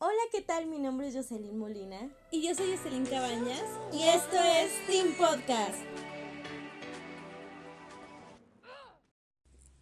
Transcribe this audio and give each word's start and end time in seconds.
Hola, 0.00 0.12
¿qué 0.30 0.42
tal? 0.42 0.68
Mi 0.68 0.78
nombre 0.78 1.08
es 1.08 1.16
Jocelyn 1.16 1.58
Molina. 1.58 2.08
Y 2.30 2.46
yo 2.46 2.54
soy 2.54 2.70
Jocelyn 2.76 3.04
Cabañas. 3.04 3.64
Y 3.92 4.04
esto 4.04 4.36
es 4.36 4.86
Team 4.86 5.08
Podcast. 5.18 5.76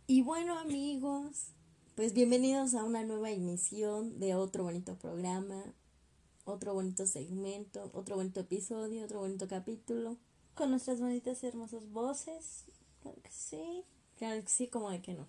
Y 0.06 0.22
bueno, 0.22 0.58
amigos, 0.58 1.48
pues 1.96 2.14
bienvenidos 2.14 2.72
a 2.72 2.84
una 2.84 3.04
nueva 3.04 3.30
emisión 3.30 4.18
de 4.18 4.34
otro 4.34 4.64
bonito 4.64 4.96
programa, 4.96 5.74
otro 6.46 6.72
bonito 6.72 7.06
segmento, 7.06 7.90
otro 7.92 8.16
bonito 8.16 8.40
episodio, 8.40 9.04
otro 9.04 9.20
bonito 9.20 9.46
capítulo. 9.46 10.16
Con 10.54 10.70
nuestras 10.70 10.98
bonitas 10.98 11.42
y 11.42 11.48
hermosas 11.48 11.90
voces. 11.90 12.64
Claro 13.02 13.20
que 13.22 13.30
sí. 13.30 13.84
Claro 14.16 14.40
que 14.40 14.48
sí, 14.48 14.68
como 14.68 14.90
de 14.90 15.02
que 15.02 15.12
no. 15.12 15.26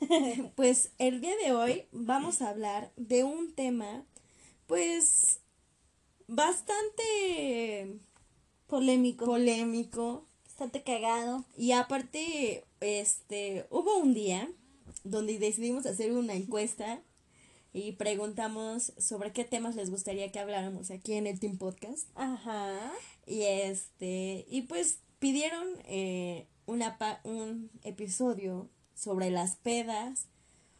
pues 0.54 0.92
el 0.96 1.20
día 1.20 1.36
de 1.44 1.52
hoy 1.52 1.84
vamos 1.92 2.40
a 2.40 2.48
hablar 2.48 2.90
de 2.96 3.22
un 3.22 3.52
tema 3.52 4.06
pues 4.66 5.40
bastante 6.26 7.98
polémico. 8.66 9.26
Polémico. 9.26 10.26
Bastante 10.44 10.82
cagado. 10.82 11.44
Y 11.56 11.72
aparte, 11.72 12.64
este, 12.80 13.66
hubo 13.70 13.98
un 13.98 14.14
día 14.14 14.48
donde 15.02 15.38
decidimos 15.38 15.86
hacer 15.86 16.12
una 16.12 16.34
encuesta 16.34 17.02
y 17.72 17.92
preguntamos 17.92 18.92
sobre 18.98 19.32
qué 19.32 19.44
temas 19.44 19.74
les 19.74 19.90
gustaría 19.90 20.30
que 20.30 20.38
habláramos 20.38 20.90
aquí 20.92 21.14
en 21.14 21.26
el 21.26 21.40
Team 21.40 21.58
Podcast. 21.58 22.08
Ajá. 22.14 22.92
Y 23.26 23.42
este, 23.42 24.46
y 24.48 24.62
pues 24.62 25.00
pidieron 25.18 25.66
eh, 25.86 26.46
una 26.66 26.96
un 27.24 27.70
episodio 27.82 28.68
sobre 28.94 29.30
las 29.30 29.56
pedas, 29.56 30.28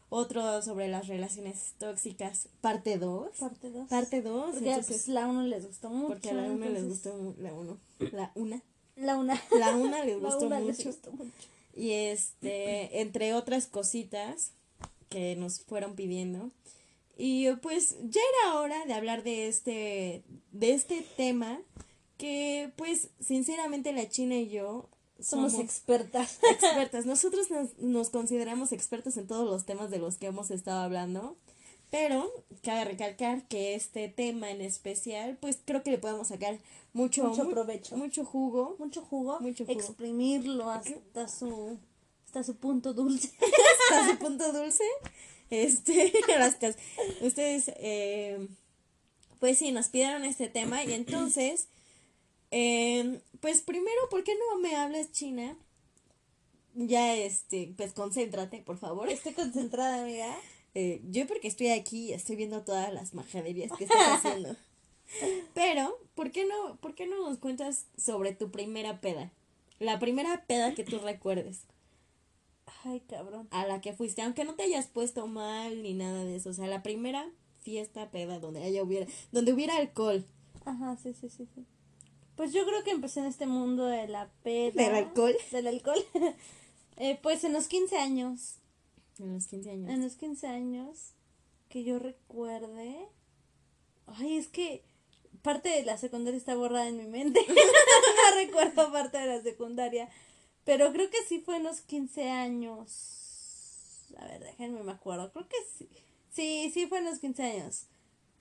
otro 0.09 0.61
sobre 0.61 0.87
las 0.87 1.07
relaciones 1.07 1.73
tóxicas, 1.77 2.47
parte 2.61 2.97
2. 2.97 3.37
Parte 3.39 3.71
2. 3.71 3.89
Parte 3.89 4.21
2. 4.21 4.55
Porque 4.55 4.81
pues, 4.87 5.07
la 5.07 5.27
1 5.27 5.43
les 5.43 5.65
gustó 5.65 5.89
mucho. 5.89 6.07
Porque 6.07 6.29
a 6.29 6.33
la 6.33 6.43
1 6.43 6.69
les 6.69 6.87
gustó 6.87 7.35
la 7.37 7.53
1. 7.53 7.77
La 8.11 8.31
1. 8.35 8.61
La 8.95 9.17
1. 9.17 9.33
La 9.57 9.75
1 9.75 10.03
les, 10.03 10.19
gustó 10.21 10.49
mucho. 10.49 10.65
les 10.65 10.85
gustó 10.85 11.11
mucho. 11.11 11.31
Y 11.75 11.91
este, 11.91 13.01
entre 13.01 13.33
otras 13.33 13.67
cositas 13.67 14.51
que 15.09 15.35
nos 15.35 15.61
fueron 15.61 15.95
pidiendo. 15.95 16.51
Y 17.17 17.49
pues 17.57 17.95
ya 18.03 18.21
era 18.43 18.59
hora 18.59 18.85
de 18.85 18.93
hablar 18.93 19.23
de 19.23 19.47
este, 19.47 20.23
de 20.51 20.73
este 20.73 21.05
tema 21.15 21.59
que 22.17 22.71
pues 22.75 23.09
sinceramente 23.19 23.91
la 23.93 24.07
China 24.09 24.35
y 24.35 24.49
yo 24.49 24.89
somos, 25.19 25.55
expertas. 25.55 26.39
Expertas. 26.51 27.05
Nosotros 27.05 27.47
nos, 27.79 28.09
consideramos 28.09 28.71
expertos 28.71 29.17
en 29.17 29.27
todos 29.27 29.49
los 29.49 29.65
temas 29.65 29.89
de 29.89 29.99
los 29.99 30.17
que 30.17 30.27
hemos 30.27 30.51
estado 30.51 30.81
hablando. 30.81 31.37
Pero 31.91 32.29
cabe 32.63 32.83
recalcar 32.85 33.47
que 33.47 33.75
este 33.75 34.09
tema 34.09 34.51
en 34.51 34.61
especial, 34.61 35.37
pues 35.39 35.59
creo 35.63 35.83
que 35.83 35.91
le 35.91 35.97
podemos 35.97 36.27
sacar 36.27 36.57
mucho, 36.93 37.25
mucho 37.25 37.49
provecho. 37.49 37.95
Mucho 37.95 38.25
jugo. 38.25 38.75
Mucho 38.79 39.01
jugo. 39.01 39.39
Mucho 39.39 39.65
jugo. 39.65 39.79
Exprimirlo 39.79 40.69
hasta 40.69 41.27
su, 41.27 41.77
hasta 42.25 42.43
su 42.43 42.55
punto 42.57 42.93
dulce. 42.93 43.31
hasta 43.91 44.11
su 44.11 44.17
punto 44.17 44.51
dulce. 44.51 44.83
Este, 45.49 46.11
ustedes, 47.21 47.71
eh, 47.77 48.47
pues 49.39 49.59
sí, 49.59 49.71
nos 49.71 49.89
pidieron 49.89 50.25
este 50.25 50.49
tema 50.49 50.83
y 50.83 50.93
entonces 50.93 51.67
eh, 52.51 53.19
pues 53.45 53.61
primero, 53.61 54.09
¿por 54.09 54.23
qué 54.23 54.33
no 54.33 54.59
me 54.59 54.75
hablas 54.75 55.11
china? 55.11 55.55
Ya, 56.73 57.15
este, 57.15 57.71
pues 57.77 57.93
concéntrate, 57.93 58.63
por 58.63 58.79
favor. 58.79 59.07
Estoy 59.07 59.33
concentrada, 59.33 60.01
amiga. 60.01 60.35
Eh, 60.73 60.99
yo 61.11 61.27
porque 61.27 61.47
estoy 61.47 61.67
aquí 61.67 62.05
y 62.05 62.13
estoy 62.13 62.37
viendo 62.37 62.63
todas 62.63 62.91
las 62.91 63.13
majaderías 63.13 63.71
que 63.77 63.83
estás 63.83 64.25
haciendo. 64.25 64.55
Pero, 65.53 65.95
¿por 66.15 66.31
qué 66.31 66.45
no, 66.45 66.77
por 66.77 66.95
qué 66.95 67.05
no 67.05 67.29
nos 67.29 67.37
cuentas 67.37 67.85
sobre 67.95 68.33
tu 68.33 68.49
primera 68.49 68.99
peda? 68.99 69.31
La 69.77 69.99
primera 69.99 70.43
peda 70.47 70.73
que 70.73 70.83
tú 70.83 70.97
recuerdes. 70.97 71.65
Ay, 72.83 73.01
cabrón. 73.01 73.47
A 73.51 73.67
la 73.67 73.79
que 73.79 73.93
fuiste, 73.93 74.23
aunque 74.23 74.43
no 74.43 74.55
te 74.55 74.63
hayas 74.63 74.87
puesto 74.87 75.27
mal 75.27 75.83
ni 75.83 75.93
nada 75.93 76.25
de 76.25 76.37
eso. 76.37 76.49
O 76.49 76.53
sea, 76.53 76.65
la 76.65 76.81
primera 76.81 77.29
fiesta 77.61 78.09
peda 78.09 78.39
donde 78.39 78.63
haya 78.63 78.81
hubiera, 78.81 79.05
donde 79.31 79.53
hubiera 79.53 79.77
alcohol. 79.77 80.25
Ajá, 80.65 80.97
sí, 80.97 81.13
sí, 81.13 81.29
sí, 81.29 81.47
sí. 81.53 81.63
Pues 82.35 82.51
yo 82.51 82.65
creo 82.65 82.83
que 82.83 82.91
empecé 82.91 83.21
en 83.21 83.27
este 83.27 83.47
mundo 83.47 83.85
de 83.85 84.07
la 84.07 84.29
peda. 84.43 84.83
¿Del 84.83 84.95
alcohol? 84.95 85.35
Del 85.51 85.67
alcohol. 85.67 86.05
eh, 86.97 87.17
pues 87.21 87.43
en 87.43 87.53
los 87.53 87.67
15 87.67 87.97
años. 87.97 88.57
En 89.19 89.33
los 89.33 89.47
15 89.47 89.71
años. 89.71 89.89
En 89.89 90.03
los 90.03 90.15
15 90.15 90.47
años. 90.47 91.13
Que 91.69 91.83
yo 91.83 91.99
recuerde. 91.99 93.07
Ay, 94.07 94.37
es 94.37 94.47
que 94.47 94.83
parte 95.41 95.69
de 95.69 95.83
la 95.83 95.97
secundaria 95.97 96.37
está 96.37 96.55
borrada 96.55 96.87
en 96.87 96.97
mi 96.97 97.07
mente. 97.07 97.39
no 97.47 98.35
recuerdo 98.35 98.91
parte 98.91 99.17
de 99.17 99.27
la 99.27 99.41
secundaria. 99.41 100.09
Pero 100.65 100.91
creo 100.91 101.09
que 101.09 101.23
sí 101.27 101.39
fue 101.39 101.57
en 101.57 101.63
los 101.63 101.81
15 101.81 102.29
años. 102.29 104.07
A 104.17 104.25
ver, 104.25 104.43
déjenme 104.43 104.83
me 104.83 104.91
acuerdo. 104.91 105.31
Creo 105.31 105.47
que 105.47 105.57
sí. 105.77 105.87
Sí, 106.31 106.71
sí 106.73 106.87
fue 106.87 106.97
en 106.97 107.05
los 107.05 107.19
15 107.19 107.43
años. 107.43 107.85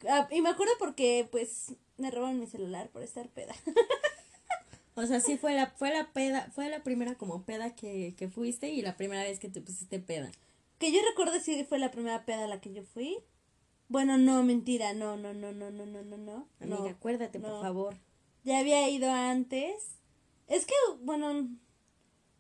Ah, 0.09 0.29
y 0.31 0.41
me 0.41 0.51
acuerdo 0.51 0.73
porque, 0.79 1.29
pues, 1.31 1.75
me 1.97 2.11
robaron 2.11 2.41
mi 2.41 2.47
celular 2.47 2.89
por 2.91 3.03
estar 3.03 3.29
peda. 3.29 3.55
o 4.95 5.07
sea, 5.07 5.21
sí 5.21 5.37
fue 5.37 5.55
la, 5.55 5.69
fue 5.71 5.91
la 5.91 6.13
peda, 6.13 6.51
fue 6.55 6.69
la 6.69 6.83
primera 6.83 7.15
como 7.15 7.45
peda 7.45 7.75
que, 7.75 8.15
que 8.17 8.29
fuiste 8.29 8.69
y 8.71 8.83
la 8.83 8.97
primera 8.97 9.23
vez 9.23 9.39
que 9.39 9.49
te 9.49 9.61
pusiste 9.61 9.99
peda. 10.01 10.31
Que 10.79 10.93
yo 10.93 10.99
recuerdo 11.09 11.39
si 11.41 11.65
fue 11.65 11.79
la 11.79 11.91
primera 11.91 12.25
peda 12.25 12.45
a 12.45 12.49
la 12.49 12.61
que 12.61 12.73
yo 12.73 12.83
fui. 12.83 13.19
Bueno, 13.89 14.19
no, 14.19 14.43
mentira, 14.43 14.95
no, 14.95 15.17
no, 15.17 15.35
no, 15.35 15.53
no, 15.53 15.71
no, 15.71 15.87
no, 15.87 16.03
no, 16.03 16.17
no. 16.17 16.49
Amiga, 16.61 16.91
acuérdate, 16.91 17.39
por 17.39 17.61
favor. 17.61 17.97
Ya 18.43 18.59
había 18.59 18.89
ido 18.89 19.11
antes. 19.11 19.99
Es 20.47 20.67
que, 20.67 20.75
bueno, 21.01 21.49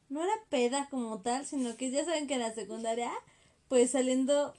no 0.08 0.22
era 0.22 0.32
peda 0.48 0.88
como 0.90 1.20
tal, 1.20 1.46
sino 1.46 1.76
que 1.76 1.90
ya 1.90 2.04
saben 2.04 2.26
que 2.26 2.34
en 2.34 2.40
la 2.40 2.54
secundaria, 2.54 3.10
pues 3.68 3.90
saliendo, 3.90 4.54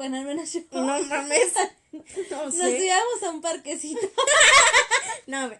bueno, 0.00 0.16
al 0.16 0.24
menos 0.24 0.50
yo. 0.50 0.60
No 0.72 0.86
mames. 1.10 1.52
Nos 1.92 2.54
íbamos 2.54 3.22
a 3.22 3.30
un 3.32 3.42
parquecito. 3.42 4.00
no, 5.26 5.50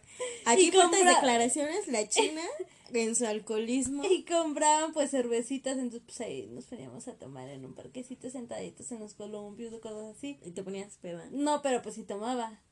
aquí 0.47 0.71
con 0.71 0.91
declaraciones, 0.91 1.89
la 1.89 2.09
china 2.09 2.41
en 2.95 3.15
su 3.15 3.27
alcoholismo. 3.27 4.03
Y 4.03 4.25
compraban 4.25 4.95
pues 4.95 5.11
cervecitas, 5.11 5.77
entonces 5.77 6.01
pues 6.07 6.23
ahí 6.23 6.47
nos 6.47 6.65
poníamos 6.65 7.07
a 7.09 7.19
tomar 7.19 7.51
en 7.51 7.67
un 7.67 7.75
parquecito 7.75 8.31
sentaditos 8.31 8.91
en 8.93 9.01
los 9.01 9.13
columpios 9.13 9.75
o 9.75 9.81
cosas 9.83 10.17
así. 10.17 10.41
¿Y 10.43 10.53
te 10.53 10.63
ponías 10.63 10.97
peda? 10.97 11.29
No, 11.33 11.61
pero 11.61 11.83
pues 11.83 11.97
sí 11.97 12.05
tomaba. 12.05 12.63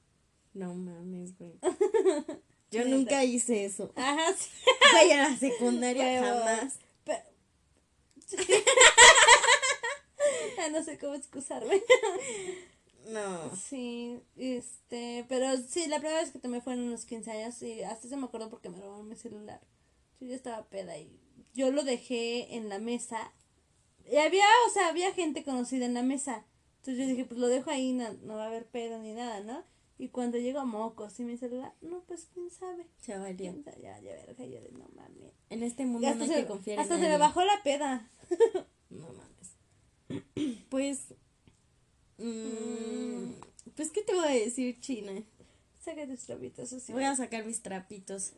No 0.55 0.73
mames, 0.73 1.37
güey. 1.37 1.53
Yo 2.71 2.87
nunca 2.87 3.25
hice 3.25 3.67
eso. 3.67 3.93
Ajá, 3.95 4.33
sí. 4.33 4.49
Güey, 4.93 5.11
en 5.11 5.19
la 5.19 5.37
secundaria 5.37 6.23
jamás. 6.23 6.79
Pero... 7.05 7.25
no 10.73 10.83
sé 10.83 10.99
cómo 10.99 11.15
excusarme. 11.15 11.83
No. 13.09 13.57
Sí, 13.57 14.21
este, 14.37 15.25
pero 15.31 15.57
sí, 15.57 15.87
la 15.87 15.99
primera 15.99 16.21
vez 16.21 16.31
que 16.31 16.39
tomé 16.39 16.61
fue 16.61 16.75
en 16.75 16.81
unos 16.81 17.07
15 17.07 17.31
años 17.31 17.63
y 17.63 17.83
hasta 17.83 18.07
se 18.07 18.17
me 18.19 18.27
acuerdo 18.27 18.51
porque 18.51 18.69
me 18.69 18.79
robaron 18.79 19.09
mi 19.09 19.17
celular. 19.17 19.63
Yo 20.21 20.27
ya 20.27 20.35
estaba 20.35 20.69
peda 20.69 20.99
y 20.99 21.19
yo 21.55 21.71
lo 21.71 21.85
dejé 21.85 22.55
en 22.57 22.69
la 22.69 22.79
mesa. 22.79 23.33
Y 24.05 24.17
había, 24.17 24.45
o 24.67 24.71
sea, 24.71 24.89
había 24.89 25.13
gente 25.15 25.43
conocida 25.43 25.87
en 25.87 25.95
la 25.95 26.03
mesa. 26.03 26.45
Entonces 26.79 26.99
yo 26.99 27.09
dije, 27.09 27.25
pues 27.25 27.41
lo 27.41 27.49
dejo 27.49 27.71
ahí, 27.71 27.95
no, 27.95 28.13
no 28.25 28.37
va 28.37 28.45
a 28.45 28.49
haber 28.49 28.67
pedo 28.67 28.99
ni 28.99 29.15
nada, 29.15 29.41
¿no? 29.41 29.65
Y 29.99 30.09
cuando 30.09 30.39
llego 30.39 30.61
a 30.61 30.65
mocos 30.65 31.19
y 31.19 31.25
mi 31.25 31.37
celular, 31.37 31.75
no, 31.81 32.01
pues 32.05 32.29
quién 32.33 32.51
sabe. 32.51 32.87
Se 32.99 33.19
valió. 33.19 33.55
Ya, 33.65 34.01
ya, 34.01 34.01
verga, 34.01 34.45
yo 34.45 34.61
de 34.61 34.71
no 34.73 34.89
mames. 34.95 35.33
En 35.51 35.63
este 35.63 35.87
mundo 35.87 36.15
no 36.15 36.25
hay 36.25 36.31
que 36.31 36.47
confiar 36.47 36.79
Hasta 36.79 36.99
se 36.99 37.09
me 37.09 37.19
bajó 37.19 37.43
la 37.45 37.63
peda. 37.65 38.11
no 38.91 39.07
mames. 39.09 39.38
Pues 40.69 41.09
Mm, 42.19 43.33
pues, 43.77 43.91
¿qué 43.91 44.03
te 44.03 44.15
voy 44.15 44.27
a 44.27 44.31
decir, 44.31 44.79
China? 44.81 45.13
Saca 45.81 46.07
tus 46.07 46.21
trapitos, 46.21 46.73
así. 46.73 46.93
Voy 46.93 47.05
a 47.05 47.17
sacar 47.17 47.45
mis 47.45 47.63
trapitos. 47.63 48.33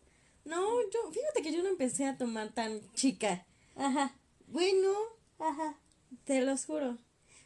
No, 0.44 0.80
yo, 0.90 1.10
fíjate 1.10 1.42
que 1.42 1.52
yo 1.52 1.62
no 1.62 1.70
empecé 1.70 2.04
a 2.04 2.16
tomar 2.16 2.52
tan 2.52 2.80
chica. 2.94 3.46
Ajá. 3.76 4.14
Bueno. 4.46 4.92
Ajá. 5.38 5.78
Te 6.24 6.42
los 6.42 6.66
juro. 6.66 6.98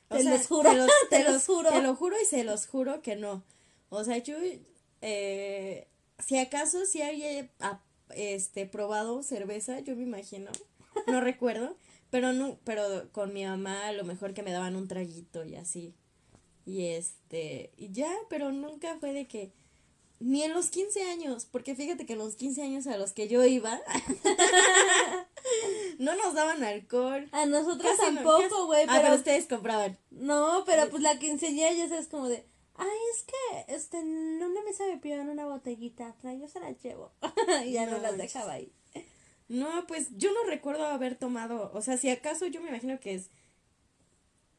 te 0.08 0.24
los 0.24 0.46
juro. 0.46 0.70
Te 1.08 1.24
los, 1.30 1.46
juro. 1.46 1.70
Te 1.70 1.82
lo 1.82 1.94
juro 1.94 2.16
y 2.20 2.24
se 2.24 2.44
los 2.44 2.66
juro 2.66 3.00
que 3.00 3.16
no. 3.16 3.44
O 3.90 4.02
sea, 4.02 4.18
yo, 4.18 4.36
eh, 5.00 5.86
si 6.18 6.38
acaso 6.38 6.84
si 6.86 7.02
había 7.02 7.48
este, 8.10 8.66
probado 8.66 9.22
cerveza, 9.22 9.80
yo 9.80 9.94
me 9.94 10.02
imagino, 10.02 10.50
no 11.06 11.20
recuerdo, 11.20 11.76
pero 12.14 12.32
no, 12.32 12.60
pero 12.62 13.10
con 13.10 13.34
mi 13.34 13.44
mamá 13.44 13.88
a 13.88 13.92
lo 13.92 14.04
mejor 14.04 14.34
que 14.34 14.44
me 14.44 14.52
daban 14.52 14.76
un 14.76 14.86
traguito 14.86 15.44
y 15.44 15.56
así. 15.56 15.96
Y 16.64 16.84
este, 16.84 17.72
y 17.76 17.90
ya, 17.90 18.08
pero 18.30 18.52
nunca 18.52 18.96
fue 19.00 19.12
de 19.12 19.26
que, 19.26 19.52
ni 20.20 20.44
en 20.44 20.54
los 20.54 20.68
15 20.68 21.10
años, 21.10 21.48
porque 21.50 21.74
fíjate 21.74 22.06
que 22.06 22.12
en 22.12 22.20
los 22.20 22.36
15 22.36 22.62
años 22.62 22.86
a 22.86 22.98
los 22.98 23.14
que 23.14 23.26
yo 23.26 23.44
iba, 23.44 23.80
no 25.98 26.14
nos 26.14 26.34
daban 26.34 26.62
alcohol. 26.62 27.28
A 27.32 27.46
nosotros 27.46 27.96
tampoco, 27.96 28.66
güey. 28.66 28.86
Ah, 28.88 29.00
pero, 29.02 29.16
ustedes 29.16 29.48
compraban. 29.48 29.98
No, 30.12 30.62
pero 30.66 30.88
pues 30.90 31.02
la 31.02 31.18
quinceañera 31.18 31.72
ya 31.72 31.88
sabes 31.88 32.06
como 32.06 32.28
de, 32.28 32.46
Ay, 32.76 32.98
es 33.12 33.24
que 33.24 33.74
este, 33.74 33.98
en 33.98 34.40
una 34.40 34.62
mesa 34.62 34.84
me 34.86 34.98
pidieron 34.98 35.30
una 35.30 35.46
botellita, 35.46 36.14
yo 36.22 36.46
se 36.46 36.60
la 36.60 36.70
llevo. 36.70 37.10
y 37.66 37.72
ya 37.72 37.86
no, 37.86 37.96
No 37.96 38.02
las 38.02 38.16
dejaba 38.16 38.52
ahí. 38.52 38.72
No, 39.54 39.86
pues 39.86 40.08
yo 40.16 40.32
no 40.32 40.50
recuerdo 40.50 40.84
haber 40.84 41.14
tomado, 41.14 41.70
o 41.72 41.80
sea, 41.80 41.96
si 41.96 42.10
acaso 42.10 42.46
yo 42.46 42.60
me 42.60 42.70
imagino 42.70 42.98
que 42.98 43.14
es 43.14 43.30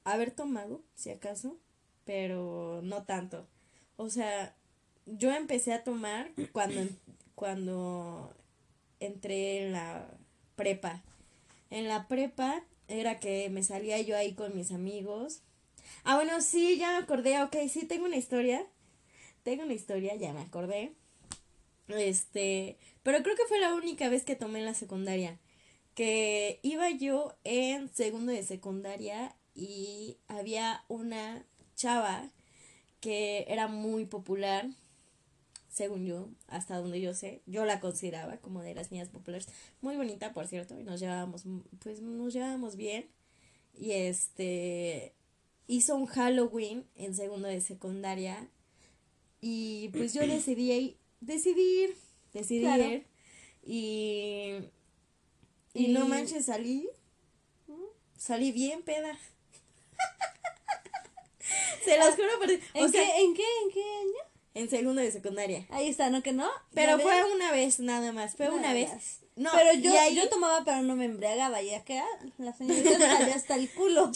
haber 0.06 0.32
tomado, 0.32 0.82
si 0.96 1.10
acaso, 1.10 1.58
pero 2.06 2.80
no 2.82 3.04
tanto. 3.04 3.46
O 3.98 4.10
sea, 4.10 4.56
yo 5.06 5.34
empecé 5.34 5.74
a 5.74 5.84
tomar 5.84 6.32
cuando, 6.54 6.88
cuando 7.36 8.34
entré 9.02 9.66
en 9.66 9.74
la 9.74 10.08
prepa. 10.56 11.04
En 11.72 11.90
la 11.90 12.08
prepa 12.08 12.64
era 12.88 13.20
que 13.20 13.50
me 13.50 13.64
salía 13.64 14.00
yo 14.00 14.16
ahí 14.16 14.34
con 14.34 14.56
mis 14.56 14.72
amigos. 14.72 15.42
Ah, 16.06 16.16
bueno, 16.16 16.40
sí, 16.40 16.78
ya 16.78 16.92
me 16.92 17.04
acordé, 17.04 17.42
ok, 17.44 17.56
sí, 17.70 17.86
tengo 17.86 18.06
una 18.06 18.16
historia. 18.16 18.66
Tengo 19.44 19.64
una 19.64 19.74
historia, 19.74 20.16
ya 20.16 20.32
me 20.32 20.42
acordé. 20.42 20.94
Este, 21.90 22.78
pero 23.06 23.22
creo 23.22 23.36
que 23.36 23.46
fue 23.48 23.60
la 23.60 23.76
única 23.76 24.10
vez 24.10 24.24
que 24.24 24.36
tomé 24.36 24.58
en 24.58 24.66
la 24.66 24.74
secundaria. 24.74 25.38
Que 25.94 26.60
iba 26.64 26.90
yo 26.90 27.38
en 27.44 27.88
segundo 27.94 28.32
de 28.32 28.42
secundaria 28.42 29.36
y 29.54 30.18
había 30.28 30.84
una 30.88 31.46
chava 31.76 32.32
que 33.02 33.46
era 33.48 33.68
muy 33.68 34.06
popular, 34.06 34.68
según 35.70 36.08
yo, 36.08 36.30
hasta 36.48 36.80
donde 36.80 37.00
yo 37.00 37.14
sé. 37.14 37.44
Yo 37.46 37.64
la 37.64 37.80
consideraba 37.80 38.38
como 38.38 38.64
de 38.64 38.74
las 38.74 38.92
niñas 38.92 39.10
populares. 39.10 39.50
Muy 39.82 39.98
bonita, 39.98 40.34
por 40.34 40.48
cierto, 40.48 40.76
y 40.80 40.84
nos 40.84 41.00
llevábamos, 41.00 41.44
pues 41.84 42.02
nos 42.02 42.34
llevábamos 42.34 42.76
bien. 42.76 43.08
Y 43.76 43.92
este, 43.92 45.14
hizo 45.68 45.96
un 45.96 46.08
Halloween 46.08 46.88
en 46.96 47.14
segundo 47.14 47.48
de 47.48 47.62
secundaria 47.62 48.50
y 49.42 49.90
pues 49.90 50.12
yo 50.16 50.26
decidí 50.26 50.98
decidí 51.22 51.84
ir, 51.84 51.96
decidí 52.36 52.62
Claro. 52.62 52.84
ir 52.84 53.06
y 53.64 54.60
y 55.74 55.88
no 55.88 56.08
manches 56.08 56.46
salí 56.46 56.88
salí 58.18 58.52
bien 58.52 58.82
peda. 58.84 59.18
Se 61.84 61.98
los 61.98 62.16
juro 62.16 62.40
por 62.40 62.50
¿En, 62.52 62.60
o 62.84 62.88
sea, 62.90 63.04
qué, 63.04 63.22
¿En 63.22 63.34
qué? 63.36 63.44
¿En 63.64 63.72
qué 63.72 63.82
año? 63.84 64.30
en 64.56 64.70
segundo 64.70 65.02
de 65.02 65.12
secundaria. 65.12 65.66
Ahí 65.70 65.90
está, 65.90 66.10
¿no? 66.10 66.24
Que 66.24 66.32
no. 66.32 66.50
Pero 66.74 66.98
¿Ya 66.98 67.04
fue 67.04 67.34
una 67.34 67.52
vez 67.52 67.80
nada 67.80 68.12
más, 68.14 68.36
fue 68.36 68.50
una 68.50 68.74
vez. 68.74 68.90
más. 68.94 69.20
No, 69.36 69.52
pero 69.54 69.74
yo, 69.74 69.94
y 69.94 69.98
ahí- 69.98 70.16
yo 70.16 70.30
tomaba, 70.30 70.64
pero 70.64 70.82
no 70.82 70.96
me 70.96 71.04
embriagaba, 71.06 71.62
ya 71.62 71.84
que 71.84 72.00
ah, 72.00 72.06
la 72.38 72.54
señorita 72.54 72.90
salía 73.00 73.36
hasta 73.36 73.56
el 73.56 73.70
culo. 73.72 74.10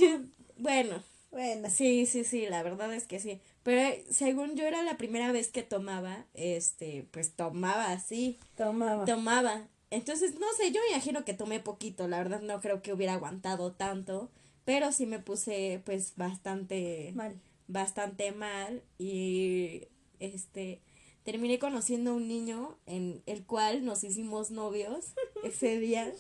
bueno, 0.57 1.04
Bueno, 1.31 1.70
Sí, 1.70 2.06
sí, 2.06 2.24
sí, 2.24 2.48
la 2.48 2.64
verdad 2.64 2.94
es 2.94 3.06
que 3.08 3.20
sí. 3.20 3.40
Pero 3.64 3.81
eh, 3.81 4.04
según 4.10 4.56
yo 4.56 4.66
era 4.66 4.81
la 4.84 4.98
primera 4.98 5.31
vez 5.31 5.50
que 5.52 5.64
tomaba, 5.64 6.26
este, 6.34 7.06
pues 7.12 7.34
tomaba 7.36 7.92
así, 7.92 8.40
tomaba. 8.56 9.06
tomaba. 9.06 9.68
Entonces, 9.92 10.36
no 10.40 10.48
sé, 10.58 10.72
yo 10.72 10.81
me 10.81 10.90
imagino 10.94 11.26
que 11.26 11.34
tomé 11.34 11.60
poquito, 11.60 12.08
la 12.08 12.18
verdad 12.18 12.42
no 12.42 12.62
creo 12.62 12.81
que 12.81 12.94
hubiera 12.94 13.14
aguantado 13.14 13.72
tanto, 13.74 14.30
pero 14.66 14.92
sí 14.92 15.06
me 15.06 15.20
puse 15.20 15.81
pues 15.86 16.14
bastante, 16.16 17.12
Mal. 17.16 17.40
bastante 17.68 18.32
mal 18.32 18.84
y 19.00 19.84
este, 20.20 20.80
terminé 21.24 21.58
conociendo 21.60 22.12
a 22.12 22.16
un 22.16 22.28
niño 22.28 22.78
en 22.86 23.22
el 23.25 23.44
cual 23.46 23.84
nos 23.86 24.04
hicimos 24.04 24.52
novios 24.52 25.14
ese 25.44 25.80
día. 25.80 26.12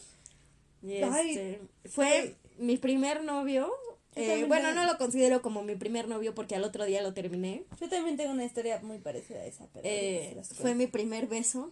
Y 0.81 0.93
Ay. 1.03 1.29
este, 1.29 1.61
fue 1.89 2.35
mi 2.57 2.77
primer 2.77 3.23
novio. 3.23 3.71
Eh, 4.21 4.45
bueno, 4.45 4.69
tengo- 4.69 4.81
no 4.81 4.91
lo 4.91 4.97
considero 4.97 5.41
como 5.41 5.63
mi 5.63 5.75
primer 5.75 6.07
novio 6.07 6.33
porque 6.35 6.55
al 6.55 6.63
otro 6.63 6.85
día 6.85 7.01
lo 7.01 7.13
terminé. 7.13 7.65
Yo 7.79 7.89
también 7.89 8.17
tengo 8.17 8.31
una 8.31 8.45
historia 8.45 8.79
muy 8.81 8.99
parecida 8.99 9.39
a 9.39 9.45
esa, 9.45 9.67
pero 9.73 9.81
Eh, 9.87 10.41
fue 10.61 10.75
mi 10.75 10.87
primer 10.87 11.27
beso. 11.27 11.71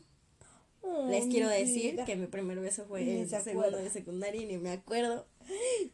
Les 1.10 1.26
quiero 1.26 1.50
decir 1.50 1.94
vida. 1.94 2.06
que 2.06 2.16
mi 2.16 2.28
primer 2.28 2.60
beso 2.62 2.86
fue 2.86 3.02
Ni 3.02 3.20
en 3.20 3.30
se 3.30 3.42
segundo 3.42 3.76
de 3.78 3.90
secundaria 3.90 4.42
y 4.42 4.46
ni 4.46 4.58
me 4.58 4.72
acuerdo. 4.72 5.28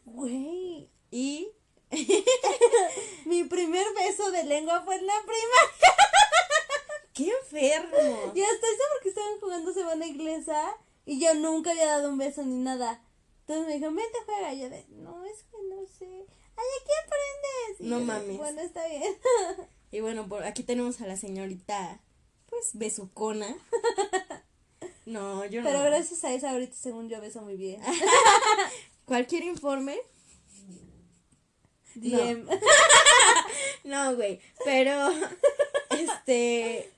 Güey, 0.04 0.88
Y 1.10 1.48
mi 3.26 3.44
primer 3.44 3.86
beso 3.94 4.30
de 4.30 4.44
lengua 4.44 4.82
fue 4.84 4.96
en 4.96 5.06
la 5.06 5.14
prima. 5.22 5.92
¡Qué 7.12 7.30
enfermo! 7.42 8.32
Y 8.34 8.40
hasta 8.42 8.66
eso 8.66 8.82
porque 8.94 9.08
estaban 9.10 9.40
jugando 9.40 9.72
semana 9.72 10.06
inglesa 10.06 10.76
y 11.06 11.20
yo 11.20 11.34
nunca 11.34 11.70
había 11.70 11.86
dado 11.86 12.08
un 12.10 12.18
beso 12.18 12.42
ni 12.44 12.56
nada. 12.56 13.02
Entonces 13.40 13.66
me 13.66 13.74
dijo, 13.74 13.86
vente 13.92 14.18
juega. 14.26 14.52
Y 14.54 14.60
yo 14.60 14.70
de, 14.70 14.84
no, 14.90 15.24
es 15.24 15.42
que 15.44 15.56
no 15.68 15.86
sé. 15.86 16.26
Ay, 16.56 16.64
aquí 16.80 16.90
aprendes. 17.04 17.80
Y 17.80 17.84
No 17.88 17.98
yo 18.00 18.04
mames. 18.04 18.36
Bueno, 18.38 18.60
está 18.60 18.86
bien. 18.88 19.02
Y 19.90 20.00
bueno, 20.00 20.26
por 20.28 20.42
aquí 20.42 20.64
tenemos 20.64 21.00
a 21.02 21.06
la 21.06 21.16
señorita, 21.16 22.00
pues, 22.50 22.70
besucona. 22.74 23.56
No, 25.06 25.44
yo 25.44 25.62
Pero 25.62 25.80
no. 25.80 25.84
gracias 25.84 26.24
a 26.24 26.32
eso 26.32 26.48
ahorita 26.48 26.74
según 26.74 27.10
yo 27.10 27.20
beso 27.20 27.42
muy 27.42 27.56
bien. 27.56 27.78
Cualquier 29.04 29.44
informe. 29.44 29.98
DM. 31.94 32.48
No, 33.84 34.16
güey. 34.16 34.40
Pero, 34.64 35.10
este, 35.90 36.90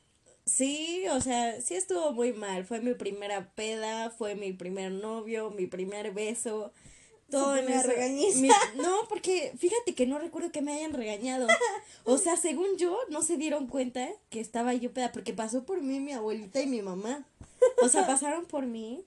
sí, 0.44 1.04
o 1.10 1.20
sea, 1.20 1.60
sí 1.60 1.74
estuvo 1.74 2.12
muy 2.12 2.32
mal. 2.32 2.64
Fue 2.64 2.80
mi 2.80 2.94
primera 2.94 3.50
peda, 3.56 4.10
fue 4.10 4.36
mi 4.36 4.52
primer 4.52 4.92
novio, 4.92 5.50
mi 5.50 5.66
primer 5.66 6.12
beso. 6.12 6.72
Todo 7.30 7.56
en 7.56 7.68
eso. 7.68 7.88
Mi- 8.40 8.48
no, 8.76 9.08
porque 9.08 9.52
fíjate 9.58 9.94
que 9.94 10.06
no 10.06 10.18
recuerdo 10.18 10.52
que 10.52 10.62
me 10.62 10.72
hayan 10.74 10.92
regañado. 10.92 11.46
O 12.04 12.18
sea, 12.18 12.36
según 12.36 12.76
yo, 12.76 12.96
no 13.10 13.22
se 13.22 13.36
dieron 13.36 13.66
cuenta 13.66 14.08
que 14.30 14.40
estaba 14.40 14.74
yo 14.74 14.92
peda, 14.92 15.10
porque 15.12 15.32
pasó 15.32 15.64
por 15.64 15.82
mí 15.82 15.98
mi 16.00 16.12
abuelita 16.12 16.60
y 16.60 16.66
mi 16.66 16.82
mamá. 16.82 17.26
O 17.82 17.88
sea, 17.88 18.06
pasaron 18.06 18.46
por 18.46 18.66
mí 18.66 19.04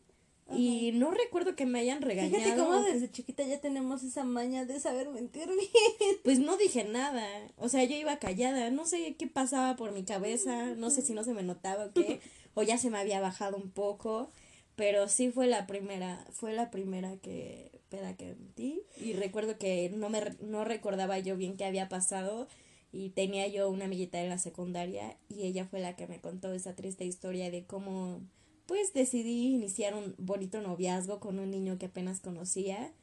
y 0.51 0.91
no 0.93 1.11
recuerdo 1.11 1.55
que 1.55 1.65
me 1.65 1.79
hayan 1.79 2.01
regañado. 2.01 2.43
Fíjate 2.43 2.59
cómo 2.59 2.81
desde 2.81 3.11
chiquita 3.11 3.43
ya 3.43 3.61
tenemos 3.61 4.03
esa 4.03 4.23
maña 4.23 4.65
de 4.65 4.79
saber 4.79 5.09
mentir 5.09 5.47
bien. 5.47 6.17
Pues 6.23 6.39
no 6.39 6.57
dije 6.57 6.83
nada, 6.83 7.25
o 7.57 7.69
sea, 7.69 7.83
yo 7.83 7.95
iba 7.95 8.17
callada, 8.17 8.69
no 8.71 8.85
sé 8.85 9.15
qué 9.15 9.27
pasaba 9.27 9.75
por 9.75 9.91
mi 9.91 10.03
cabeza, 10.03 10.73
no 10.75 10.89
sé 10.89 11.01
si 11.03 11.13
no 11.13 11.23
se 11.23 11.33
me 11.33 11.43
notaba 11.43 11.85
o 11.85 11.93
qué, 11.93 12.19
o 12.55 12.63
ya 12.63 12.77
se 12.77 12.89
me 12.89 12.97
había 12.97 13.21
bajado 13.21 13.57
un 13.57 13.69
poco, 13.71 14.31
pero 14.75 15.07
sí 15.07 15.31
fue 15.31 15.47
la 15.47 15.67
primera, 15.67 16.25
fue 16.31 16.53
la 16.53 16.71
primera 16.71 17.15
que 17.17 17.78
peda 17.89 18.15
que 18.15 18.35
metí 18.35 18.83
y 18.97 19.13
recuerdo 19.13 19.57
que 19.57 19.89
no 19.89 20.09
me 20.09 20.21
no 20.41 20.63
recordaba 20.63 21.19
yo 21.19 21.35
bien 21.35 21.57
qué 21.57 21.65
había 21.65 21.89
pasado 21.89 22.47
y 22.91 23.09
tenía 23.09 23.47
yo 23.47 23.69
una 23.69 23.85
amiguita 23.85 24.21
en 24.21 24.29
la 24.29 24.37
secundaria 24.37 25.17
y 25.27 25.43
ella 25.43 25.65
fue 25.65 25.79
la 25.79 25.95
que 25.95 26.07
me 26.07 26.19
contó 26.19 26.53
esa 26.53 26.75
triste 26.75 27.05
historia 27.05 27.51
de 27.51 27.65
cómo 27.65 28.21
pues 28.65 28.93
decidí 28.93 29.53
iniciar 29.53 29.93
un 29.95 30.15
bonito 30.17 30.61
noviazgo 30.61 31.19
con 31.19 31.39
un 31.39 31.51
niño 31.51 31.77
que 31.79 31.87
apenas 31.87 32.19
conocía. 32.19 32.93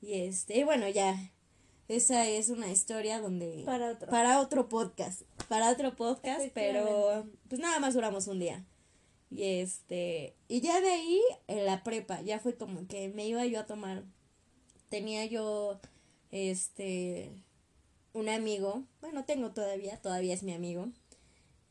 Y 0.00 0.14
este 0.14 0.64
bueno 0.64 0.88
ya 0.88 1.30
esa 1.88 2.26
es 2.26 2.48
una 2.48 2.70
historia 2.70 3.20
donde 3.20 3.62
Para 3.66 3.90
otro. 3.92 4.10
para 4.10 4.40
otro 4.40 4.68
podcast 4.68 5.22
para 5.48 5.70
otro 5.70 5.96
podcast 5.96 6.46
pero 6.54 7.26
pues 7.48 7.60
nada 7.60 7.80
más 7.80 7.94
duramos 7.94 8.26
un 8.26 8.38
día. 8.38 8.64
Y 9.30 9.44
este 9.44 10.34
y 10.48 10.60
ya 10.60 10.80
de 10.80 10.90
ahí 10.90 11.20
en 11.48 11.64
la 11.66 11.82
prepa 11.82 12.20
ya 12.22 12.38
fue 12.38 12.56
como 12.56 12.86
que 12.88 13.08
me 13.08 13.26
iba 13.26 13.44
yo 13.46 13.60
a 13.60 13.66
tomar 13.66 14.04
tenía 14.90 15.24
yo 15.24 15.80
este 16.30 17.32
un 18.12 18.28
amigo 18.28 18.84
bueno 19.00 19.24
tengo 19.24 19.52
todavía 19.52 19.96
todavía 19.96 20.34
es 20.34 20.42
mi 20.42 20.52
amigo 20.52 20.88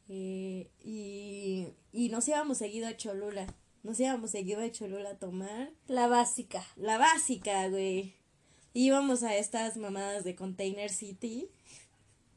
eh, 0.08 0.72
y 0.84 1.68
y 1.92 2.10
nos 2.10 2.28
íbamos 2.28 2.58
seguido 2.58 2.88
a 2.88 2.98
Cholula 2.98 3.48
nos 3.84 4.00
íbamos 4.00 4.32
seguido 4.32 4.62
a 4.62 4.72
Cholula 4.72 5.12
a 5.12 5.18
tomar 5.18 5.72
La 5.88 6.08
básica. 6.08 6.66
la 6.76 6.98
básica, 6.98 7.70
güey. 7.70 8.14
Íbamos 8.74 9.24
a 9.24 9.36
estas 9.38 9.78
mamadas 9.78 10.24
de 10.24 10.36
Container 10.36 10.90
City. 10.90 11.50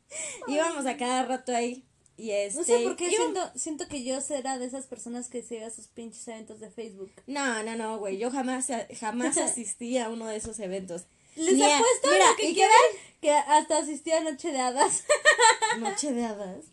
Íbamos 0.48 0.86
a 0.86 0.96
cada 0.96 1.24
rato 1.24 1.54
ahí. 1.54 1.84
Y 2.16 2.31
este. 2.31 2.59
No 2.59 2.64
sé 2.64 2.78
por 2.85 2.97
qué 2.97 3.09
íbamos- 3.11 3.33
siento, 3.33 3.59
siento 3.59 3.88
que 3.88 4.04
yo 4.04 4.21
será 4.21 4.59
de 4.59 4.66
esas 4.66 4.87
personas 4.87 5.28
que 5.28 5.42
se 5.42 5.57
iba 5.57 5.66
a 5.66 5.71
sus 5.71 5.88
pinches 5.88 6.26
eventos 6.28 6.61
de 6.61 6.71
Facebook. 6.71 7.11
No, 7.26 7.62
no, 7.62 7.75
no, 7.76 7.99
güey. 7.99 8.19
Yo 8.19 8.31
jamás, 8.31 8.66
jamás 9.00 9.37
asistí 9.38 9.97
a 9.99 10.09
uno 10.11 10.26
de 10.26 10.37
esos 10.37 10.59
eventos. 10.61 11.04
Les 11.37 11.54
Ni 11.54 11.62
a- 11.62 11.78
apuesto 11.78 12.11
mira, 12.11 12.31
lo 12.31 12.37
que 12.37 12.45
¿y 12.45 12.49
qué 12.49 12.54
quieran 12.54 12.76
que 13.23 13.31
hasta 13.33 13.78
asistió 13.78 14.16
a 14.16 14.21
Noche 14.21 14.52
de 14.52 14.61
Hadas. 14.61 15.04
Noche 15.78 16.12
de 16.12 16.25
hadas. 16.25 16.64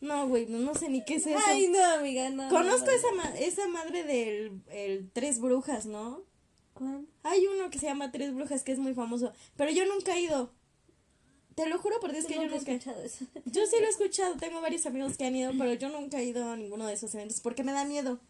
No, 0.00 0.28
güey, 0.28 0.46
no, 0.46 0.58
no 0.58 0.74
sé 0.74 0.88
ni 0.88 1.04
qué 1.04 1.14
es 1.14 1.26
eso. 1.26 1.38
Ay, 1.46 1.68
no, 1.68 1.82
amiga, 1.84 2.28
no. 2.30 2.48
Conozco 2.48 2.86
no, 2.86 2.92
no. 2.92 2.98
esa, 2.98 3.12
ma- 3.12 3.38
esa 3.38 3.68
madre 3.68 4.02
del 4.04 4.60
el 4.70 5.10
Tres 5.12 5.38
Brujas, 5.40 5.86
¿no? 5.86 6.22
¿Cuál? 6.74 7.06
Hay 7.22 7.46
uno 7.46 7.70
que 7.70 7.78
se 7.78 7.86
llama 7.86 8.10
Tres 8.12 8.34
Brujas 8.34 8.62
que 8.64 8.72
es 8.72 8.78
muy 8.78 8.92
famoso. 8.94 9.32
Pero 9.56 9.70
yo 9.70 9.86
nunca 9.86 10.16
he 10.16 10.20
ido. 10.20 10.52
Te 11.56 11.66
lo 11.66 11.78
juro 11.78 11.98
por 12.00 12.12
Dios 12.12 12.26
que 12.26 12.34
yo 12.34 12.42
Nunca 12.42 12.54
he 12.54 12.58
escuchado 12.58 13.02
eso. 13.02 13.24
Yo 13.46 13.66
sí 13.66 13.76
lo 13.80 13.86
he 13.86 13.88
escuchado, 13.88 14.36
tengo 14.36 14.60
varios 14.60 14.84
amigos 14.84 15.16
que 15.16 15.24
han 15.24 15.34
ido, 15.34 15.52
pero 15.58 15.72
yo 15.72 15.88
nunca 15.88 16.18
he 16.20 16.24
ido 16.24 16.48
a 16.50 16.56
ninguno 16.56 16.86
de 16.86 16.92
esos 16.92 17.14
eventos 17.14 17.40
porque 17.40 17.64
me 17.64 17.72
da 17.72 17.84
miedo. 17.86 18.20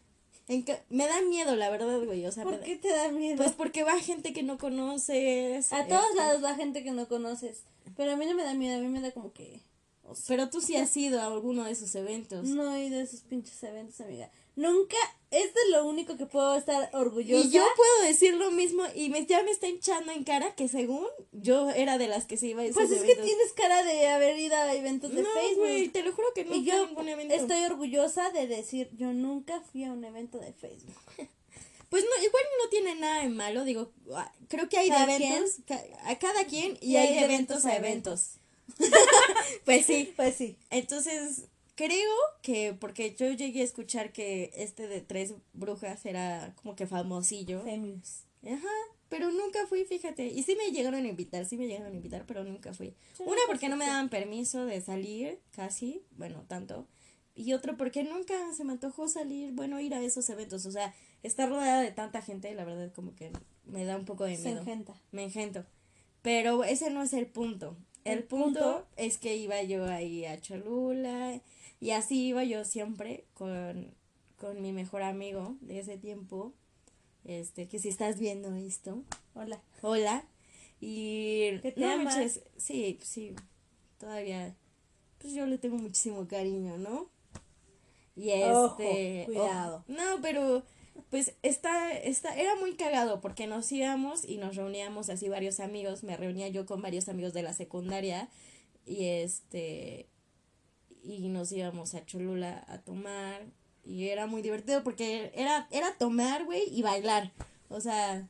En 0.47 0.63
que- 0.63 0.79
me 0.89 1.07
da 1.07 1.21
miedo, 1.23 1.57
la 1.57 1.69
verdad, 1.69 1.99
güey. 2.05 2.25
O 2.25 2.31
sea, 2.31 2.45
me 2.45 2.51
¿Por 2.51 2.59
da- 2.61 2.65
qué 2.65 2.77
te 2.77 2.87
da 2.87 3.09
miedo? 3.11 3.35
pues 3.35 3.51
porque 3.51 3.83
va 3.83 3.99
gente 3.99 4.31
que 4.31 4.43
no 4.43 4.57
conoces. 4.57 5.73
a 5.73 5.85
todos 5.87 6.05
este, 6.05 6.15
lados 6.17 6.41
va 6.41 6.55
gente 6.55 6.83
que 6.85 6.91
no 6.91 7.09
conoces. 7.09 7.63
Pero 7.97 8.13
a 8.13 8.15
mí 8.15 8.25
no 8.25 8.33
me 8.33 8.43
da 8.43 8.53
miedo, 8.53 8.77
a 8.77 8.81
mí 8.81 8.87
me 8.87 9.01
da 9.01 9.11
como 9.11 9.33
que. 9.33 9.59
O 10.07 10.15
sea, 10.15 10.23
Pero 10.27 10.49
tú 10.49 10.61
sí 10.61 10.75
has 10.75 10.95
ido 10.95 11.21
a 11.21 11.25
alguno 11.25 11.65
de 11.65 11.71
esos 11.71 11.93
eventos. 11.95 12.45
no 12.45 12.73
he 12.73 12.85
ido 12.85 12.99
a 12.99 13.03
esos 13.03 13.21
pinches 13.21 13.61
eventos, 13.63 13.99
amiga. 14.01 14.31
Nunca, 14.55 14.97
esto 15.29 15.59
es 15.65 15.71
lo 15.71 15.85
único 15.85 16.17
que 16.17 16.25
puedo 16.25 16.55
estar 16.55 16.89
orgullosa. 16.93 17.45
Y 17.47 17.51
yo 17.51 17.63
puedo 17.75 18.07
decir 18.07 18.33
lo 18.35 18.49
mismo 18.49 18.83
y 18.95 19.09
me, 19.09 19.23
ya 19.25 19.43
me 19.43 19.51
está 19.51 19.67
hinchando 19.67 20.11
en 20.11 20.23
cara 20.23 20.55
que 20.55 20.67
según 20.67 21.05
yo 21.31 21.69
era 21.69 21.99
de 21.99 22.07
las 22.07 22.25
que 22.25 22.37
se 22.37 22.47
iba 22.47 22.63
a 22.63 22.65
esos 22.65 22.75
Pues 22.75 22.91
es 22.91 23.03
que 23.03 23.15
tienes 23.15 23.53
cara 23.53 23.83
de 23.83 24.07
haber 24.07 24.39
ido 24.39 24.55
a 24.55 24.73
eventos 24.73 25.11
de 25.11 25.21
no, 25.21 25.29
Facebook. 25.29 25.91
te 25.93 26.01
lo 26.01 26.11
juro 26.11 26.27
que 26.33 26.45
no 26.45 26.55
y 26.55 26.63
yo 26.63 26.87
ningún 26.87 27.07
evento. 27.07 27.35
estoy 27.35 27.63
orgullosa 27.65 28.31
de 28.31 28.47
decir, 28.47 28.89
yo 28.97 29.13
nunca 29.13 29.61
fui 29.61 29.83
a 29.83 29.91
un 29.91 30.03
evento 30.03 30.39
de 30.39 30.53
Facebook. 30.53 30.95
Pues 31.89 32.03
no, 32.03 32.21
igual 32.21 32.43
no 32.61 32.69
tiene 32.69 32.95
nada 32.95 33.21
de 33.21 33.29
malo, 33.29 33.63
digo, 33.63 33.93
ah, 34.13 34.29
creo 34.49 34.67
que 34.67 34.77
hay 34.77 34.89
de 34.89 34.97
eventos, 34.97 35.59
a 36.03 36.19
cada 36.19 36.43
quien 36.45 36.77
y, 36.81 36.91
Y 36.91 36.97
hay 36.97 37.07
hay 37.07 37.15
de 37.15 37.23
eventos 37.23 37.63
a 37.63 37.77
eventos. 37.77 38.36
pues 39.65 39.85
sí, 39.85 40.13
Pues 40.15 40.35
sí. 40.35 40.57
entonces 40.69 41.45
creo 41.75 42.11
que 42.41 42.73
porque 42.73 43.15
yo 43.15 43.31
llegué 43.31 43.61
a 43.61 43.65
escuchar 43.65 44.11
que 44.11 44.51
este 44.55 44.87
de 44.87 45.01
tres 45.01 45.33
brujas 45.53 46.05
era 46.05 46.53
como 46.61 46.75
que 46.75 46.87
famosillo. 46.87 47.63
Ajá, 48.45 48.67
pero 49.09 49.31
nunca 49.31 49.65
fui, 49.67 49.85
fíjate. 49.85 50.27
Y 50.27 50.43
sí 50.43 50.55
me 50.55 50.71
llegaron 50.71 51.05
a 51.05 51.07
invitar, 51.07 51.45
sí 51.45 51.57
me 51.57 51.67
llegaron 51.67 51.91
a 51.93 51.95
invitar, 51.95 52.25
pero 52.25 52.43
nunca 52.43 52.73
fui. 52.73 52.95
Yo 53.19 53.25
Una 53.25 53.41
porque 53.47 53.69
no 53.69 53.75
me 53.77 53.85
daban 53.85 54.09
permiso 54.09 54.65
de 54.65 54.81
salir, 54.81 55.39
casi, 55.51 56.03
bueno, 56.11 56.43
tanto. 56.47 56.87
Y 57.35 57.53
otro 57.53 57.77
porque 57.77 58.03
nunca 58.03 58.33
se 58.53 58.63
me 58.63 58.73
antojó 58.73 59.07
salir, 59.07 59.51
bueno, 59.51 59.79
ir 59.79 59.93
a 59.93 60.01
esos 60.01 60.27
eventos. 60.29 60.65
O 60.65 60.71
sea, 60.71 60.95
estar 61.21 61.47
rodeada 61.49 61.81
de 61.81 61.91
tanta 61.91 62.21
gente, 62.23 62.53
la 62.55 62.65
verdad, 62.65 62.91
como 62.93 63.13
que 63.15 63.31
me 63.65 63.85
da 63.85 63.95
un 63.97 64.05
poco 64.05 64.23
de 64.23 64.35
Se 64.37 64.43
miedo. 64.45 64.61
engenta. 64.61 64.95
Me 65.11 65.23
engento. 65.23 65.63
Pero 66.23 66.63
ese 66.63 66.89
no 66.89 67.03
es 67.03 67.13
el 67.13 67.27
punto. 67.27 67.77
El, 68.11 68.23
punto, 68.23 68.85
es 68.95 69.17
que 69.17 69.35
iba 69.35 69.61
yo 69.63 69.85
ahí 69.85 70.25
a 70.25 70.39
Cholula 70.39 71.41
y 71.79 71.91
así 71.91 72.27
iba 72.27 72.43
yo 72.43 72.65
siempre 72.65 73.25
con, 73.33 73.93
con 74.37 74.61
mi 74.61 74.71
mejor 74.71 75.03
amigo 75.03 75.55
de 75.61 75.79
ese 75.79 75.97
tiempo. 75.97 76.53
Este, 77.23 77.67
que 77.67 77.79
si 77.79 77.89
estás 77.89 78.19
viendo 78.19 78.55
esto, 78.55 79.03
Hola. 79.35 79.61
hola. 79.81 80.23
Y 80.79 81.59
Que 81.59 81.71
te 81.71 81.81
no 81.81 82.09
sí, 82.57 82.99
sí, 83.01 83.35
todavía, 83.97 84.55
pues 85.17 85.33
yo 85.33 85.45
le 85.45 85.57
tengo 85.57 85.77
muchísimo 85.77 86.27
cariño, 86.27 86.77
¿no? 86.77 87.09
Y 88.15 88.31
Ojo, 88.43 88.77
este, 88.79 89.25
cuidado. 89.25 89.77
ojo. 89.77 89.85
no, 89.87 90.21
pero 90.21 90.63
pues 91.09 91.33
está, 91.43 91.91
está, 91.91 92.35
era 92.35 92.55
muy 92.55 92.75
cagado 92.75 93.21
porque 93.21 93.47
nos 93.47 93.71
íbamos 93.71 94.23
y 94.25 94.37
nos 94.37 94.55
reuníamos 94.55 95.09
así 95.09 95.29
varios 95.29 95.59
amigos, 95.59 96.03
me 96.03 96.17
reunía 96.17 96.47
yo 96.47 96.65
con 96.65 96.81
varios 96.81 97.07
amigos 97.09 97.33
de 97.33 97.43
la 97.43 97.53
secundaria 97.53 98.29
y 98.85 99.05
este, 99.05 100.07
y 101.03 101.29
nos 101.29 101.51
íbamos 101.51 101.93
a 101.93 102.05
Cholula 102.05 102.65
a 102.67 102.79
tomar 102.79 103.45
y 103.85 104.07
era 104.09 104.27
muy 104.27 104.41
divertido 104.41 104.83
porque 104.83 105.31
era, 105.35 105.67
era 105.71 105.93
tomar, 105.97 106.45
güey, 106.45 106.63
y 106.71 106.81
bailar, 106.81 107.31
o 107.69 107.79
sea, 107.81 108.27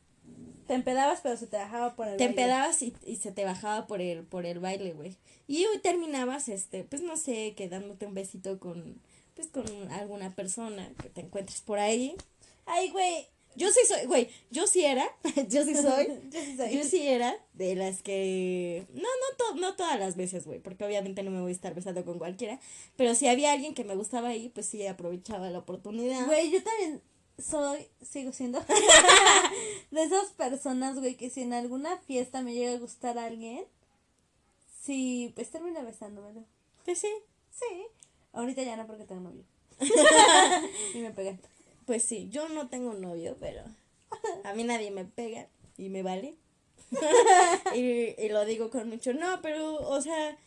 Te 0.68 0.74
empedabas, 0.74 1.22
pero 1.22 1.38
se 1.38 1.48
te 1.48 1.58
bajaba 1.58 1.96
por 1.96 2.08
el 2.08 2.18
te 2.18 2.26
baile. 2.28 2.42
empedabas 2.42 2.82
y, 2.82 2.94
y 3.06 3.16
se 3.16 3.32
te 3.32 3.46
bajaba 3.46 3.88
por 3.88 4.02
el, 4.02 4.24
por 4.24 4.46
el 4.46 4.60
baile, 4.60 4.94
güey. 4.94 5.16
Y 5.48 5.66
hoy 5.66 5.80
terminabas, 5.80 6.50
este, 6.50 6.84
pues 6.84 7.02
no 7.02 7.16
sé, 7.16 7.54
quedándote 7.56 8.06
un 8.06 8.14
besito 8.14 8.60
con, 8.60 9.00
pues 9.34 9.48
con 9.48 9.66
alguna 9.92 10.36
persona 10.36 10.90
que 11.02 11.10
te 11.10 11.22
encuentres 11.22 11.62
por 11.62 11.80
ahí. 11.80 12.16
Ay, 12.68 12.90
güey. 12.92 13.28
Yo 13.56 13.72
sí 13.72 13.80
soy, 13.88 14.06
güey, 14.06 14.30
yo 14.52 14.68
sí 14.68 14.86
era, 14.86 15.04
yo 15.50 15.66
sí 15.66 15.74
soy, 15.74 16.08
Yo 16.32 16.40
sí 16.42 16.56
soy. 16.58 16.78
yo 16.78 16.84
sí 16.84 17.08
era 17.08 17.36
de 17.54 17.74
las 17.76 18.04
que, 18.04 18.86
no, 18.94 19.02
no, 19.02 19.36
to- 19.38 19.56
no 19.60 19.76
todas 19.76 19.98
las 20.00 20.16
veces, 20.16 20.46
güey, 20.46 20.60
porque 20.60 20.86
obviamente 20.86 21.24
no 21.24 21.32
me 21.32 21.42
voy 21.42 21.50
a 21.50 21.56
estar 21.56 21.74
besando 21.74 22.06
con 22.06 22.20
cualquiera, 22.20 22.60
pero 22.98 23.16
si 23.16 23.28
había 23.28 23.52
alguien 23.54 23.74
que 23.74 23.84
me 23.84 23.96
gustaba 23.96 24.28
ahí, 24.28 24.50
pues 24.50 24.68
sí 24.68 24.86
aprovechaba 24.86 25.50
la 25.50 25.58
oportunidad. 25.58 26.28
Güey, 26.28 26.52
yo 26.52 26.62
también 26.64 27.02
soy, 27.40 27.88
sigo 28.08 28.32
siendo, 28.32 28.60
de 29.92 30.04
esas 30.04 30.30
personas, 30.34 31.00
güey, 31.00 31.16
que 31.16 31.32
si 31.32 31.42
en 31.42 31.54
alguna 31.54 31.98
fiesta 31.98 32.44
me 32.44 32.54
llega 32.54 32.74
a 32.74 32.78
gustar 32.80 33.18
a 33.18 33.26
alguien, 33.26 33.66
sí, 34.84 35.32
pues 35.36 35.50
termina 35.50 35.82
besándomelo. 35.82 36.44
Pues 36.86 37.00
sí, 37.00 37.10
Sí. 37.52 37.66
Ahorita 38.34 38.62
ya 38.62 38.78
no 38.78 38.86
porque 38.86 39.06
tengo 39.06 39.22
novio. 39.22 39.44
y 40.94 41.00
me 41.00 41.10
pegan. 41.10 41.42
Pues 41.88 42.04
sí, 42.04 42.30
yo 42.30 42.50
no 42.50 42.70
tengo 42.70 42.94
novio, 42.94 43.38
pero 43.40 43.64
a 44.46 44.54
mí 44.54 44.64
nadie 44.66 44.92
me 44.92 45.06
pega 45.06 45.48
y 45.78 45.90
me 45.90 46.04
vale. 46.04 46.36
y, 47.76 48.16
y 48.22 48.30
lo 48.30 48.46
digo 48.46 48.70
con 48.70 48.90
mucho, 48.90 49.14
no, 49.14 49.42
pero, 49.42 49.76
o 49.78 50.02
sea, 50.02 50.38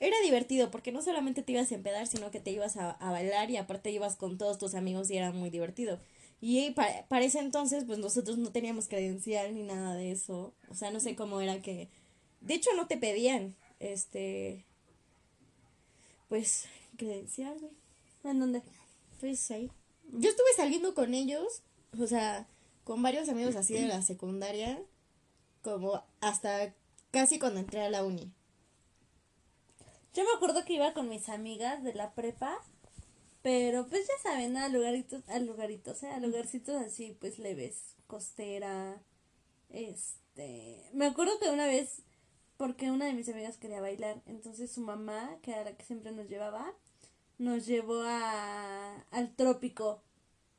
era 0.00 0.16
divertido 0.24 0.70
porque 0.70 0.92
no 0.92 1.02
solamente 1.02 1.42
te 1.42 1.52
ibas 1.52 1.72
a 1.72 1.76
empedar, 1.76 2.06
sino 2.06 2.30
que 2.30 2.40
te 2.40 2.50
ibas 2.52 2.76
a, 2.76 2.92
a 2.92 3.12
bailar 3.12 3.50
y 3.50 3.56
aparte 3.58 3.90
ibas 3.92 4.16
con 4.16 4.38
todos 4.38 4.58
tus 4.58 4.74
amigos 4.74 5.10
y 5.10 5.16
era 5.18 5.32
muy 5.32 5.50
divertido. 5.50 6.00
Y 6.40 6.72
pa- 6.72 7.06
para 7.08 7.24
ese 7.26 7.40
entonces, 7.40 7.84
pues 7.86 7.98
nosotros 7.98 8.38
no 8.38 8.52
teníamos 8.52 8.88
credencial 8.88 9.54
ni 9.54 9.62
nada 9.64 9.94
de 9.96 10.12
eso. 10.12 10.54
O 10.70 10.74
sea, 10.74 10.90
no 10.92 11.00
sé 11.00 11.16
cómo 11.16 11.40
era 11.40 11.62
que... 11.62 11.88
De 12.42 12.54
hecho, 12.54 12.70
no 12.76 12.86
te 12.88 12.96
pedían, 12.98 13.56
este... 13.80 14.64
Pues, 16.28 16.66
credencial. 16.96 17.56
¿En 18.24 18.40
dónde? 18.40 18.62
Pues 19.20 19.50
ahí. 19.50 19.70
Yo 20.12 20.30
estuve 20.30 20.52
saliendo 20.56 20.94
con 20.94 21.14
ellos, 21.14 21.62
o 21.98 22.06
sea, 22.06 22.48
con 22.84 23.02
varios 23.02 23.28
amigos 23.28 23.56
así 23.56 23.74
de 23.74 23.86
la 23.86 24.02
secundaria, 24.02 24.82
como 25.62 26.02
hasta 26.20 26.74
casi 27.10 27.38
cuando 27.38 27.60
entré 27.60 27.82
a 27.82 27.90
la 27.90 28.04
uni. 28.04 28.32
Yo 30.12 30.24
me 30.24 30.30
acuerdo 30.34 30.64
que 30.64 30.74
iba 30.74 30.92
con 30.92 31.08
mis 31.08 31.28
amigas 31.28 31.84
de 31.84 31.94
la 31.94 32.14
prepa, 32.14 32.58
pero 33.42 33.86
pues 33.86 34.08
ya 34.08 34.14
saben, 34.22 34.56
a 34.56 34.68
lugaritos, 34.68 35.22
a 35.28 35.38
lugaritos, 35.38 36.02
¿eh? 36.02 36.08
a 36.08 36.18
lugarcitos 36.18 36.74
así, 36.82 37.16
pues 37.20 37.38
leves, 37.38 37.94
costera, 38.06 39.00
este, 39.68 40.90
me 40.92 41.06
acuerdo 41.06 41.38
que 41.38 41.48
una 41.50 41.66
vez, 41.66 42.02
porque 42.56 42.90
una 42.90 43.06
de 43.06 43.12
mis 43.12 43.28
amigas 43.28 43.56
quería 43.56 43.80
bailar, 43.80 44.20
entonces 44.26 44.72
su 44.72 44.80
mamá, 44.80 45.38
que 45.42 45.52
era 45.52 45.64
la 45.64 45.76
que 45.76 45.84
siempre 45.84 46.10
nos 46.10 46.28
llevaba, 46.28 46.74
nos 47.40 47.66
llevó 47.66 48.02
a, 48.02 49.00
al 49.10 49.34
trópico, 49.34 50.02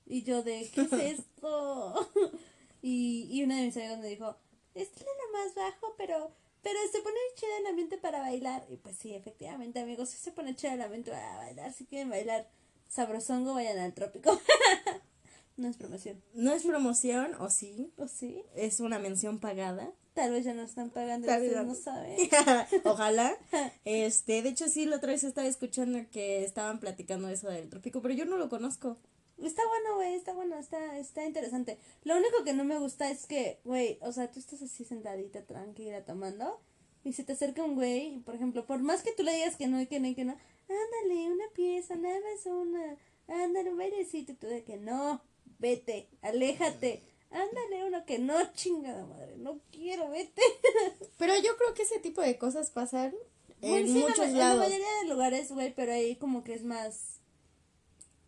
y 0.06 0.24
yo 0.24 0.44
de, 0.44 0.70
¿qué 0.74 0.82
es 0.82 0.92
esto? 1.20 2.10
y, 2.82 3.28
y 3.32 3.44
una 3.44 3.58
de 3.58 3.66
mis 3.68 3.78
amigas 3.78 4.00
me 4.00 4.08
dijo, 4.08 4.36
es 4.74 4.90
lo 5.00 5.38
más 5.38 5.56
bajo, 5.56 5.94
pero 5.98 6.32
pero 6.62 6.80
se 6.92 7.02
pone 7.02 7.18
chido 7.36 7.52
el 7.60 7.68
ambiente 7.68 7.98
para 7.98 8.20
bailar. 8.20 8.66
Y 8.70 8.78
pues 8.78 8.96
sí, 8.96 9.14
efectivamente, 9.16 9.80
amigos, 9.80 10.10
sí 10.10 10.18
se 10.18 10.32
pone 10.32 10.56
chido 10.56 10.74
el 10.74 10.82
ambiente 10.82 11.12
para 11.12 11.38
bailar. 11.38 11.74
Si 11.74 11.86
quieren 11.86 12.10
bailar 12.10 12.48
sabrosongo, 12.88 13.56
vayan 13.56 13.80
al 13.80 13.94
trópico. 13.94 14.40
no 15.58 15.68
es 15.68 15.78
promoción. 15.78 16.22
No 16.34 16.54
es 16.54 16.64
promoción, 16.64 17.34
o 17.40 17.50
sí, 17.50 17.92
¿O 17.98 18.08
sí? 18.08 18.44
es 18.56 18.80
una 18.80 19.00
mención 19.00 19.40
pagada. 19.40 19.92
Tal 20.14 20.32
vez 20.32 20.44
ya 20.44 20.54
no 20.54 20.64
están 20.64 20.90
pagando, 20.90 21.28
Tal 21.28 21.42
ustedes 21.42 21.66
no. 21.66 21.76
saben. 21.76 22.18
Ojalá. 22.84 23.38
Este, 23.86 24.42
de 24.42 24.50
hecho 24.50 24.68
sí, 24.68 24.86
la 24.86 24.98
otra 24.98 25.12
vez 25.12 25.24
estaba 25.24 25.48
escuchando 25.48 26.00
que 26.12 26.44
estaban 26.44 26.80
platicando 26.80 27.30
eso 27.30 27.50
del 27.50 27.70
trópico, 27.70 28.02
pero 28.02 28.14
yo 28.14 28.26
no 28.26 28.38
lo 28.38 28.50
conozco. 28.50 28.98
Está 29.42 29.64
bueno, 29.68 29.96
güey, 29.96 30.14
está 30.14 30.34
bueno, 30.34 30.58
está, 30.60 31.00
está 31.00 31.26
interesante. 31.26 31.80
Lo 32.04 32.16
único 32.16 32.44
que 32.44 32.54
no 32.54 32.64
me 32.64 32.78
gusta 32.78 33.10
es 33.10 33.26
que, 33.26 33.60
güey, 33.64 33.98
o 34.02 34.12
sea, 34.12 34.30
tú 34.30 34.40
estás 34.40 34.62
así 34.62 34.86
sentadita, 34.86 35.42
tranquila, 35.44 36.06
tomando, 36.06 36.60
y 37.04 37.14
se 37.14 37.24
te 37.24 37.34
acerca 37.34 37.64
un 37.64 37.74
güey, 37.74 38.16
y, 38.16 38.20
por 38.20 38.36
ejemplo, 38.36 38.68
por 38.68 38.80
más 38.82 39.02
que 39.02 39.14
tú 39.14 39.24
le 39.24 39.34
digas 39.34 39.56
que 39.56 39.68
no 39.68 39.82
y 39.82 39.88
que 39.88 40.00
no 40.00 40.08
y 40.08 40.14
que 40.14 40.26
no, 40.26 40.34
ándale, 40.70 41.32
una 41.32 41.46
pieza, 41.56 41.96
nada 41.96 42.20
más 42.20 42.46
una, 42.46 42.98
ándale, 43.28 43.72
un 43.72 43.78
bailecito, 43.78 44.36
tú 44.36 44.46
de 44.46 44.64
que 44.64 44.78
no, 44.78 45.22
vete, 45.58 46.10
aléjate, 46.22 47.02
ándale, 47.32 47.86
uno 47.86 48.06
que 48.06 48.20
no, 48.20 48.36
chingada 48.54 49.06
madre, 49.06 49.38
no 49.38 49.60
quiero, 49.72 50.10
vete. 50.10 50.42
Pero 51.18 51.36
yo 51.38 51.56
creo 51.58 51.74
que 51.74 51.84
ese 51.84 52.00
tipo 52.00 52.22
de 52.22 52.38
cosas 52.38 52.70
pasan 52.70 53.14
en 53.62 53.88
sí, 53.88 53.94
la 53.94 54.00
muchos 54.08 54.26
En 54.26 54.38
lados. 54.38 54.60
la 54.60 54.64
mayoría 54.66 55.02
de 55.02 55.10
lugares, 55.10 55.52
güey, 55.52 55.74
pero 55.74 55.92
ahí 55.92 56.16
como 56.16 56.44
que 56.44 56.54
es 56.54 56.64
más 56.64 57.20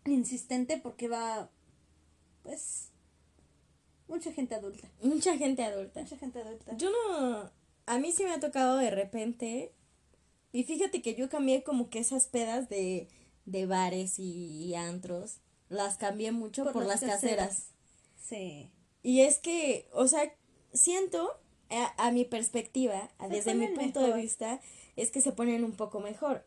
insistente 0.06 0.78
porque 0.78 1.08
va, 1.08 1.50
pues, 2.44 2.90
mucha 4.08 4.32
gente 4.32 4.56
adulta. 4.56 4.90
Mucha 5.02 5.38
gente 5.38 5.64
adulta. 5.64 6.02
Mucha 6.02 6.18
gente 6.18 6.40
adulta. 6.40 6.78
Yo 6.78 6.92
no, 6.92 7.52
a 7.86 7.98
mí 7.98 8.12
sí 8.12 8.24
me 8.24 8.32
ha 8.32 8.40
tocado 8.40 8.78
de 8.78 8.92
repente, 8.92 9.74
y 10.52 10.64
fíjate 10.64 11.02
que 11.02 11.16
yo 11.16 11.30
cambié 11.30 11.64
como 11.64 11.90
que 11.90 12.00
esas 12.00 12.28
pedas 12.28 12.70
de, 12.70 13.08
de 13.46 13.66
bares 13.66 14.20
y, 14.20 14.66
y 14.66 14.76
antros, 14.76 15.40
las 15.70 15.98
cambié 15.98 16.32
mucho 16.32 16.72
por, 16.72 16.86
las 16.86 17.02
caseras. 17.02 17.70
Sí. 18.22 18.70
Y 19.04 19.22
es 19.22 19.38
que, 19.40 19.88
o 19.94 20.08
sea, 20.08 20.34
siento, 20.74 21.30
a, 21.70 22.08
a 22.08 22.12
mi 22.12 22.26
perspectiva, 22.26 23.10
a- 23.20 23.28
Se 23.28 23.34
desde 23.36 23.54
mi 23.56 23.68
punto 23.68 24.00
de 24.02 24.14
vista, 24.14 24.60
es 24.96 25.12
que 25.12 25.22
se 25.22 25.32
ponen 25.32 25.64
un 25.64 25.74
poco 25.74 26.00
mejor. 26.00 26.46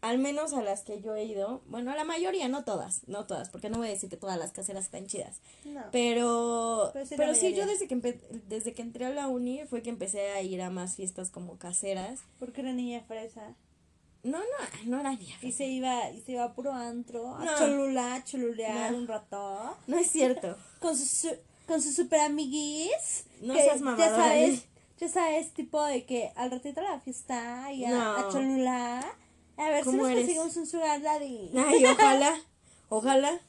Al 0.00 0.18
menos 0.18 0.52
a 0.52 0.62
las 0.62 0.82
que 0.82 1.00
yo 1.00 1.16
he 1.16 1.24
ido, 1.24 1.60
bueno, 1.66 1.90
a 1.90 1.96
la 1.96 2.04
mayoría, 2.04 2.46
no 2.48 2.62
todas, 2.64 3.00
no 3.08 3.26
todas, 3.26 3.50
porque 3.50 3.68
no 3.68 3.78
voy 3.78 3.88
a 3.88 3.90
decir 3.90 4.08
que 4.08 4.16
todas 4.16 4.38
las 4.38 4.52
caseras 4.52 4.84
están 4.84 5.06
chidas. 5.08 5.40
No. 5.64 5.82
Pero, 5.90 6.90
Pero 6.92 7.04
sí 7.04 7.14
pero 7.16 7.32
yo 7.32 7.66
desde 7.66 7.88
que, 7.88 7.96
empe- 7.96 8.20
desde 8.46 8.74
que 8.74 8.82
entré 8.82 9.06
a 9.06 9.10
la 9.10 9.26
uni 9.26 9.62
fue 9.68 9.82
que 9.82 9.90
empecé 9.90 10.30
a 10.30 10.40
ir 10.40 10.62
a 10.62 10.70
más 10.70 10.94
fiestas 10.94 11.30
como 11.30 11.58
caseras. 11.58 12.20
Porque 12.38 12.60
era 12.60 12.72
niña 12.72 13.02
fresa. 13.08 13.56
No, 14.22 14.38
no, 14.38 14.44
no 14.86 15.00
era 15.00 15.14
ni 15.14 15.28
Y 15.42 15.50
se 15.50 15.66
iba, 15.66 16.10
y 16.10 16.20
se 16.20 16.32
iba 16.32 16.44
a 16.44 16.54
puro 16.54 16.72
antro, 16.72 17.34
a 17.36 17.56
cholula, 17.58 18.14
a 18.14 18.24
cholulear 18.24 18.92
No. 18.92 18.98
un 18.98 19.08
rato. 19.08 19.76
No 19.88 19.98
es 19.98 20.08
cierto. 20.12 20.56
Con 20.80 20.96
su- 20.96 21.36
con 21.68 21.80
sus 21.80 21.94
super 21.94 22.18
amiguis. 22.20 23.26
No 23.40 23.54
que 23.54 23.62
seas 23.62 23.78
Ya 23.78 23.84
mamadora, 23.84 24.16
sabes, 24.16 24.48
Liz. 24.50 24.64
ya 24.98 25.08
sabes, 25.08 25.52
tipo 25.54 25.80
de 25.84 26.04
que 26.04 26.32
al 26.34 26.50
ratito 26.50 26.80
a 26.80 26.84
la 26.84 27.00
fiesta 27.00 27.70
y 27.72 27.84
a, 27.84 27.90
No. 27.90 28.16
a 28.16 29.70
ver 29.70 29.84
si 29.84 29.90
¿Cómo 29.90 29.98
nos 30.02 30.10
eres? 30.10 30.20
conseguimos 30.24 30.56
un 30.56 30.66
sugar 30.66 31.00
daddy. 31.02 31.50
Ay, 31.56 31.84
ojalá, 31.84 32.34
ojalá, 32.88 33.40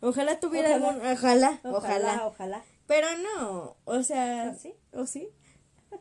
ojalá 0.00 0.40
tuviera 0.40 0.68
Ojalá. 0.76 0.88
algún, 0.88 1.06
ojalá, 1.06 1.60
Ojalá, 1.64 1.76
ojalá. 1.76 2.26
ojalá. 2.26 2.64
Pero 2.86 3.06
no, 3.18 3.76
o 3.84 4.02
sea, 4.02 4.48
¿Ah, 4.50 4.54
sí? 4.60 4.74
¿o 4.92 5.06
sí? 5.06 5.28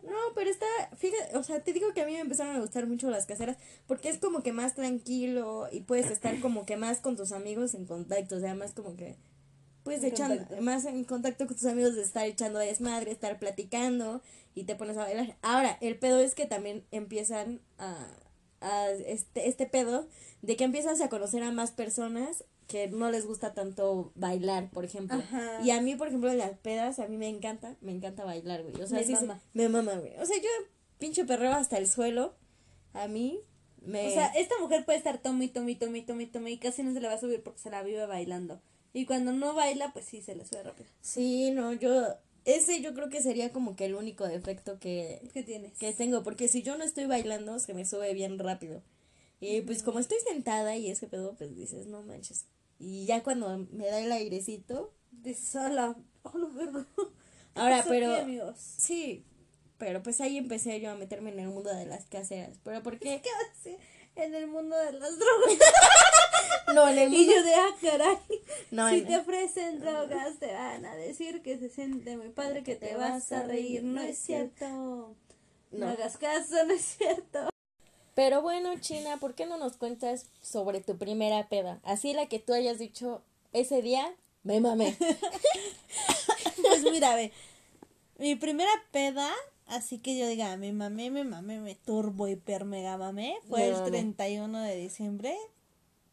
No, 0.03 0.15
pero 0.35 0.49
está, 0.51 0.65
fíjate, 0.97 1.35
o 1.37 1.43
sea, 1.43 1.63
te 1.63 1.73
digo 1.73 1.93
que 1.93 2.01
a 2.01 2.05
mí 2.05 2.13
me 2.13 2.19
empezaron 2.19 2.55
a 2.55 2.59
gustar 2.59 2.85
mucho 2.87 3.09
las 3.09 3.25
caseras 3.25 3.57
porque 3.87 4.09
es 4.09 4.17
como 4.19 4.43
que 4.43 4.51
más 4.53 4.75
tranquilo 4.75 5.67
y 5.71 5.81
puedes 5.81 6.09
estar 6.11 6.39
como 6.41 6.65
que 6.65 6.77
más 6.77 6.99
con 6.99 7.15
tus 7.15 7.31
amigos 7.31 7.73
en 7.73 7.85
contacto, 7.85 8.35
o 8.35 8.39
sea, 8.39 8.53
más 8.55 8.73
como 8.73 8.95
que 8.95 9.17
pues 9.83 10.03
echando, 10.03 10.45
más 10.61 10.85
en 10.85 11.03
contacto 11.03 11.47
con 11.47 11.55
tus 11.55 11.65
amigos 11.65 11.95
de 11.95 12.03
estar 12.03 12.25
echando 12.25 12.59
desmadre, 12.59 13.11
estar 13.11 13.39
platicando 13.39 14.21
y 14.55 14.63
te 14.63 14.75
pones 14.75 14.97
a 14.97 15.03
bailar. 15.03 15.37
Ahora, 15.41 15.77
el 15.81 15.97
pedo 15.97 16.19
es 16.19 16.35
que 16.35 16.45
también 16.45 16.83
empiezan 16.91 17.61
a, 17.77 17.95
a 18.61 18.89
este, 18.89 19.47
este 19.47 19.65
pedo 19.65 20.07
de 20.41 20.55
que 20.55 20.63
empiezas 20.63 21.01
a 21.01 21.09
conocer 21.09 21.43
a 21.43 21.51
más 21.51 21.71
personas 21.71 22.43
que 22.67 22.87
no 22.87 23.09
les 23.09 23.25
gusta 23.25 23.53
tanto 23.53 24.11
bailar, 24.15 24.69
por 24.69 24.85
ejemplo. 24.85 25.17
Ajá. 25.17 25.61
Y 25.63 25.71
a 25.71 25.81
mí, 25.81 25.95
por 25.95 26.07
ejemplo, 26.07 26.29
en 26.29 26.37
las 26.37 26.57
pedas, 26.59 26.99
a 26.99 27.07
mí 27.07 27.17
me 27.17 27.27
encanta, 27.27 27.75
me 27.81 27.91
encanta 27.91 28.23
bailar, 28.23 28.61
güey. 28.61 28.81
O 28.81 28.87
sea, 28.87 28.99
Me 28.99 29.05
sí, 29.05 29.13
mama. 29.13 29.41
me 29.53 29.69
mama, 29.69 29.95
güey. 29.95 30.15
O 30.17 30.25
sea, 30.25 30.37
yo 30.37 30.49
pinche 30.99 31.25
perreo 31.25 31.51
hasta 31.53 31.77
el 31.77 31.87
suelo. 31.87 32.35
A 32.93 33.07
mí 33.07 33.39
me... 33.81 34.07
O 34.07 34.11
sea, 34.11 34.27
esta 34.27 34.55
mujer 34.59 34.85
puede 34.85 34.99
estar 34.99 35.17
tome 35.17 35.47
tome 35.47 35.75
tome 35.75 35.97
y 35.97 36.01
tome 36.03 36.27
tome 36.27 36.51
y 36.51 36.57
casi 36.59 36.83
no 36.83 36.93
se 36.93 37.01
le 37.01 37.07
va 37.07 37.15
a 37.15 37.19
subir 37.19 37.41
porque 37.41 37.59
se 37.59 37.71
la 37.71 37.81
vive 37.81 38.05
bailando. 38.05 38.61
Y 38.93 39.05
cuando 39.05 39.31
no 39.31 39.53
baila, 39.53 39.91
pues 39.93 40.05
sí, 40.05 40.21
se 40.21 40.35
le 40.35 40.45
sube 40.45 40.63
rápido. 40.63 40.89
sí, 41.01 41.51
no, 41.51 41.73
yo... 41.73 42.07
Ese 42.45 42.81
yo 42.81 42.93
creo 42.93 43.09
que 43.09 43.21
sería 43.21 43.51
como 43.51 43.75
que 43.75 43.85
el 43.85 43.93
único 43.95 44.25
defecto 44.27 44.79
que, 44.79 45.21
¿Qué 45.33 45.43
tienes? 45.43 45.77
que 45.77 45.93
tengo, 45.93 46.23
porque 46.23 46.47
si 46.47 46.63
yo 46.63 46.77
no 46.77 46.83
estoy 46.83 47.05
bailando, 47.05 47.59
se 47.59 47.73
me 47.73 47.85
sube 47.85 48.13
bien 48.13 48.39
rápido. 48.39 48.81
Y 49.41 49.61
pues 49.61 49.83
como 49.83 49.99
estoy 49.99 50.17
sentada 50.27 50.75
y 50.75 50.89
ese 50.89 51.07
pedo, 51.07 51.35
pues 51.37 51.55
dices, 51.55 51.85
no 51.87 52.01
manches. 52.01 52.45
Y 52.79 53.05
ya 53.05 53.23
cuando 53.23 53.67
me 53.71 53.85
da 53.87 53.99
el 53.99 54.11
airecito, 54.11 54.93
De 55.11 55.35
sola. 55.35 55.95
Oh, 56.23 56.47
vergo. 56.55 56.85
Ahora, 57.55 57.83
pero- 57.87 58.13
aquí, 58.13 58.21
amigos? 58.23 58.55
sí, 58.57 59.25
pero 59.77 60.01
pues 60.01 60.19
ahí 60.21 60.37
empecé 60.37 60.79
yo 60.81 60.91
a 60.91 60.95
meterme 60.95 61.31
en 61.31 61.39
el 61.39 61.49
mundo 61.49 61.73
de 61.75 61.85
las 61.85 62.05
caseras. 62.05 62.57
¿Pero 62.63 62.81
por 62.81 62.99
qué? 62.99 63.21
¿Qué 63.21 63.29
hace 63.51 63.77
en 64.23 64.35
el 64.35 64.47
mundo 64.47 64.75
de 64.77 64.93
las 64.93 65.17
drogas? 65.17 65.57
No, 66.73 66.87
en 66.87 66.99
el 66.99 67.11
Y 67.11 67.17
mundo... 67.17 67.33
yo 67.33 67.43
de, 67.43 67.53
ah, 67.55 67.75
caray. 67.81 68.17
No, 68.69 68.89
si 68.89 68.95
en- 68.99 69.07
te 69.07 69.17
ofrecen 69.17 69.79
drogas, 69.79 70.37
te 70.37 70.53
van 70.53 70.85
a 70.85 70.95
decir 70.95 71.41
que 71.41 71.57
se 71.57 71.67
siente 71.69 72.15
muy 72.15 72.29
padre, 72.29 72.63
que 72.63 72.75
te 72.75 72.95
vas 72.95 73.31
a 73.31 73.41
reír. 73.41 73.81
No 73.83 74.01
es 74.01 74.19
cierto. 74.19 74.67
No, 74.67 75.15
No. 75.71 75.87
hagas 75.89 76.17
caso, 76.17 76.63
no 76.65 76.73
es 76.73 76.85
cierto. 76.85 77.49
Pero 78.13 78.43
bueno, 78.43 78.79
China, 78.79 79.17
¿por 79.19 79.33
qué 79.33 79.47
no 79.47 79.57
nos 79.57 79.77
cuentas 79.77 80.27
sobre 80.43 80.79
tu 80.81 80.95
primera 80.99 81.47
peda? 81.49 81.79
Así 81.83 82.13
la 82.13 82.27
que 82.27 82.37
tú 82.37 82.53
hayas 82.53 82.77
dicho 82.77 83.23
ese 83.51 83.81
día, 83.81 84.13
me 84.43 84.59
mamé. 84.61 84.95
Pues 86.61 86.83
mira, 86.83 87.15
ve. 87.15 87.31
Mi 88.19 88.35
primera 88.35 88.69
peda, 88.91 89.29
así 89.69 89.99
que 89.99 90.17
yo 90.17 90.27
diga, 90.27 90.55
me 90.57 90.73
mamé, 90.73 91.09
me 91.11 91.23
mamé, 91.23 91.59
me 91.59 91.75
turbo, 91.75 92.27
hiper, 92.27 92.65
mega 92.65 92.97
mamé, 92.97 93.37
fue 93.47 93.59
Me 93.61 93.67
el 93.67 93.73
mamé. 93.73 93.89
31 93.91 94.61
de 94.61 94.75
diciembre, 94.75 95.35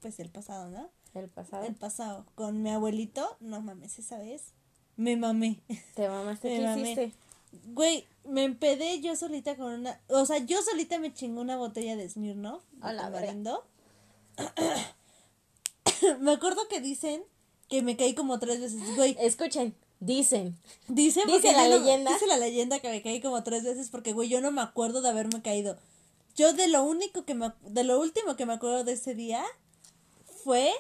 pues 0.00 0.18
el 0.20 0.30
pasado, 0.30 0.68
¿no? 0.70 0.90
El 1.14 1.28
pasado. 1.28 1.64
El 1.64 1.74
pasado, 1.74 2.26
con 2.34 2.62
mi 2.62 2.70
abuelito, 2.70 3.36
no 3.40 3.60
mames, 3.62 3.98
esa 3.98 4.18
vez, 4.18 4.52
me 4.96 5.16
mamé. 5.16 5.60
Te 5.94 6.08
mamaste, 6.08 6.48
¿qué 6.56 6.60
mamé. 6.62 6.82
hiciste? 6.92 7.12
Güey, 7.72 8.06
me 8.24 8.44
empedé 8.44 9.00
yo 9.00 9.16
solita 9.16 9.56
con 9.56 9.72
una, 9.72 10.00
o 10.08 10.26
sea, 10.26 10.38
yo 10.38 10.60
solita 10.62 10.98
me 10.98 11.12
chingó 11.14 11.40
una 11.40 11.56
botella 11.56 11.96
de 11.96 12.08
Smirnoff, 12.08 12.62
de 12.72 12.86
A 12.86 12.92
la 12.92 13.04
verga. 13.08 13.28
tamarindo. 13.28 13.66
me 16.20 16.32
acuerdo 16.32 16.68
que 16.68 16.80
dicen 16.80 17.22
que 17.68 17.82
me 17.82 17.96
caí 17.96 18.14
como 18.14 18.38
tres 18.38 18.60
veces, 18.60 18.96
güey. 18.96 19.16
Escuchen, 19.20 19.74
dicen. 20.06 20.56
Dice, 20.88 21.22
Dice 21.26 21.52
la 21.52 21.68
no- 21.68 21.78
leyenda. 21.78 22.12
dice 22.12 22.26
la 22.26 22.36
leyenda 22.38 22.78
que 22.80 22.88
me 22.90 23.02
caí 23.02 23.20
como 23.20 23.42
tres 23.42 23.64
veces 23.64 23.90
porque, 23.90 24.12
güey, 24.12 24.28
yo 24.28 24.40
no 24.40 24.50
me 24.50 24.62
acuerdo 24.62 25.02
de 25.02 25.08
haberme 25.08 25.42
caído. 25.42 25.76
Yo 26.36 26.52
de 26.52 26.68
lo 26.68 26.82
único 26.84 27.24
que 27.24 27.34
me, 27.34 27.52
de 27.62 27.84
lo 27.84 27.98
último 28.00 28.36
que 28.36 28.46
me 28.46 28.52
acuerdo 28.54 28.84
de 28.84 28.92
ese 28.92 29.14
día 29.14 29.44
fue 30.44 30.70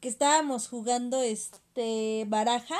que 0.00 0.08
estábamos 0.08 0.68
jugando 0.68 1.20
este 1.22 2.24
baraja 2.28 2.78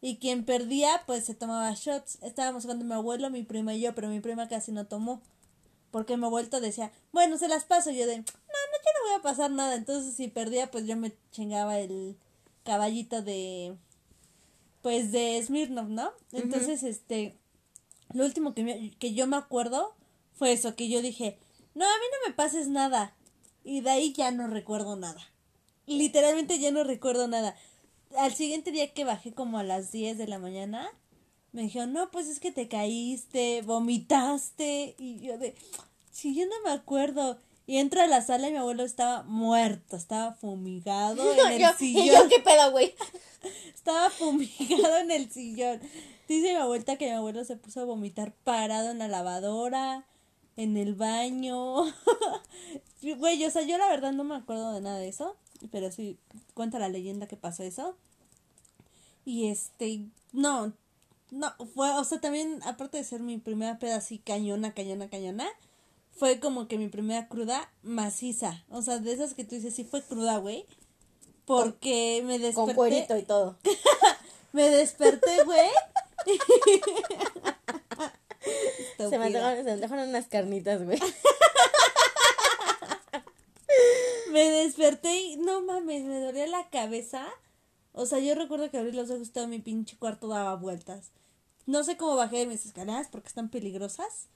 y 0.00 0.18
quien 0.18 0.44
perdía 0.44 1.02
pues 1.06 1.24
se 1.24 1.34
tomaba 1.34 1.72
shots. 1.74 2.18
Estábamos 2.22 2.62
jugando 2.62 2.84
mi 2.84 2.94
abuelo, 2.94 3.30
mi 3.30 3.42
prima 3.42 3.74
y 3.74 3.80
yo, 3.80 3.94
pero 3.94 4.08
mi 4.08 4.20
prima 4.20 4.48
casi 4.48 4.72
no 4.72 4.86
tomó. 4.86 5.20
Porque 5.90 6.16
mi 6.16 6.24
abuelito 6.26 6.60
decía, 6.60 6.92
bueno, 7.12 7.38
se 7.38 7.48
las 7.48 7.64
paso. 7.64 7.90
Y 7.90 7.96
yo 7.96 8.06
de, 8.06 8.18
no, 8.18 8.22
no, 8.22 8.24
yo 8.26 8.90
no 8.94 9.10
voy 9.10 9.18
a 9.18 9.22
pasar 9.22 9.50
nada. 9.50 9.74
Entonces 9.74 10.14
si 10.14 10.28
perdía 10.28 10.70
pues 10.70 10.86
yo 10.86 10.96
me 10.96 11.12
chingaba 11.32 11.78
el 11.80 12.16
caballito 12.62 13.22
de, 13.22 13.74
pues 14.82 15.12
de 15.12 15.42
Smirnoff, 15.44 15.88
¿no? 15.88 16.10
Entonces, 16.32 16.82
este, 16.82 17.36
lo 18.12 18.24
último 18.24 18.54
que, 18.54 18.62
me- 18.64 18.90
que 18.98 19.12
yo 19.14 19.26
me 19.26 19.36
acuerdo 19.36 19.94
fue 20.34 20.52
eso, 20.52 20.74
que 20.76 20.88
yo 20.88 21.02
dije, 21.02 21.38
no, 21.74 21.84
a 21.84 21.88
mí 21.98 22.04
no 22.12 22.28
me 22.28 22.34
pases 22.34 22.68
nada. 22.68 23.14
Y 23.64 23.80
de 23.80 23.90
ahí 23.90 24.12
ya 24.12 24.30
no 24.30 24.46
recuerdo 24.46 24.96
nada. 24.96 25.20
Literalmente 25.86 26.58
ya 26.58 26.70
no 26.70 26.84
recuerdo 26.84 27.28
nada. 27.28 27.56
Al 28.16 28.32
siguiente 28.34 28.70
día 28.72 28.92
que 28.94 29.04
bajé 29.04 29.32
como 29.32 29.58
a 29.58 29.62
las 29.64 29.92
10 29.92 30.16
de 30.16 30.26
la 30.26 30.38
mañana, 30.38 30.88
me 31.52 31.62
dijeron, 31.62 31.92
no, 31.92 32.10
pues 32.10 32.28
es 32.28 32.40
que 32.40 32.52
te 32.52 32.68
caíste, 32.68 33.62
vomitaste. 33.62 34.94
Y 34.98 35.18
yo 35.20 35.38
de, 35.38 35.54
si 36.10 36.34
yo 36.34 36.46
no 36.46 36.54
me 36.64 36.70
acuerdo. 36.70 37.38
Y 37.68 37.76
entro 37.76 38.00
a 38.00 38.06
la 38.06 38.22
sala 38.22 38.48
y 38.48 38.52
mi 38.52 38.56
abuelo 38.56 38.82
estaba 38.82 39.24
muerto, 39.24 39.96
estaba 39.96 40.32
fumigado 40.32 41.22
en 41.46 41.52
el 41.52 41.60
yo, 41.60 41.68
sillón. 41.76 42.06
yo, 42.06 42.28
¿qué 42.30 42.40
pedo, 42.40 42.70
güey? 42.70 42.94
Estaba 43.74 44.08
fumigado 44.08 44.96
en 44.96 45.10
el 45.10 45.30
sillón. 45.30 45.78
Dice 46.26 46.54
mi 46.54 46.56
abuelita 46.56 46.96
que 46.96 47.04
mi 47.04 47.12
abuelo 47.12 47.44
se 47.44 47.56
puso 47.56 47.82
a 47.82 47.84
vomitar 47.84 48.32
parado 48.32 48.90
en 48.90 48.98
la 48.98 49.06
lavadora, 49.06 50.06
en 50.56 50.78
el 50.78 50.94
baño. 50.94 51.84
Güey, 53.02 53.44
o 53.44 53.50
sea, 53.50 53.62
yo 53.62 53.78
la 53.78 53.88
verdad 53.88 54.12
no 54.12 54.24
me 54.24 54.34
acuerdo 54.34 54.72
de 54.72 54.80
nada 54.80 54.98
de 54.98 55.08
eso, 55.08 55.36
pero 55.70 55.92
sí 55.92 56.18
cuenta 56.54 56.78
la 56.78 56.88
leyenda 56.88 57.28
que 57.28 57.36
pasó 57.36 57.62
eso. 57.62 57.96
Y 59.24 59.48
este, 59.48 60.06
no, 60.32 60.72
no, 61.30 61.54
fue, 61.74 61.90
o 61.90 62.02
sea, 62.04 62.20
también, 62.20 62.60
aparte 62.64 62.96
de 62.96 63.04
ser 63.04 63.20
mi 63.20 63.38
primera 63.38 63.78
peda 63.78 63.96
así 63.96 64.18
cañona, 64.18 64.74
cañona, 64.74 65.08
cañona, 65.08 65.46
fue 66.18 66.40
como 66.40 66.68
que 66.68 66.78
mi 66.78 66.88
primera 66.88 67.28
cruda 67.28 67.70
maciza. 67.82 68.64
O 68.70 68.82
sea, 68.82 68.98
de 68.98 69.12
esas 69.12 69.34
que 69.34 69.44
tú 69.44 69.54
dices, 69.54 69.74
sí 69.74 69.84
fue 69.84 70.02
cruda, 70.02 70.38
güey. 70.38 70.66
Porque 71.44 72.22
me 72.24 72.38
desperté. 72.38 72.54
Con 72.54 72.74
cuerito 72.74 73.16
y 73.16 73.22
todo. 73.22 73.58
Me 74.52 74.70
desperté, 74.70 75.44
güey. 75.44 75.68
Se 78.96 79.18
me, 79.18 79.24
Estúpida. 79.26 79.26
antojaron, 79.26 79.56
se 79.58 79.62
me 79.64 79.72
antojaron 79.72 80.08
unas 80.08 80.26
carnitas, 80.26 80.82
güey. 80.84 80.98
Me 84.32 84.48
desperté 84.50 85.20
y 85.20 85.36
no 85.36 85.60
mames, 85.62 86.04
me 86.04 86.20
dolía 86.20 86.46
la 86.46 86.68
cabeza. 86.70 87.26
O 87.92 88.06
sea, 88.06 88.18
yo 88.20 88.34
recuerdo 88.34 88.70
que 88.70 88.78
abrí 88.78 88.92
los 88.92 89.10
ojos 89.10 89.28
y 89.28 89.30
todo 89.30 89.48
mi 89.48 89.58
pinche 89.58 89.96
cuarto 89.98 90.28
daba 90.28 90.54
vueltas. 90.56 91.10
No 91.66 91.82
sé 91.84 91.96
cómo 91.96 92.16
bajé 92.16 92.38
de 92.38 92.46
mis 92.46 92.64
escaleras 92.66 93.08
porque 93.10 93.28
están 93.28 93.48
peligrosas. 93.50 94.28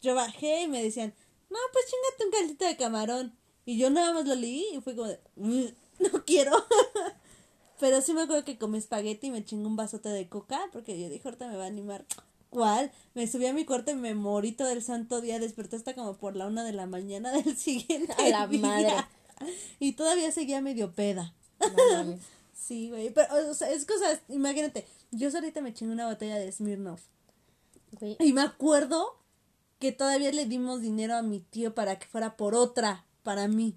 Yo 0.00 0.14
bajé 0.14 0.62
y 0.62 0.68
me 0.68 0.82
decían, 0.82 1.14
no, 1.50 1.58
pues 1.72 1.86
chingate 1.86 2.24
un 2.24 2.30
caldito 2.30 2.64
de 2.66 2.76
camarón. 2.76 3.34
Y 3.64 3.78
yo 3.78 3.90
nada 3.90 4.12
más 4.12 4.26
lo 4.26 4.34
leí 4.34 4.64
y 4.72 4.80
fue 4.80 4.94
como 4.96 5.08
de, 5.08 5.20
"Mm, 5.36 5.64
no 6.12 6.24
quiero. 6.24 6.52
Pero 7.80 8.00
sí 8.00 8.12
me 8.12 8.22
acuerdo 8.22 8.44
que 8.44 8.58
comí 8.58 8.78
espagueti 8.78 9.28
y 9.28 9.30
me 9.30 9.44
chingó 9.44 9.68
un 9.68 9.76
vasote 9.76 10.08
de 10.08 10.28
coca 10.28 10.60
porque 10.72 11.00
yo 11.00 11.08
dije, 11.08 11.22
ahorita 11.26 11.48
me 11.48 11.56
va 11.56 11.64
a 11.64 11.68
animar. 11.68 12.04
¿Cuál? 12.50 12.90
Me 13.14 13.26
subí 13.26 13.46
a 13.46 13.52
mi 13.52 13.64
cuarto 13.64 13.90
y 13.90 13.94
me 13.94 14.14
morí 14.14 14.52
todo 14.52 14.70
el 14.70 14.82
santo 14.82 15.20
día. 15.20 15.38
Desperté 15.38 15.76
hasta 15.76 15.94
como 15.94 16.16
por 16.16 16.34
la 16.34 16.46
una 16.46 16.64
de 16.64 16.72
la 16.72 16.86
mañana 16.86 17.30
del 17.30 17.56
siguiente 17.58 18.12
A 18.18 18.28
la 18.30 18.46
día. 18.46 18.60
madre. 18.60 18.94
Y 19.78 19.92
todavía 19.92 20.32
seguía 20.32 20.60
medio 20.60 20.92
peda. 20.92 21.34
No. 21.60 22.18
Sí, 22.54 22.88
güey. 22.90 23.10
Pero, 23.10 23.50
o 23.50 23.54
sea, 23.54 23.70
es 23.70 23.84
cosa, 23.84 24.20
imagínate, 24.28 24.86
yo 25.12 25.30
solita 25.30 25.60
me 25.60 25.72
chingué 25.74 25.92
una 25.92 26.08
botella 26.08 26.36
de 26.38 26.50
Smirnoff. 26.50 27.02
Y 28.18 28.32
me 28.32 28.42
acuerdo 28.42 29.17
que 29.78 29.92
todavía 29.92 30.32
le 30.32 30.46
dimos 30.46 30.80
dinero 30.80 31.16
a 31.16 31.22
mi 31.22 31.40
tío 31.40 31.74
para 31.74 31.98
que 31.98 32.06
fuera 32.06 32.36
por 32.36 32.54
otra, 32.54 33.04
para 33.22 33.48
mí. 33.48 33.76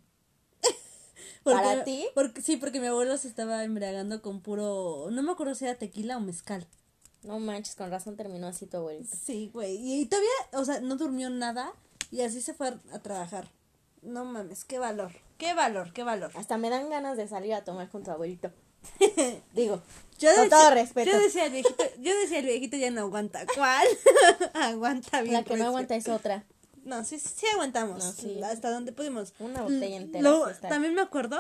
¿Para 1.44 1.84
ti? 1.84 2.06
Porque, 2.16 2.42
sí, 2.42 2.58
porque 2.58 2.80
mi 2.80 2.88
abuelo 2.88 3.18
se 3.18 3.28
estaba 3.28 3.64
embriagando 3.64 4.22
con 4.22 4.42
puro, 4.42 5.08
no 5.12 5.24
me 5.24 5.32
acuerdo 5.32 5.56
si 5.56 5.66
era 5.66 5.76
tequila 5.76 6.18
o 6.18 6.20
mezcal. 6.20 6.68
No 7.24 7.40
manches, 7.40 7.76
con 7.76 7.92
razón 7.92 8.16
terminó 8.18 8.48
así 8.48 8.66
tu 8.66 8.78
abuelita. 8.78 9.16
Sí, 9.16 9.52
güey. 9.54 9.76
Y, 9.78 10.02
y 10.02 10.06
todavía, 10.08 10.30
o 10.54 10.66
sea, 10.66 10.82
no 10.82 10.96
durmió 10.96 11.30
nada 11.30 11.72
y 12.10 12.22
así 12.22 12.42
se 12.42 12.54
fue 12.54 12.70
a, 12.70 12.80
a 12.94 13.00
trabajar. 13.00 13.52
No 14.02 14.26
mames, 14.26 14.66
qué 14.66 14.80
valor, 14.80 15.12
qué 15.38 15.54
valor, 15.54 15.94
qué 15.94 16.04
valor. 16.04 16.32
Hasta 16.36 16.58
me 16.58 16.72
dan 16.72 16.90
ganas 16.90 17.18
de 17.18 17.28
salir 17.28 17.54
a 17.54 17.64
tomar 17.64 17.90
con 17.90 18.04
tu 18.04 18.10
abuelito. 18.10 18.52
Digo, 19.54 19.82
Yo 20.20 20.34
con 20.34 20.44
decía, 20.44 20.50
todo 20.50 20.70
respeto. 20.72 21.12
Yo 21.12 21.20
decía 21.20 21.46
el 21.46 21.52
viejito, 21.52 21.84
yo 22.00 22.20
decía 22.20 22.40
el 22.40 22.46
viejito 22.46 22.78
ya 22.78 22.92
no 22.92 23.02
aguanta. 23.02 23.46
¿Cuál? 23.56 23.88
aguanta 24.54 25.22
bien. 25.22 25.34
La 25.34 25.44
que 25.44 25.50
no 25.52 25.56
recio. 25.56 25.68
aguanta 25.68 25.96
es 25.96 26.08
otra. 26.10 26.46
No, 26.84 27.04
sí, 27.04 27.20
sí 27.20 27.46
aguantamos. 27.54 28.04
No, 28.04 28.12
sí. 28.12 28.42
Hasta 28.44 28.72
donde 28.72 28.92
pudimos. 28.92 29.34
Una 29.40 29.62
botella 29.62 29.98
entera. 29.98 30.30
También 30.68 30.94
me 30.96 31.02
acuerdo 31.02 31.40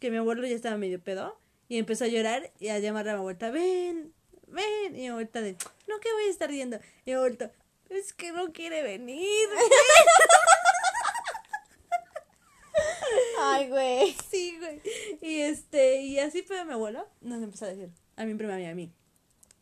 que 0.00 0.10
mi 0.10 0.16
abuelo 0.16 0.46
ya 0.46 0.54
estaba 0.54 0.76
medio 0.76 1.00
pedo 1.00 1.38
y 1.68 1.78
empezó 1.78 2.04
a 2.04 2.08
llorar 2.08 2.52
y 2.58 2.68
a 2.68 2.78
llamar 2.78 3.08
a 3.08 3.12
mi 3.14 3.18
abuelita, 3.18 3.50
ven, 3.50 4.12
ven. 4.48 4.96
Y 4.96 5.00
mi 5.00 5.08
abuelita 5.08 5.40
de, 5.40 5.56
no, 5.86 6.00
que 6.00 6.12
voy 6.12 6.24
a 6.24 6.30
estar 6.30 6.50
yendo. 6.50 6.76
Y 7.04 7.10
mi 7.10 7.12
abuelita, 7.12 7.52
es 7.90 8.12
que 8.12 8.32
no 8.32 8.52
quiere 8.52 8.82
venir. 8.82 9.48
Ay, 13.40 13.68
güey. 13.68 14.14
sí, 14.30 14.56
güey. 14.58 14.80
Y 15.22 15.40
este, 15.40 16.02
y 16.02 16.18
así 16.18 16.42
fue 16.42 16.64
mi 16.64 16.72
abuelo. 16.72 17.06
Nos 17.20 17.42
empezó 17.42 17.64
a 17.66 17.68
decir, 17.68 17.90
a 18.16 18.24
mi 18.24 18.34
prima 18.34 18.60
y 18.60 18.64
a 18.66 18.74
mí. 18.74 18.92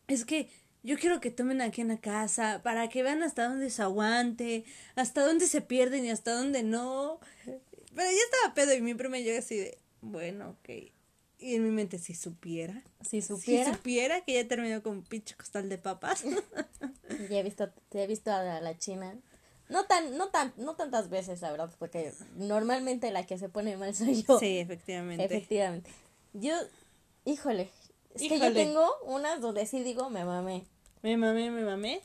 Es 0.07 0.25
que 0.25 0.49
yo 0.83 0.97
quiero 0.97 1.19
que 1.19 1.31
tomen 1.31 1.61
aquí 1.61 1.81
en 1.81 1.87
la 1.89 1.99
casa 1.99 2.61
para 2.63 2.89
que 2.89 3.01
vean 3.03 3.23
hasta 3.23 3.47
dónde 3.49 3.69
se 3.69 3.81
aguante, 3.81 4.65
hasta 4.95 5.25
dónde 5.25 5.47
se 5.47 5.61
pierden 5.61 6.05
y 6.05 6.11
hasta 6.11 6.33
dónde 6.33 6.63
no. 6.63 7.19
Pero 7.43 8.09
ya 8.11 8.17
estaba 8.31 8.53
pedo 8.53 8.73
y 8.73 8.81
mi 8.81 8.93
prima 8.93 9.17
y 9.17 9.23
yo 9.25 9.37
así 9.37 9.57
de, 9.57 9.79
bueno, 10.01 10.51
ok. 10.61 10.69
Y 11.37 11.55
en 11.55 11.63
mi 11.63 11.71
mente, 11.71 11.99
si 11.99 12.13
supiera. 12.15 12.83
Si 13.01 13.21
Si 13.21 13.27
supiera. 13.65 14.21
que 14.21 14.33
ya 14.33 14.47
terminó 14.47 14.81
con 14.81 14.97
un 14.97 15.03
pinche 15.03 15.35
costal 15.35 15.69
de 15.69 15.77
papas. 15.77 16.23
Ya 17.29 17.39
he 17.39 17.43
visto, 17.43 17.69
te 17.89 18.03
he 18.03 18.07
visto 18.07 18.31
a 18.31 18.41
la, 18.43 18.59
la 18.61 18.77
china. 18.77 19.17
No 19.69 19.85
tan, 19.85 20.17
no 20.17 20.29
tan, 20.29 20.53
no 20.57 20.75
tantas 20.75 21.09
veces, 21.09 21.41
la 21.41 21.51
verdad, 21.51 21.71
porque 21.79 22.13
normalmente 22.35 23.11
la 23.11 23.25
que 23.25 23.37
se 23.37 23.49
pone 23.49 23.77
mal 23.77 23.95
soy 23.95 24.23
yo. 24.23 24.39
sí, 24.39 24.59
efectivamente. 24.59 25.25
Efectivamente. 25.25 25.89
Yo, 26.33 26.53
híjole, 27.23 27.71
es 28.13 28.29
que 28.29 28.39
yo 28.39 28.53
tengo 28.53 28.87
unas 29.05 29.41
donde 29.41 29.65
sí 29.65 29.83
digo 29.83 30.09
me 30.09 30.23
mamé. 30.23 30.65
Me 31.01 31.17
mamé, 31.17 31.51
me 31.51 31.63
mamé. 31.63 32.01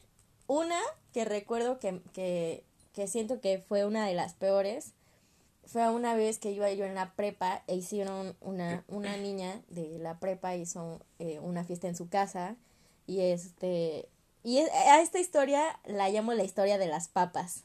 Una 0.46 0.78
que 1.12 1.24
recuerdo 1.24 1.78
que, 1.78 2.00
que, 2.12 2.64
que 2.92 3.06
siento 3.06 3.40
que 3.40 3.58
fue 3.58 3.84
una 3.84 4.06
de 4.06 4.14
las 4.14 4.34
peores. 4.34 4.92
Fue 5.66 5.88
una 5.88 6.14
vez 6.14 6.38
que 6.38 6.50
iba 6.50 6.72
yo 6.72 6.84
en 6.84 6.96
la 6.96 7.12
prepa 7.14 7.62
e 7.68 7.76
hicieron 7.76 8.34
una, 8.40 8.82
una 8.88 9.16
niña 9.16 9.62
de 9.68 9.98
la 10.00 10.18
prepa 10.18 10.56
hizo 10.56 11.00
eh, 11.20 11.38
una 11.38 11.62
fiesta 11.62 11.86
en 11.86 11.94
su 11.94 12.08
casa 12.08 12.56
y 13.06 13.20
este 13.20 14.08
y 14.42 14.58
a 14.58 15.00
esta 15.00 15.18
historia 15.18 15.78
la 15.84 16.08
llamo 16.08 16.32
la 16.32 16.44
historia 16.44 16.78
de 16.78 16.86
las 16.86 17.08
papas. 17.08 17.64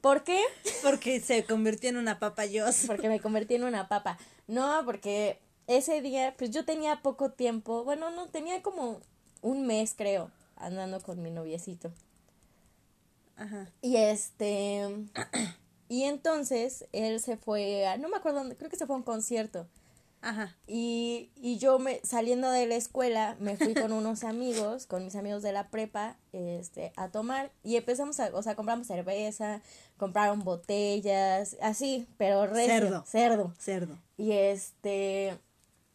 ¿Por 0.00 0.24
qué? 0.24 0.42
Porque 0.82 1.20
se 1.20 1.44
convirtió 1.44 1.90
en 1.90 1.96
una 1.96 2.18
papa 2.18 2.46
yo. 2.46 2.64
porque 2.86 3.08
me 3.08 3.20
convertí 3.20 3.54
en 3.54 3.64
una 3.64 3.88
papa. 3.88 4.18
No, 4.46 4.82
porque 4.84 5.38
ese 5.66 6.00
día, 6.00 6.34
pues 6.36 6.50
yo 6.50 6.64
tenía 6.64 7.02
poco 7.02 7.32
tiempo, 7.32 7.84
bueno, 7.84 8.10
no, 8.10 8.28
tenía 8.28 8.62
como 8.62 9.00
un 9.42 9.66
mes, 9.66 9.94
creo, 9.96 10.30
andando 10.56 11.00
con 11.00 11.22
mi 11.22 11.30
noviecito. 11.30 11.92
Ajá. 13.36 13.68
Y 13.80 13.96
este, 13.96 14.88
y 15.88 16.04
entonces 16.04 16.86
él 16.92 17.20
se 17.20 17.36
fue, 17.36 17.86
a, 17.86 17.96
no 17.98 18.08
me 18.08 18.16
acuerdo 18.16 18.38
dónde, 18.38 18.56
creo 18.56 18.70
que 18.70 18.76
se 18.76 18.86
fue 18.86 18.94
a 18.94 18.98
un 18.98 19.04
concierto. 19.04 19.68
Ajá. 20.22 20.56
Y, 20.66 21.30
y 21.36 21.58
yo 21.58 21.78
me, 21.78 22.00
saliendo 22.04 22.50
de 22.50 22.66
la 22.66 22.76
escuela, 22.76 23.36
me 23.40 23.56
fui 23.56 23.74
con 23.74 23.92
unos 23.92 24.24
amigos, 24.24 24.86
con 24.86 25.04
mis 25.04 25.16
amigos 25.16 25.42
de 25.42 25.52
la 25.52 25.68
prepa, 25.70 26.16
este, 26.32 26.92
a 26.96 27.08
tomar. 27.08 27.50
Y 27.62 27.76
empezamos 27.76 28.20
a, 28.20 28.30
o 28.34 28.42
sea, 28.42 28.54
compramos 28.54 28.86
cerveza, 28.86 29.62
compraron 29.96 30.40
botellas, 30.44 31.56
así, 31.62 32.06
pero 32.18 32.46
recio, 32.46 32.72
Cerdo. 32.74 33.04
cerdo. 33.06 33.54
Cerdo. 33.58 33.98
Y 34.16 34.32
este, 34.32 35.38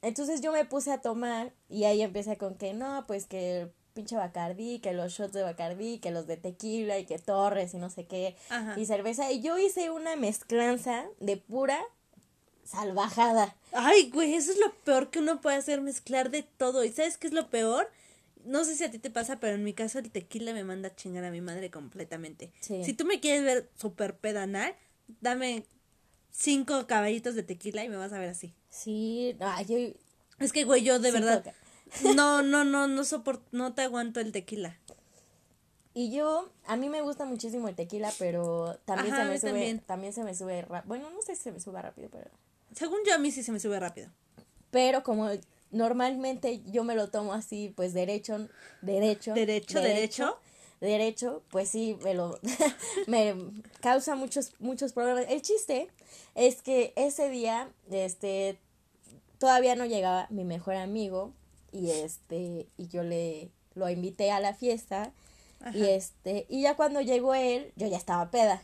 entonces 0.01 0.41
yo 0.41 0.51
me 0.51 0.65
puse 0.65 0.91
a 0.91 1.01
tomar 1.01 1.51
y 1.69 1.83
ahí 1.85 2.01
empecé 2.01 2.37
con 2.37 2.55
que 2.55 2.73
no, 2.73 3.05
pues 3.07 3.25
que 3.27 3.61
el 3.61 3.71
pinche 3.93 4.15
Bacardí, 4.15 4.79
que 4.79 4.93
los 4.93 5.13
shots 5.13 5.33
de 5.33 5.43
Bacardí, 5.43 5.99
que 5.99 6.11
los 6.11 6.27
de 6.27 6.37
tequila 6.37 6.99
y 6.99 7.05
que 7.05 7.17
torres 7.17 7.73
y 7.73 7.77
no 7.77 7.89
sé 7.89 8.05
qué, 8.05 8.35
Ajá. 8.49 8.77
y 8.79 8.85
cerveza. 8.85 9.31
Y 9.31 9.41
yo 9.41 9.57
hice 9.57 9.89
una 9.91 10.15
mezclanza 10.15 11.05
de 11.19 11.37
pura 11.37 11.79
salvajada. 12.65 13.55
Ay, 13.71 14.09
güey, 14.11 14.33
eso 14.33 14.51
es 14.51 14.59
lo 14.59 14.73
peor 14.83 15.09
que 15.09 15.19
uno 15.19 15.39
puede 15.41 15.57
hacer, 15.57 15.81
mezclar 15.81 16.29
de 16.31 16.43
todo. 16.43 16.83
¿Y 16.83 16.91
sabes 16.91 17.17
qué 17.17 17.27
es 17.27 17.33
lo 17.33 17.49
peor? 17.49 17.89
No 18.43 18.63
sé 18.63 18.75
si 18.75 18.83
a 18.83 18.91
ti 18.91 18.99
te 18.99 19.09
pasa, 19.09 19.39
pero 19.39 19.55
en 19.55 19.63
mi 19.63 19.73
caso 19.73 19.99
el 19.99 20.11
tequila 20.11 20.53
me 20.53 20.63
manda 20.63 20.89
a 20.89 20.95
chingar 20.95 21.23
a 21.23 21.31
mi 21.31 21.41
madre 21.41 21.71
completamente. 21.71 22.51
Sí. 22.59 22.83
Si 22.83 22.93
tú 22.93 23.05
me 23.05 23.19
quieres 23.19 23.43
ver 23.43 23.69
súper 23.75 24.17
pedanal, 24.17 24.75
dame 25.21 25.65
cinco 26.31 26.85
caballitos 26.87 27.35
de 27.35 27.43
tequila 27.43 27.83
y 27.83 27.89
me 27.89 27.97
vas 27.97 28.13
a 28.13 28.19
ver 28.19 28.29
así. 28.29 28.53
Sí, 28.69 29.35
no, 29.39 29.61
yo... 29.63 29.77
Es 30.39 30.51
que, 30.51 30.65
güey, 30.65 30.83
yo 30.83 30.99
de 30.99 31.11
verdad, 31.11 31.43
toca. 31.43 31.55
no, 32.15 32.41
no, 32.43 32.65
no, 32.65 32.87
no 32.87 33.03
soporto, 33.03 33.45
no 33.51 33.73
te 33.73 33.83
aguanto 33.83 34.19
el 34.19 34.31
tequila. 34.31 34.77
Y 35.93 36.11
yo, 36.11 36.49
a 36.65 36.75
mí 36.75 36.89
me 36.89 37.01
gusta 37.01 37.23
muchísimo 37.23 37.69
el 37.69 37.75
tequila, 37.75 38.11
pero 38.19 38.77
también 38.83 39.13
Ajá, 39.13 39.23
se 39.23 39.29
me 39.29 39.39
sube, 39.39 39.49
también. 39.51 39.79
también. 39.79 40.13
se 40.13 40.23
me 40.25 40.35
sube, 40.35 40.67
bueno, 40.85 41.09
no 41.09 41.21
sé 41.21 41.37
si 41.37 41.43
se 41.43 41.51
me 41.53 41.61
sube 41.61 41.81
rápido, 41.81 42.09
pero... 42.11 42.29
Según 42.75 42.99
yo, 43.05 43.15
a 43.15 43.17
mí 43.17 43.31
sí 43.31 43.43
se 43.43 43.51
me 43.51 43.59
sube 43.59 43.79
rápido. 43.79 44.09
Pero 44.71 45.03
como 45.03 45.29
normalmente 45.71 46.61
yo 46.65 46.83
me 46.83 46.95
lo 46.95 47.09
tomo 47.09 47.33
así, 47.33 47.73
pues 47.75 47.93
derecho, 47.93 48.47
derecho. 48.81 49.33
Derecho, 49.33 49.81
derecho. 49.81 50.39
Derecho, 50.81 51.41
pues 51.49 51.69
sí, 51.69 51.97
me 52.03 52.13
lo, 52.13 52.37
me 53.07 53.33
causa 53.79 54.15
muchos, 54.15 54.53
muchos 54.59 54.91
problemas. 54.91 55.25
El 55.29 55.41
chiste 55.41 55.87
es 56.35 56.61
que 56.61 56.93
ese 56.97 57.29
día, 57.29 57.69
este, 57.89 58.59
todavía 59.37 59.75
no 59.75 59.85
llegaba 59.85 60.27
mi 60.29 60.43
mejor 60.43 60.75
amigo 60.75 61.33
y 61.71 61.91
este, 61.91 62.67
y 62.77 62.87
yo 62.87 63.03
le, 63.03 63.51
lo 63.73 63.89
invité 63.89 64.31
a 64.31 64.41
la 64.41 64.53
fiesta 64.53 65.13
y 65.73 65.85
este, 65.85 66.45
y 66.49 66.61
ya 66.61 66.75
cuando 66.75 67.01
llegó 67.01 67.33
él, 67.33 67.71
yo 67.75 67.87
ya 67.87 67.97
estaba 67.97 68.29
peda. 68.29 68.61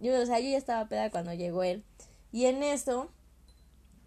Yo, 0.00 0.20
o 0.20 0.26
sea, 0.26 0.38
yo 0.38 0.50
ya 0.50 0.58
estaba 0.58 0.88
peda 0.88 1.10
cuando 1.10 1.32
llegó 1.32 1.62
él. 1.62 1.82
Y 2.30 2.46
en 2.46 2.62
eso, 2.62 3.10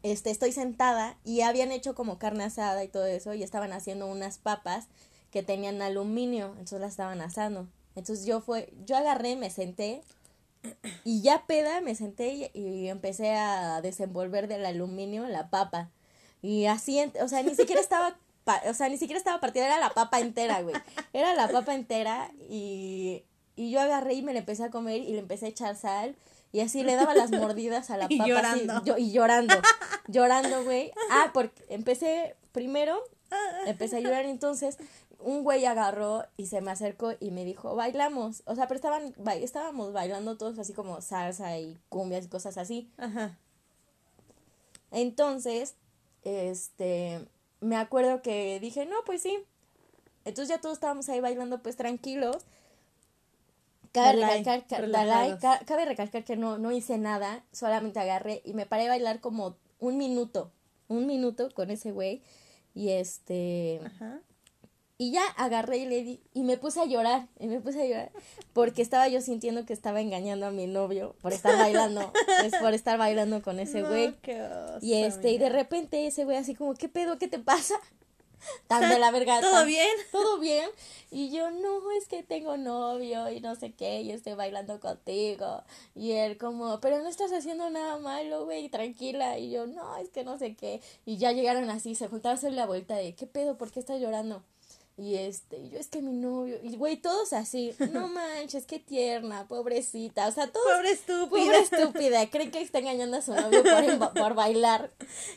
este, 0.04 0.30
estoy 0.32 0.52
sentada 0.52 1.18
y 1.24 1.42
habían 1.42 1.72
hecho 1.72 1.96
como 1.96 2.18
carne 2.20 2.44
asada 2.46 2.84
y 2.84 2.88
todo 2.88 3.06
eso 3.06 3.34
y 3.34 3.44
estaban 3.44 3.74
haciendo 3.74 4.08
unas 4.08 4.38
papas 4.38 4.88
que 5.32 5.44
tenían 5.44 5.82
aluminio, 5.82 6.48
entonces 6.52 6.80
las 6.80 6.92
estaban 6.92 7.22
asando. 7.22 7.68
Entonces 7.96 8.26
yo 8.26 8.42
fue, 8.42 8.72
yo 8.86 8.96
agarré, 8.96 9.36
me 9.36 9.50
senté 9.50 10.02
y 11.04 11.22
ya 11.22 11.46
peda 11.48 11.82
me 11.82 11.96
senté 11.96 12.34
y, 12.34 12.52
y 12.60 12.90
empecé 12.90 13.36
a 13.36 13.82
desenvolver 13.82 14.48
del 14.48 14.66
aluminio 14.66 15.26
la 15.28 15.50
papa. 15.50 15.90
Y 16.42 16.66
así, 16.66 17.00
o 17.22 17.28
sea, 17.28 17.42
ni 17.44 17.56
siquiera 17.56 17.82
estaba, 17.82 18.18
pa- 18.44 18.62
o 18.70 18.74
sea, 18.74 18.90
ni 18.90 18.98
siquiera 18.98 19.18
estaba 19.18 19.40
partida, 19.40 19.66
era 19.66 19.80
la 19.80 19.90
papa 19.90 20.20
entera, 20.20 20.62
güey. 20.62 20.76
Era 21.14 21.34
la 21.34 21.48
papa 21.48 21.74
entera 21.74 22.30
y, 22.50 23.24
y 23.56 23.72
yo 23.72 23.80
agarré 23.82 24.14
y 24.14 24.22
me 24.22 24.34
la 24.34 24.40
empecé 24.40 24.64
a 24.64 24.70
comer 24.70 25.02
y 25.02 25.14
le 25.14 25.20
empecé 25.20 25.48
a 25.48 25.50
echar 25.50 25.76
sal 25.76 26.16
y 26.52 26.60
así 26.62 26.84
le 26.84 26.96
daba 26.96 27.14
las 27.16 27.32
mordidas 27.32 27.90
a 27.90 27.98
la 27.98 28.06
Y 28.10 28.18
papa. 28.20 28.24
así, 28.52 28.66
llorando. 28.66 28.84
yo- 28.86 28.98
y 28.98 29.12
llorando, 29.12 29.56
llorando, 30.08 30.64
güey. 30.64 30.92
Ah, 31.12 31.32
porque 31.34 31.64
empecé 31.70 32.36
primero, 32.52 33.02
empecé 33.66 33.98
a 33.98 34.00
llorar 34.00 34.26
entonces 34.26 34.78
un 35.20 35.44
güey 35.44 35.66
agarró 35.66 36.26
y 36.38 36.46
se 36.46 36.62
me 36.62 36.70
acercó 36.72 37.14
y 37.20 37.32
me 37.32 37.44
dijo, 37.44 37.76
bailamos. 37.76 38.44
O 38.46 38.56
sea, 38.56 38.68
pero 38.68 38.76
estaban, 38.78 39.14
ba- 39.18 39.36
estábamos 39.36 39.92
bailando 39.92 40.38
todos 40.38 40.60
así 40.60 40.74
como 40.74 41.02
salsa 41.02 41.58
y 41.58 41.78
cumbias 41.90 42.26
y 42.26 42.30
cosas 42.30 42.58
así. 42.58 42.90
Ajá. 42.98 43.36
Entonces, 44.92 45.76
este, 46.24 47.26
me 47.60 47.76
acuerdo 47.78 48.22
que 48.22 48.60
dije, 48.60 48.86
no, 48.86 48.96
pues 49.06 49.22
sí. 49.22 49.38
Entonces 50.26 50.50
ya 50.50 50.62
todos 50.62 50.76
estábamos 50.78 51.10
ahí 51.10 51.20
bailando 51.20 51.62
pues 51.62 51.76
tranquilos. 51.76 52.38
Cabe 53.92 54.22
recalcar, 54.38 55.66
cabe 55.66 55.86
recalcar 55.86 56.24
que 56.24 56.36
no, 56.36 56.58
no 56.58 56.72
hice 56.72 56.98
nada, 56.98 57.44
solamente 57.52 58.00
agarré 58.00 58.42
y 58.46 58.54
me 58.54 58.66
paré 58.66 58.86
a 58.86 58.90
bailar 58.90 59.20
como 59.22 59.56
un 59.80 59.98
minuto, 59.98 60.52
un 60.88 61.08
minuto 61.08 61.50
con 61.54 61.70
ese 61.70 61.92
güey. 61.92 62.22
Y 62.74 62.90
este, 62.90 63.82
Ajá. 63.84 64.20
y 65.00 65.12
ya 65.12 65.24
agarré 65.36 65.78
y 65.80 65.86
le 65.88 66.04
di, 66.04 66.22
y 66.34 66.44
me 66.44 66.58
puse 66.58 66.80
a 66.80 66.86
llorar, 66.86 67.28
y 67.40 67.48
me 67.48 67.60
puse 67.60 67.82
a 67.82 67.86
llorar, 67.86 68.12
porque 68.54 68.84
estaba 68.84 69.08
yo 69.08 69.20
sintiendo 69.20 69.66
que 69.66 69.74
estaba 69.74 70.00
engañando 70.00 70.46
a 70.46 70.52
mi 70.52 70.68
novio 70.68 71.16
por 71.22 71.34
estar 71.34 71.58
bailando, 71.58 72.12
pues 72.40 72.56
por 72.62 72.74
estar 72.76 73.00
bailando 73.00 73.42
con 73.42 73.60
ese 73.60 73.82
güey. 73.82 74.14
Y 74.82 74.94
este, 74.94 75.32
y 75.32 75.40
de 75.40 75.50
repente 75.50 76.06
ese 76.06 76.24
güey 76.24 76.38
así 76.38 76.54
como, 76.54 76.76
¿qué 76.76 76.88
pedo? 76.88 77.18
¿Qué 77.18 77.28
te 77.28 77.40
pasa? 77.40 77.76
Tan 78.68 78.90
de 78.90 79.00
la 79.00 79.12
verga. 79.12 79.40
¿Todo 79.42 79.52
tan- 79.52 79.68
bien? 79.68 79.90
Todo 80.12 80.40
bien. 80.40 80.70
Y 81.10 81.32
yo, 81.32 81.52
no, 81.52 81.92
es 81.92 82.08
que 82.08 82.22
tengo 82.24 82.58
novio 82.58 83.30
y 83.30 83.40
no 83.40 83.56
sé 83.56 83.72
qué, 83.74 84.02
y 84.02 84.12
estoy 84.12 84.34
bailando 84.34 84.80
contigo. 84.80 85.64
Y 85.96 86.12
él 86.12 86.38
como, 86.38 86.80
pero 86.82 87.00
no 87.02 87.08
estás 87.08 87.32
haciendo 87.32 87.70
nada 87.70 87.98
malo, 87.98 88.46
güey, 88.46 88.70
tranquila. 88.70 89.38
Y 89.40 89.52
yo, 89.52 89.68
no, 89.68 89.98
es 89.98 90.10
que 90.10 90.24
no 90.24 90.38
sé 90.38 90.56
qué. 90.56 90.82
Y 91.06 91.18
ya 91.18 91.32
llegaron 91.32 91.70
así, 91.70 91.96
se 91.96 92.08
juntaron 92.08 92.36
a 92.36 92.40
hacer 92.40 92.54
la 92.54 92.66
vuelta 92.66 92.96
de, 92.96 93.16
¿qué 93.16 93.26
pedo? 93.28 93.58
¿Por 93.58 93.72
qué 93.72 93.80
estás 93.80 94.00
llorando? 94.02 94.44
Y 95.00 95.16
este, 95.16 95.60
y 95.60 95.70
yo 95.70 95.78
es 95.78 95.90
que 95.90 96.02
mi 96.02 96.12
novio, 96.12 96.58
y 96.64 96.76
güey, 96.76 96.98
todos 96.98 97.32
así, 97.32 97.76
no 97.92 98.08
manches, 98.08 98.66
qué 98.66 98.80
tierna, 98.80 99.48
pobrecita, 99.48 100.28
o 100.28 100.32
sea, 100.32 100.48
todos. 100.48 100.66
Pobre 100.66 100.90
estúpida. 100.90 101.46
Pobre 101.46 101.60
estúpida, 101.60 102.30
cree 102.32 102.50
que 102.50 102.62
está 102.62 102.80
engañando 102.80 103.18
a 103.18 103.22
su 103.22 103.32
novio 103.36 103.62
por, 103.64 104.14
por 104.16 104.34
bailar. 104.34 104.90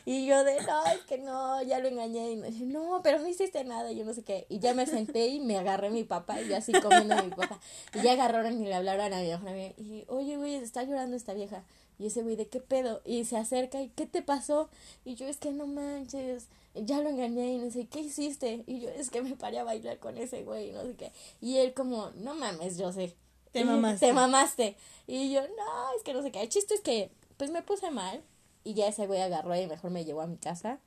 Y 0.03 0.25
yo 0.25 0.43
de, 0.43 0.59
no, 0.61 0.85
es 0.87 1.01
que 1.01 1.19
no, 1.19 1.61
ya 1.61 1.77
lo 1.77 1.89
engañé. 1.89 2.31
Y 2.31 2.37
me 2.37 2.49
dice, 2.49 2.65
no, 2.65 3.01
pero 3.03 3.19
no 3.19 3.27
hiciste 3.27 3.63
nada, 3.63 3.91
y 3.91 3.97
yo 3.97 4.03
no 4.03 4.15
sé 4.15 4.23
qué. 4.23 4.47
Y 4.49 4.57
ya 4.57 4.73
me 4.73 4.87
senté 4.87 5.27
y 5.27 5.39
me 5.39 5.59
agarré 5.59 5.91
mi 5.91 6.03
papá, 6.03 6.41
y 6.41 6.47
yo 6.47 6.57
así 6.57 6.71
comiendo 6.73 7.15
mi 7.23 7.29
papá. 7.29 7.59
Y 7.93 8.01
ya 8.01 8.13
agarraron 8.13 8.59
y 8.59 8.65
le 8.65 8.73
hablaron 8.73 9.13
a 9.13 9.19
mi 9.19 9.27
mejor 9.27 9.49
amiga. 9.49 9.73
Y, 9.77 10.05
oye, 10.07 10.37
güey, 10.37 10.55
está 10.55 10.81
llorando 10.81 11.15
esta 11.15 11.35
vieja. 11.35 11.63
Y 12.01 12.07
ese 12.07 12.23
güey, 12.23 12.35
¿de 12.35 12.47
qué 12.47 12.59
pedo? 12.59 12.99
Y 13.05 13.25
se 13.25 13.37
acerca 13.37 13.79
y, 13.79 13.89
¿qué 13.89 14.07
te 14.07 14.23
pasó? 14.23 14.69
Y 15.05 15.13
yo, 15.13 15.27
es 15.27 15.37
que 15.37 15.51
no 15.51 15.67
manches, 15.67 16.47
ya 16.73 16.99
lo 16.99 17.09
engañé 17.09 17.53
y 17.53 17.57
no 17.59 17.69
sé, 17.69 17.85
¿qué 17.85 17.99
hiciste? 17.99 18.63
Y 18.65 18.79
yo, 18.79 18.89
es 18.89 19.11
que 19.11 19.21
me 19.21 19.35
paré 19.35 19.59
a 19.59 19.63
bailar 19.63 19.99
con 19.99 20.17
ese 20.17 20.43
güey, 20.43 20.71
no 20.71 20.81
sé 20.81 20.95
qué. 20.95 21.11
Y 21.41 21.57
él 21.57 21.75
como, 21.75 22.09
no 22.15 22.33
mames, 22.33 22.79
yo 22.79 22.91
sé. 22.91 23.15
Te 23.51 23.63
mamaste. 23.63 24.07
Te 24.07 24.13
mamaste. 24.13 24.77
Y 25.05 25.31
yo, 25.31 25.41
no, 25.41 25.95
es 25.95 26.01
que 26.03 26.15
no 26.15 26.23
sé 26.23 26.31
qué. 26.31 26.41
El 26.41 26.49
chiste 26.49 26.73
es 26.73 26.81
que, 26.81 27.11
pues 27.37 27.51
me 27.51 27.61
puse 27.61 27.91
mal. 27.91 28.23
Y 28.63 28.73
ya 28.73 28.87
ese 28.87 29.05
güey 29.05 29.21
agarró 29.21 29.55
y 29.55 29.67
mejor 29.67 29.91
me 29.91 30.03
llevó 30.03 30.21
a 30.21 30.27
mi 30.27 30.37
casa. 30.37 30.79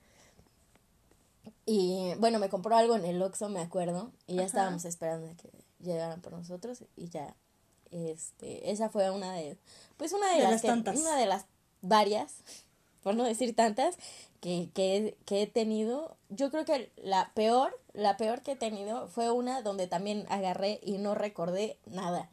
Y 1.65 2.15
bueno, 2.19 2.41
me 2.41 2.49
compró 2.49 2.75
algo 2.75 2.97
en 2.97 3.05
el 3.05 3.23
Oxxo, 3.23 3.49
me 3.51 3.61
acuerdo. 3.61 4.11
Y 4.27 4.35
ya 4.35 4.41
Ajá. 4.41 4.47
estábamos 4.47 4.85
esperando 4.85 5.31
a 5.31 5.37
que 5.37 5.49
llegaran 5.79 6.21
por 6.23 6.33
nosotros. 6.33 6.83
Y 6.97 7.09
ya, 7.09 7.37
este, 7.95 8.71
esa 8.71 8.89
fue 8.91 9.11
una 9.11 9.33
de, 9.35 9.57
pues 9.97 10.13
una 10.13 10.29
de, 10.31 10.37
De 10.37 10.43
las, 10.43 10.53
las 10.53 10.63
que- 10.63 10.69
tantas. 10.69 10.99
una 10.99 11.17
de 11.17 11.27
las 11.27 11.47
varias, 11.83 12.35
por 13.03 13.15
no 13.15 13.25
decir 13.25 13.55
tantas, 13.57 13.97
que, 14.41 14.69
que, 14.75 15.17
que 15.25 15.43
he 15.43 15.47
tenido. 15.47 16.17
Yo 16.29 16.51
creo 16.51 16.65
que 16.65 16.91
la 16.97 17.31
peor, 17.35 17.79
la 17.93 18.17
peor 18.17 18.43
que 18.43 18.53
he 18.53 18.57
tenido 18.57 19.09
fue 19.09 19.31
una 19.31 19.63
donde 19.63 19.87
también 19.87 20.27
agarré 20.29 20.81
y 20.83 20.99
no 20.99 21.15
recordé 21.15 21.79
nada. 21.87 22.29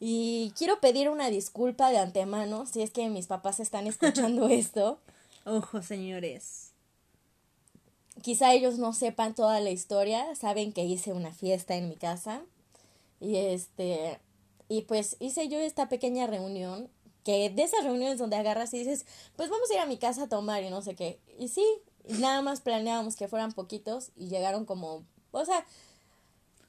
Y 0.00 0.52
quiero 0.58 0.78
pedir 0.80 1.08
una 1.08 1.30
disculpa 1.30 1.90
de 1.90 1.96
antemano 1.98 2.66
si 2.66 2.82
es 2.82 2.90
que 2.90 3.08
mis 3.08 3.26
papás 3.26 3.60
están 3.60 3.86
escuchando 3.86 4.48
esto. 4.48 4.98
Ojo, 5.46 5.80
señores. 5.80 6.72
Quizá 8.22 8.52
ellos 8.52 8.78
no 8.78 8.92
sepan 8.92 9.34
toda 9.34 9.60
la 9.60 9.70
historia, 9.70 10.34
saben 10.34 10.72
que 10.72 10.84
hice 10.84 11.12
una 11.12 11.32
fiesta 11.32 11.76
en 11.76 11.88
mi 11.88 11.96
casa 11.96 12.42
y 13.20 13.36
este 13.36 14.18
y 14.68 14.82
pues 14.82 15.16
hice 15.20 15.48
yo 15.48 15.58
esta 15.58 15.88
pequeña 15.88 16.26
reunión 16.26 16.90
que 17.24 17.50
de 17.50 17.62
esas 17.62 17.82
reuniones 17.82 18.18
donde 18.18 18.36
agarras 18.36 18.72
y 18.72 18.78
dices, 18.78 19.04
pues 19.34 19.50
vamos 19.50 19.68
a 19.70 19.74
ir 19.74 19.80
a 19.80 19.86
mi 19.86 19.98
casa 19.98 20.24
a 20.24 20.28
tomar 20.28 20.62
y 20.62 20.70
no 20.70 20.80
sé 20.80 20.94
qué. 20.94 21.18
Y 21.38 21.48
sí, 21.48 21.64
nada 22.06 22.40
más 22.40 22.60
planeábamos 22.60 23.16
que 23.16 23.26
fueran 23.26 23.52
poquitos 23.52 24.12
y 24.14 24.28
llegaron 24.28 24.64
como, 24.64 25.04
o 25.32 25.44
sea, 25.44 25.66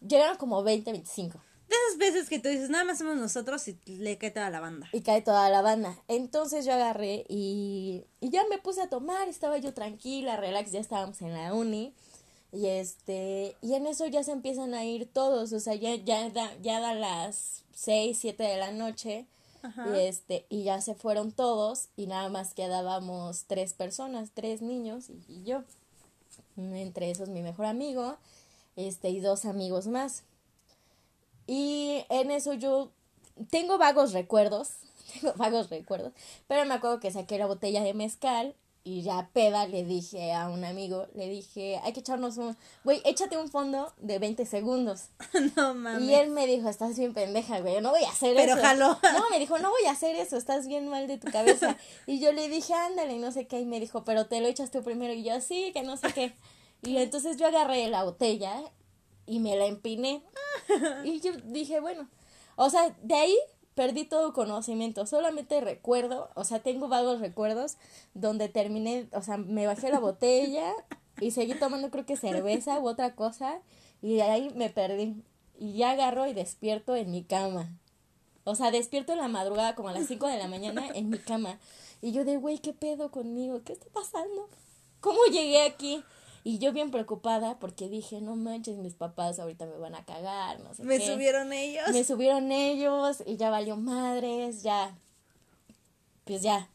llegaron 0.01 0.37
como 0.37 0.63
20, 0.63 0.91
25 0.91 1.39
De 1.69 1.75
esas 1.75 1.99
veces 1.99 2.29
que 2.29 2.39
tú 2.39 2.49
dices, 2.49 2.71
nada 2.71 2.85
más 2.85 2.97
somos 2.97 3.17
nosotros 3.17 3.67
y 3.67 3.77
le 3.85 4.17
cae 4.17 4.31
toda 4.31 4.49
la 4.49 4.59
banda. 4.59 4.89
y 4.93 5.01
cae 5.01 5.21
toda 5.21 5.47
la 5.49 5.61
banda. 5.61 5.95
Entonces 6.07 6.65
yo 6.65 6.73
agarré 6.73 7.25
y, 7.29 8.05
y 8.19 8.29
ya 8.29 8.43
me 8.49 8.57
puse 8.57 8.81
a 8.81 8.89
tomar, 8.89 9.27
estaba 9.29 9.59
yo 9.59 9.75
tranquila, 9.75 10.37
relax, 10.37 10.71
ya 10.71 10.79
estábamos 10.79 11.21
en 11.21 11.33
la 11.33 11.53
uni. 11.53 11.93
Y 12.51 12.67
este, 12.67 13.55
y 13.61 13.73
en 13.73 13.87
eso 13.87 14.05
ya 14.07 14.23
se 14.23 14.31
empiezan 14.31 14.73
a 14.73 14.85
ir 14.85 15.11
todos, 15.11 15.51
o 15.51 15.59
sea, 15.59 15.75
ya, 15.75 15.95
ya, 15.95 16.29
da, 16.29 16.55
ya 16.61 16.79
da 16.79 16.93
las 16.93 17.63
6, 17.73 18.17
7 18.17 18.43
de 18.43 18.57
la 18.57 18.71
noche. 18.71 19.25
Ajá. 19.63 19.87
Y 19.89 19.99
este, 20.01 20.45
y 20.49 20.63
ya 20.63 20.81
se 20.81 20.95
fueron 20.95 21.31
todos, 21.31 21.89
y 21.97 22.07
nada 22.07 22.29
más 22.29 22.53
quedábamos 22.53 23.45
tres 23.47 23.73
personas, 23.73 24.31
tres 24.33 24.61
niños 24.61 25.09
y, 25.09 25.23
y 25.27 25.43
yo. 25.43 25.63
Entre 26.55 27.11
esos 27.11 27.29
mi 27.29 27.41
mejor 27.41 27.65
amigo, 27.65 28.17
este, 28.75 29.09
y 29.09 29.19
dos 29.19 29.45
amigos 29.45 29.87
más. 29.87 30.23
Y 31.47 32.05
en 32.09 32.31
eso 32.31 32.53
yo 32.53 32.91
tengo 33.49 33.77
vagos 33.77 34.13
recuerdos, 34.13 34.73
tengo 35.13 35.33
vagos 35.35 35.69
recuerdos, 35.69 36.13
pero 36.47 36.65
me 36.65 36.73
acuerdo 36.73 36.99
que 36.99 37.11
saqué 37.11 37.37
la 37.37 37.47
botella 37.47 37.83
de 37.83 37.93
mezcal 37.93 38.55
y 38.83 39.01
ya 39.01 39.29
peda 39.33 39.67
le 39.67 39.83
dije 39.83 40.33
a 40.33 40.47
un 40.47 40.63
amigo, 40.63 41.07
le 41.13 41.27
dije, 41.27 41.79
hay 41.83 41.91
que 41.93 41.99
echarnos 41.99 42.37
un, 42.37 42.55
güey, 42.83 43.01
échate 43.03 43.37
un 43.37 43.49
fondo 43.49 43.93
de 43.97 44.17
20 44.17 44.45
segundos. 44.45 45.09
no 45.55 45.73
mames. 45.73 46.03
Y 46.03 46.13
él 46.15 46.29
me 46.29 46.47
dijo, 46.47 46.69
estás 46.69 46.97
bien 46.97 47.13
pendeja, 47.13 47.59
güey, 47.59 47.81
no 47.81 47.91
voy 47.91 48.03
a 48.03 48.09
hacer 48.09 48.35
Pero 48.35 48.53
eso. 48.53 48.61
jaló. 48.61 48.97
No, 49.13 49.29
me 49.29 49.39
dijo, 49.39 49.57
no 49.59 49.69
voy 49.69 49.85
a 49.87 49.91
hacer 49.91 50.15
eso, 50.15 50.37
estás 50.37 50.67
bien 50.67 50.87
mal 50.87 51.07
de 51.07 51.17
tu 51.17 51.29
cabeza. 51.31 51.77
Y 52.07 52.19
yo 52.19 52.31
le 52.31 52.47
dije, 52.47 52.73
ándale, 52.73 53.15
y 53.15 53.19
no 53.19 53.31
sé 53.31 53.47
qué, 53.47 53.59
y 53.59 53.65
me 53.65 53.79
dijo, 53.79 54.03
pero 54.05 54.27
te 54.27 54.39
lo 54.39 54.47
echas 54.47 54.71
tú 54.71 54.83
primero. 54.83 55.13
Y 55.13 55.23
yo, 55.23 55.41
sí, 55.41 55.71
que 55.73 55.83
no 55.83 55.97
sé 55.97 56.13
qué. 56.13 56.33
Y 56.81 56.97
entonces 56.97 57.37
yo 57.37 57.47
agarré 57.47 57.87
la 57.89 58.03
botella 58.03 58.61
y 59.25 59.39
me 59.39 59.57
la 59.57 59.65
empiné. 59.65 60.23
Y 61.03 61.19
yo 61.19 61.33
dije, 61.43 61.79
bueno, 61.79 62.07
o 62.55 62.69
sea, 62.69 62.95
de 63.01 63.15
ahí 63.15 63.37
perdí 63.77 64.05
todo 64.05 64.33
conocimiento, 64.33 65.05
solamente 65.05 65.61
recuerdo, 65.61 66.31
o 66.33 66.43
sea, 66.43 66.63
tengo 66.63 66.87
vagos 66.87 67.19
recuerdos 67.19 67.77
donde 68.15 68.49
terminé, 68.49 69.07
o 69.13 69.21
sea, 69.21 69.37
me 69.37 69.67
bajé 69.67 69.91
la 69.91 69.99
botella 69.99 70.73
y 71.21 71.29
seguí 71.29 71.53
tomando 71.53 71.91
creo 71.91 72.03
que 72.03 72.17
cerveza 72.17 72.79
u 72.79 72.87
otra 72.87 73.13
cosa 73.13 73.59
y 74.01 74.19
ahí 74.21 74.51
me 74.55 74.71
perdí. 74.71 75.21
Y 75.59 75.73
ya 75.73 75.91
agarro 75.91 76.25
y 76.25 76.33
despierto 76.33 76.95
en 76.95 77.11
mi 77.11 77.23
cama. 77.23 77.69
O 78.45 78.55
sea, 78.55 78.71
despierto 78.71 79.13
en 79.13 79.19
la 79.19 79.27
madrugada 79.27 79.75
como 79.75 79.89
a 79.89 79.93
las 79.93 80.07
5 80.07 80.25
de 80.25 80.39
la 80.39 80.47
mañana 80.47 80.87
en 80.95 81.09
mi 81.09 81.19
cama. 81.19 81.59
Y 82.01 82.13
yo 82.13 82.25
de, 82.25 82.37
güey, 82.37 82.57
¿qué 82.57 82.73
pedo 82.73 83.11
conmigo? 83.11 83.61
¿Qué 83.63 83.73
está 83.73 83.87
pasando? 83.93 84.49
¿Cómo 85.01 85.19
llegué 85.31 85.61
aquí? 85.61 86.03
Y 86.47 86.59
yo 86.59 86.71
bien 86.71 86.91
preocupada 86.91 87.59
porque 87.59 87.89
dije, 87.89 88.21
no 88.21 88.37
manches, 88.37 88.77
mis 88.77 88.93
papás 88.93 89.37
ahorita 89.37 89.65
me 89.65 89.75
van 89.79 89.95
a 89.95 90.05
cagar, 90.05 90.61
no 90.61 90.73
sé 90.73 90.81
Me 90.83 90.97
qué. 90.97 91.05
subieron 91.05 91.51
ellos. 91.51 91.89
Me 91.91 92.05
subieron 92.05 92.53
ellos 92.53 93.21
y 93.25 93.35
ya 93.35 93.49
valió 93.49 93.75
madres, 93.75 94.63
ya. 94.63 94.95
Pues 96.23 96.41
ya. 96.41 96.69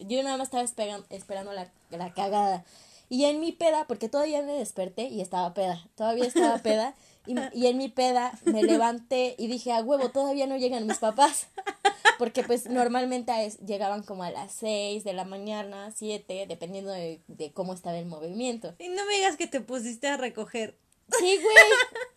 Yo 0.00 0.20
nada 0.24 0.36
más 0.36 0.48
estaba 0.48 0.64
esperando, 0.64 1.06
esperando 1.10 1.52
la, 1.52 1.70
la 1.90 2.12
cagada. 2.12 2.64
Y 3.08 3.26
en 3.26 3.38
mi 3.38 3.52
peda, 3.52 3.84
porque 3.86 4.08
todavía 4.08 4.42
me 4.42 4.54
desperté 4.54 5.04
y 5.04 5.20
estaba 5.20 5.54
peda, 5.54 5.86
todavía 5.94 6.24
estaba 6.26 6.58
peda. 6.58 6.96
Y, 7.28 7.36
y 7.52 7.68
en 7.68 7.78
mi 7.78 7.88
peda 7.88 8.36
me 8.44 8.64
levanté 8.64 9.36
y 9.38 9.46
dije, 9.46 9.70
a 9.70 9.80
huevo, 9.80 10.08
todavía 10.10 10.48
no 10.48 10.56
llegan 10.56 10.88
mis 10.88 10.98
papás. 10.98 11.46
Porque 12.18 12.42
pues 12.42 12.68
normalmente 12.68 13.32
es- 13.44 13.58
llegaban 13.60 14.02
como 14.02 14.22
a 14.24 14.30
las 14.30 14.52
6 14.52 15.04
de 15.04 15.12
la 15.12 15.24
mañana, 15.24 15.92
7, 15.94 16.46
dependiendo 16.48 16.90
de, 16.92 17.20
de 17.28 17.52
cómo 17.52 17.72
estaba 17.74 17.98
el 17.98 18.06
movimiento. 18.06 18.74
Y 18.78 18.88
no 18.88 19.04
me 19.06 19.14
digas 19.14 19.36
que 19.36 19.46
te 19.46 19.60
pusiste 19.60 20.08
a 20.08 20.16
recoger. 20.16 20.76
Sí, 21.18 21.38
güey. 21.42 21.56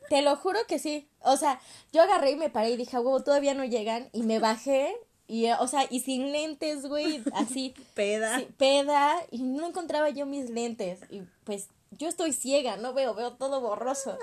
Te 0.09 0.21
lo 0.21 0.35
juro 0.37 0.59
que 0.67 0.79
sí. 0.79 1.07
O 1.21 1.35
sea, 1.35 1.59
yo 1.91 2.01
agarré 2.01 2.31
y 2.31 2.35
me 2.37 2.49
paré 2.49 2.69
y 2.71 2.77
dije, 2.77 2.95
"A 2.95 3.01
huevo, 3.01 3.21
todavía 3.23 3.53
no 3.53 3.65
llegan. 3.65 4.09
Y 4.13 4.23
me 4.23 4.39
bajé. 4.39 4.95
Y, 5.27 5.47
eh, 5.47 5.55
o 5.59 5.67
sea, 5.67 5.85
y 5.89 5.99
sin 5.99 6.31
lentes, 6.31 6.85
güey. 6.85 7.21
Así, 7.33 7.73
Peda. 7.95 8.39
sí, 8.39 8.47
peda. 8.57 9.13
Y 9.29 9.43
no 9.43 9.67
encontraba 9.67 10.09
yo 10.09 10.25
mis 10.25 10.49
lentes. 10.49 10.99
Y 11.09 11.23
pues 11.43 11.67
yo 11.91 12.07
estoy 12.07 12.31
ciega, 12.31 12.77
no 12.77 12.93
veo, 12.93 13.13
veo 13.13 13.33
todo 13.33 13.59
borroso. 13.59 14.17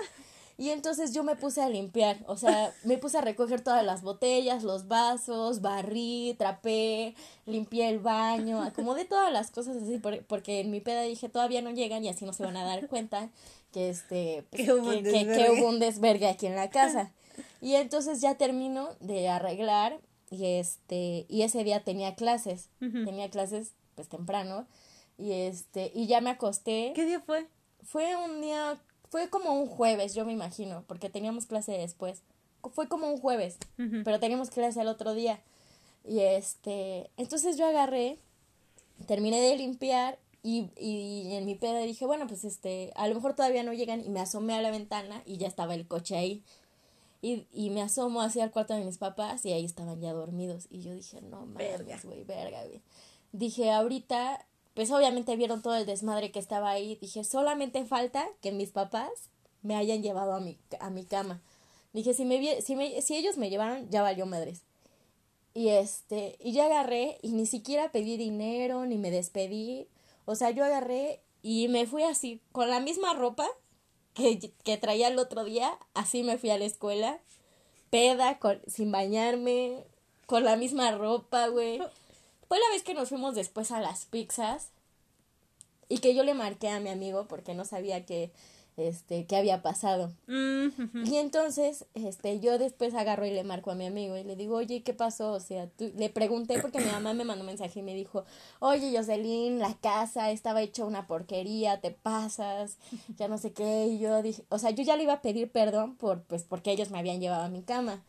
Y 0.57 0.69
entonces 0.69 1.13
yo 1.13 1.23
me 1.23 1.35
puse 1.35 1.61
a 1.61 1.67
limpiar, 1.69 2.17
o 2.27 2.37
sea, 2.37 2.73
me 2.85 2.97
puse 2.97 3.17
a 3.17 3.21
recoger 3.21 3.59
todas 3.61 3.83
las 3.85 4.01
botellas, 4.03 4.63
los 4.63 4.87
vasos, 4.87 5.61
barrí, 5.61 6.33
trapé, 6.37 7.13
limpié 7.45 7.89
el 7.89 7.99
baño, 7.99 8.61
acomodé 8.63 9.03
todas 9.03 9.33
las 9.33 9.51
cosas 9.51 9.75
así, 9.83 9.97
por- 9.97 10.23
porque 10.25 10.61
en 10.61 10.71
mi 10.71 10.79
peda 10.79 11.01
dije, 11.01 11.27
todavía 11.27 11.61
no 11.61 11.71
llegan 11.71 12.05
y 12.05 12.09
así 12.09 12.23
no 12.25 12.31
se 12.31 12.43
van 12.45 12.55
a 12.55 12.63
dar 12.63 12.87
cuenta 12.87 13.29
que 13.73 13.89
este, 13.89 14.45
pues, 14.49 14.63
Que 14.63 14.71
hubo 14.73 14.87
un 14.87 15.03
que, 15.03 15.03
que- 15.03 15.11
que 15.11 15.25
desvergue. 15.25 15.59
hubo 15.61 15.67
un 15.69 15.79
desvergue 15.79 16.27
aquí 16.27 16.45
en 16.47 16.55
la 16.55 16.69
casa. 16.69 17.11
Y 17.59 17.75
entonces 17.75 18.21
ya 18.21 18.35
termino 18.35 18.89
de 19.01 19.27
arreglar 19.27 19.99
y 20.31 20.45
este, 20.45 21.25
y 21.27 21.41
ese 21.41 21.65
día 21.65 21.83
tenía 21.83 22.15
clases, 22.15 22.69
tenía 22.79 23.29
clases 23.29 23.73
pues 23.95 24.07
temprano 24.07 24.67
y 25.17 25.31
este, 25.33 25.91
y 25.93 26.07
ya 26.07 26.21
me 26.21 26.29
acosté 26.29 26.93
¿Qué 26.95 27.05
día 27.05 27.19
fue? 27.19 27.45
fue 27.83 28.15
un 28.15 28.41
día, 28.41 28.77
fue 29.09 29.29
como 29.29 29.53
un 29.53 29.67
jueves, 29.67 30.13
yo 30.13 30.25
me 30.25 30.33
imagino, 30.33 30.83
porque 30.87 31.09
teníamos 31.09 31.45
clase 31.45 31.73
después. 31.73 32.21
Fue 32.73 32.87
como 32.87 33.09
un 33.09 33.19
jueves, 33.19 33.57
pero 34.03 34.19
teníamos 34.19 34.49
clase 34.49 34.81
el 34.81 34.87
otro 34.87 35.13
día. 35.13 35.39
Y 36.03 36.19
este, 36.21 37.09
entonces 37.17 37.57
yo 37.57 37.67
agarré, 37.67 38.17
terminé 39.05 39.39
de 39.39 39.57
limpiar 39.57 40.17
y, 40.41 40.69
y 40.79 41.33
en 41.33 41.45
mi 41.45 41.55
peda 41.55 41.79
dije, 41.79 42.05
bueno, 42.05 42.27
pues 42.27 42.43
este, 42.43 42.91
a 42.95 43.07
lo 43.07 43.15
mejor 43.15 43.35
todavía 43.35 43.63
no 43.63 43.73
llegan 43.73 44.03
y 44.03 44.09
me 44.09 44.19
asomé 44.19 44.53
a 44.53 44.61
la 44.61 44.71
ventana 44.71 45.21
y 45.25 45.37
ya 45.37 45.47
estaba 45.47 45.73
el 45.75 45.87
coche 45.87 46.15
ahí. 46.15 46.43
Y, 47.21 47.47
y 47.51 47.71
me 47.71 47.81
asomo 47.81 48.21
hacia 48.21 48.43
el 48.43 48.51
cuarto 48.51 48.75
de 48.75 48.85
mis 48.85 48.99
papás 48.99 49.45
y 49.45 49.51
ahí 49.51 49.65
estaban 49.65 49.99
ya 49.99 50.13
dormidos. 50.13 50.67
Y 50.69 50.81
yo 50.81 50.93
dije, 50.93 51.21
no 51.21 51.45
mames, 51.47 52.03
güey, 52.03 52.23
verga, 52.23 52.63
güey. 52.65 52.81
Dije, 53.31 53.71
ahorita, 53.71 54.45
pues 54.75 54.91
obviamente 54.91 55.35
vieron 55.37 55.61
todo 55.61 55.75
el 55.75 55.85
desmadre 55.85 56.31
que 56.31 56.39
estaba 56.39 56.69
ahí. 56.69 56.97
Dije, 57.01 57.23
solamente 57.23 57.83
falta 57.85 58.27
que 58.41 58.51
mis 58.51 58.71
papás 58.71 59.09
me 59.63 59.75
hayan 59.75 60.03
llevado 60.03 60.33
a 60.33 60.39
mi, 60.41 60.59
a 60.79 60.89
mi 60.89 61.05
cama. 61.05 61.41
Dije, 61.93 62.13
si, 62.13 62.25
me, 62.25 62.61
si, 62.61 62.75
me, 62.75 63.01
si 63.01 63.15
ellos 63.15 63.37
me 63.37 63.49
llevaron, 63.49 63.89
ya 63.89 64.01
valió 64.01 64.25
madres. 64.25 64.61
Y 65.53 65.69
este, 65.69 66.35
y 66.41 66.51
ya 66.51 66.65
agarré 66.65 67.17
y 67.21 67.31
ni 67.31 67.45
siquiera 67.45 67.89
pedí 67.91 68.17
dinero, 68.17 68.85
ni 68.85 68.97
me 68.97 69.09
despedí. 69.09 69.87
O 70.25 70.35
sea, 70.35 70.51
yo 70.51 70.65
agarré 70.65 71.21
y 71.41 71.69
me 71.69 71.87
fui 71.87 72.03
así, 72.03 72.41
con 72.51 72.69
la 72.69 72.81
misma 72.81 73.13
ropa, 73.13 73.47
que, 74.13 74.51
que 74.63 74.77
traía 74.77 75.07
el 75.07 75.19
otro 75.19 75.45
día, 75.45 75.77
así 75.93 76.23
me 76.23 76.37
fui 76.37 76.49
a 76.49 76.57
la 76.57 76.65
escuela, 76.65 77.19
peda, 77.89 78.39
con, 78.39 78.59
sin 78.67 78.91
bañarme, 78.91 79.85
con 80.25 80.43
la 80.43 80.57
misma 80.57 80.91
ropa, 80.91 81.47
güey. 81.47 81.79
Fue 82.47 82.59
la 82.59 82.69
vez 82.71 82.83
que 82.83 82.93
nos 82.93 83.09
fuimos 83.09 83.35
después 83.35 83.71
a 83.71 83.79
las 83.79 84.05
pizzas 84.05 84.69
y 85.89 85.99
que 85.99 86.15
yo 86.15 86.23
le 86.23 86.33
marqué 86.33 86.69
a 86.69 86.79
mi 86.79 86.89
amigo 86.89 87.27
porque 87.27 87.53
no 87.53 87.65
sabía 87.65 88.05
que 88.05 88.31
este 88.77 89.25
qué 89.25 89.37
había 89.37 89.61
pasado. 89.61 90.11
Mm. 90.27 91.05
Y 91.05 91.17
entonces, 91.17 91.85
este, 91.93 92.39
yo 92.39 92.57
después 92.57 92.93
agarro 92.93 93.25
y 93.25 93.31
le 93.31 93.43
marco 93.43 93.71
a 93.71 93.75
mi 93.75 93.85
amigo 93.85 94.17
y 94.17 94.23
le 94.23 94.35
digo, 94.35 94.57
oye, 94.57 94.83
¿qué 94.83 94.93
pasó? 94.93 95.31
O 95.31 95.39
sea, 95.39 95.67
tú, 95.67 95.91
le 95.95 96.09
pregunté 96.09 96.59
porque 96.59 96.79
mi 96.79 96.91
mamá 96.91 97.13
me 97.13 97.23
mandó 97.23 97.41
un 97.41 97.47
mensaje 97.47 97.79
y 97.79 97.83
me 97.83 97.93
dijo, 97.93 98.25
oye, 98.59 98.95
Jocelyn, 98.95 99.59
la 99.59 99.73
casa 99.75 100.31
estaba 100.31 100.61
hecha 100.61 100.83
una 100.83 101.07
porquería, 101.07 101.79
te 101.79 101.91
pasas, 101.91 102.77
ya 103.17 103.27
no 103.27 103.37
sé 103.37 103.53
qué. 103.53 103.87
Y 103.87 103.99
yo 103.99 104.21
dije, 104.21 104.43
o 104.49 104.59
sea, 104.59 104.71
yo 104.71 104.83
ya 104.83 104.97
le 104.97 105.03
iba 105.03 105.13
a 105.13 105.21
pedir 105.21 105.49
perdón 105.49 105.95
por, 105.95 106.23
pues, 106.23 106.43
porque 106.43 106.71
ellos 106.71 106.91
me 106.91 106.99
habían 106.99 107.21
llevado 107.21 107.43
a 107.43 107.49
mi 107.49 107.61
cama. 107.61 108.03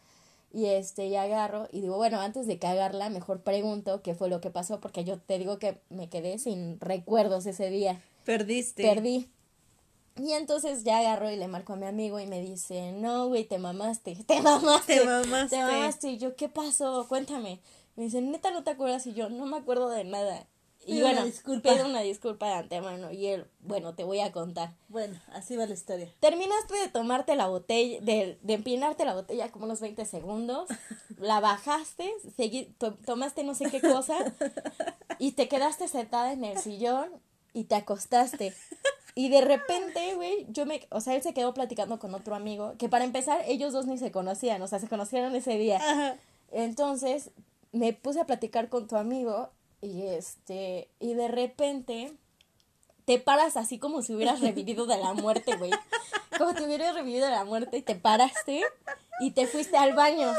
Y 0.56 0.68
este, 0.68 1.04
y 1.04 1.16
agarro 1.16 1.68
y 1.70 1.82
digo, 1.82 1.96
bueno, 1.96 2.18
antes 2.18 2.46
de 2.46 2.58
cagarla, 2.58 3.10
mejor 3.10 3.42
pregunto 3.42 4.00
qué 4.00 4.14
fue 4.14 4.30
lo 4.30 4.40
que 4.40 4.48
pasó, 4.48 4.80
porque 4.80 5.04
yo 5.04 5.18
te 5.18 5.38
digo 5.38 5.58
que 5.58 5.82
me 5.90 6.08
quedé 6.08 6.38
sin 6.38 6.80
recuerdos 6.80 7.44
ese 7.44 7.68
día. 7.68 8.00
Perdiste. 8.24 8.82
Perdí. 8.82 9.28
Y 10.16 10.32
entonces 10.32 10.82
ya 10.82 11.00
agarro 11.00 11.30
y 11.30 11.36
le 11.36 11.46
marco 11.46 11.74
a 11.74 11.76
mi 11.76 11.84
amigo 11.84 12.18
y 12.20 12.26
me 12.26 12.40
dice, 12.40 12.92
no, 12.92 13.28
güey, 13.28 13.44
te 13.44 13.58
mamaste, 13.58 14.16
te 14.26 14.40
mamaste. 14.40 15.00
Te 15.00 15.04
mamaste. 15.04 15.56
Te 15.56 15.62
mamaste. 15.62 16.08
Y 16.12 16.16
yo, 16.16 16.36
¿qué 16.36 16.48
pasó? 16.48 17.04
Cuéntame. 17.06 17.60
Me 17.96 18.04
dice, 18.04 18.22
neta, 18.22 18.50
¿no 18.50 18.64
te 18.64 18.70
acuerdas? 18.70 19.06
Y 19.06 19.12
yo, 19.12 19.28
no 19.28 19.44
me 19.44 19.58
acuerdo 19.58 19.90
de 19.90 20.04
nada. 20.04 20.46
Y 20.88 21.00
bueno, 21.02 21.24
disculpa. 21.24 21.72
pido 21.72 21.84
una 21.86 22.00
disculpa 22.00 22.46
de 22.46 22.52
antemano. 22.54 23.10
Y 23.12 23.26
él, 23.26 23.46
bueno, 23.60 23.94
te 23.94 24.04
voy 24.04 24.20
a 24.20 24.30
contar. 24.32 24.72
Bueno, 24.88 25.18
así 25.32 25.56
va 25.56 25.66
la 25.66 25.74
historia. 25.74 26.12
Terminaste 26.20 26.74
de 26.74 26.88
tomarte 26.88 27.34
la 27.36 27.48
botella, 27.48 28.00
de, 28.02 28.38
de 28.42 28.54
empinarte 28.54 29.04
la 29.04 29.14
botella 29.14 29.50
como 29.50 29.64
unos 29.64 29.80
20 29.80 30.04
segundos, 30.04 30.68
la 31.18 31.40
bajaste, 31.40 32.12
segui- 32.38 32.72
to- 32.78 32.94
tomaste 33.04 33.42
no 33.44 33.54
sé 33.54 33.70
qué 33.70 33.80
cosa 33.80 34.16
y 35.18 35.32
te 35.32 35.48
quedaste 35.48 35.88
sentada 35.88 36.32
en 36.32 36.44
el 36.44 36.58
sillón 36.58 37.10
y 37.52 37.64
te 37.64 37.74
acostaste. 37.74 38.54
Y 39.18 39.30
de 39.30 39.40
repente, 39.40 40.14
güey, 40.14 40.46
yo 40.50 40.66
me, 40.66 40.86
o 40.90 41.00
sea, 41.00 41.14
él 41.14 41.22
se 41.22 41.32
quedó 41.32 41.54
platicando 41.54 41.98
con 41.98 42.14
otro 42.14 42.34
amigo, 42.34 42.74
que 42.78 42.88
para 42.90 43.04
empezar 43.04 43.42
ellos 43.46 43.72
dos 43.72 43.86
ni 43.86 43.96
se 43.96 44.10
conocían, 44.12 44.60
o 44.60 44.68
sea, 44.68 44.78
se 44.78 44.88
conocieron 44.88 45.34
ese 45.34 45.56
día. 45.56 45.78
Ajá. 45.78 46.16
Entonces, 46.52 47.30
me 47.72 47.92
puse 47.94 48.20
a 48.20 48.26
platicar 48.26 48.68
con 48.68 48.86
tu 48.86 48.96
amigo 48.96 49.50
y 49.80 50.06
este, 50.06 50.88
y 51.00 51.14
de 51.14 51.28
repente 51.28 52.12
te 53.04 53.18
paras 53.18 53.56
así 53.56 53.78
como 53.78 54.02
si 54.02 54.14
hubieras 54.14 54.40
revivido 54.40 54.86
de 54.86 54.98
la 54.98 55.14
muerte, 55.14 55.56
güey. 55.56 55.70
Como 56.36 56.52
si 56.54 56.64
hubieras 56.64 56.94
revivido 56.94 57.26
de 57.26 57.32
la 57.32 57.44
muerte 57.44 57.78
y 57.78 57.82
te 57.82 57.94
paraste 57.94 58.62
y 59.20 59.30
te 59.30 59.46
fuiste 59.46 59.76
al 59.76 59.94
baño. 59.94 60.32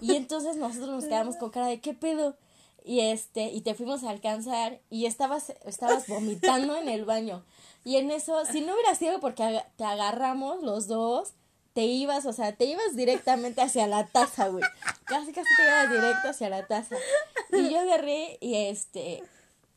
Y 0.00 0.16
entonces 0.16 0.56
nosotros 0.56 0.88
nos 0.88 1.04
quedamos 1.04 1.36
con 1.36 1.50
cara 1.50 1.66
de 1.66 1.80
qué 1.80 1.94
pedo. 1.94 2.36
Y 2.84 3.00
este, 3.00 3.50
y 3.50 3.60
te 3.60 3.74
fuimos 3.74 4.04
a 4.04 4.10
alcanzar 4.10 4.80
y 4.90 5.06
estabas, 5.06 5.52
estabas 5.64 6.06
vomitando 6.06 6.76
en 6.76 6.88
el 6.88 7.04
baño. 7.04 7.44
Y 7.84 7.96
en 7.96 8.10
eso, 8.10 8.44
si 8.46 8.62
no 8.62 8.74
hubiera 8.74 8.94
sido 8.94 9.20
porque 9.20 9.62
te 9.76 9.84
agarramos 9.84 10.62
los 10.62 10.86
dos, 10.86 11.34
te 11.72 11.84
ibas, 11.84 12.24
o 12.24 12.32
sea, 12.32 12.52
te 12.52 12.64
ibas 12.64 12.96
directamente 12.96 13.60
hacia 13.60 13.86
la 13.86 14.06
taza, 14.06 14.48
güey. 14.48 14.64
Casi, 15.04 15.32
casi 15.32 15.48
te 15.56 15.62
ibas 15.62 15.90
directo 15.90 16.28
hacia 16.28 16.48
la 16.48 16.66
taza. 16.66 16.96
Y 17.52 17.70
yo 17.70 17.78
agarré 17.80 18.38
y 18.40 18.54
este, 18.54 19.22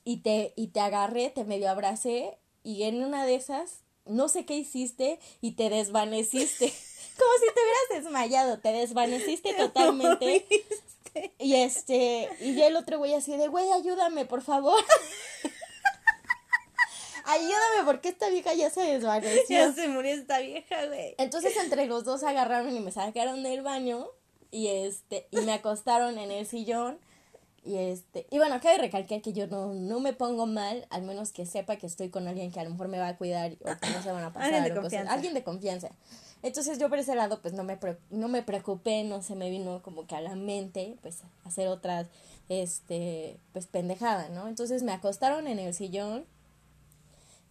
y 0.03 0.17
te, 0.17 0.53
y 0.55 0.67
te 0.67 0.79
agarré, 0.79 1.29
te 1.29 1.43
medio 1.43 1.69
abracé, 1.69 2.37
y 2.63 2.83
en 2.83 3.03
una 3.03 3.25
de 3.25 3.35
esas, 3.35 3.81
no 4.05 4.27
sé 4.27 4.45
qué 4.45 4.55
hiciste, 4.55 5.19
y 5.41 5.51
te 5.51 5.69
desvaneciste. 5.69 6.65
Como 7.17 7.31
si 7.39 7.53
te 7.53 7.61
hubieras 7.61 8.03
desmayado, 8.03 8.59
te 8.59 8.71
desvaneciste 8.71 9.53
totalmente. 9.57 10.45
Y 11.37 11.55
este, 11.55 12.29
y 12.39 12.55
ya 12.55 12.67
el 12.67 12.75
otro 12.75 12.97
güey 12.99 13.13
así 13.13 13.35
de, 13.35 13.47
güey, 13.47 13.69
ayúdame, 13.71 14.25
por 14.25 14.41
favor. 14.41 14.81
ayúdame, 17.25 17.83
porque 17.85 18.09
esta 18.09 18.29
vieja 18.29 18.53
ya 18.53 18.69
se 18.69 18.81
desvaneció. 18.81 19.43
Ya 19.49 19.73
se 19.73 19.87
murió 19.87 20.13
esta 20.13 20.39
vieja, 20.39 20.85
güey. 20.85 21.15
Entonces 21.17 21.57
entre 21.57 21.87
los 21.87 22.03
dos 22.03 22.23
agarraron 22.23 22.75
y 22.75 22.79
me 22.79 22.91
sacaron 22.91 23.43
del 23.43 23.61
baño 23.61 24.07
y 24.51 24.67
este 24.67 25.27
y 25.31 25.37
me 25.41 25.53
acostaron 25.53 26.17
en 26.17 26.31
el 26.31 26.45
sillón 26.45 26.99
y 27.63 27.75
este 27.77 28.25
y 28.31 28.37
bueno 28.37 28.59
cabe 28.61 28.77
recalcar 28.77 29.21
que 29.21 29.33
yo 29.33 29.47
no, 29.47 29.73
no 29.73 29.99
me 29.99 30.13
pongo 30.13 30.45
mal 30.45 30.87
al 30.89 31.03
menos 31.03 31.31
que 31.31 31.45
sepa 31.45 31.75
que 31.77 31.87
estoy 31.87 32.09
con 32.09 32.27
alguien 32.27 32.51
que 32.51 32.59
a 32.59 32.63
lo 32.63 32.69
mejor 32.71 32.87
me 32.87 32.99
va 32.99 33.07
a 33.09 33.17
cuidar 33.17 33.53
o 33.61 33.79
que 33.79 33.89
no 33.91 34.01
se 34.03 34.11
van 34.11 34.23
a 34.23 34.33
pasar 34.33 34.53
Alguien 34.53 34.63
de 34.63 34.71
o 34.71 34.75
cosas- 34.75 34.81
confianza. 34.83 35.13
alguien 35.13 35.33
de 35.33 35.43
confianza 35.43 35.89
entonces 36.41 36.79
yo 36.79 36.89
por 36.89 36.99
ese 36.99 37.15
lado 37.15 37.41
pues 37.41 37.53
no 37.53 37.63
me 37.63 37.75
pre- 37.77 37.97
no 38.09 38.27
me 38.27 38.41
preocupé 38.43 39.03
no 39.03 39.21
se 39.21 39.35
me 39.35 39.49
vino 39.49 39.81
como 39.81 40.07
que 40.07 40.15
a 40.15 40.21
la 40.21 40.35
mente 40.35 40.97
pues 41.01 41.19
hacer 41.43 41.67
otras 41.67 42.07
este 42.47 43.39
pues 43.53 43.67
pendejada 43.67 44.29
no 44.29 44.47
entonces 44.47 44.83
me 44.83 44.91
acostaron 44.91 45.47
en 45.47 45.59
el 45.59 45.73
sillón 45.73 46.25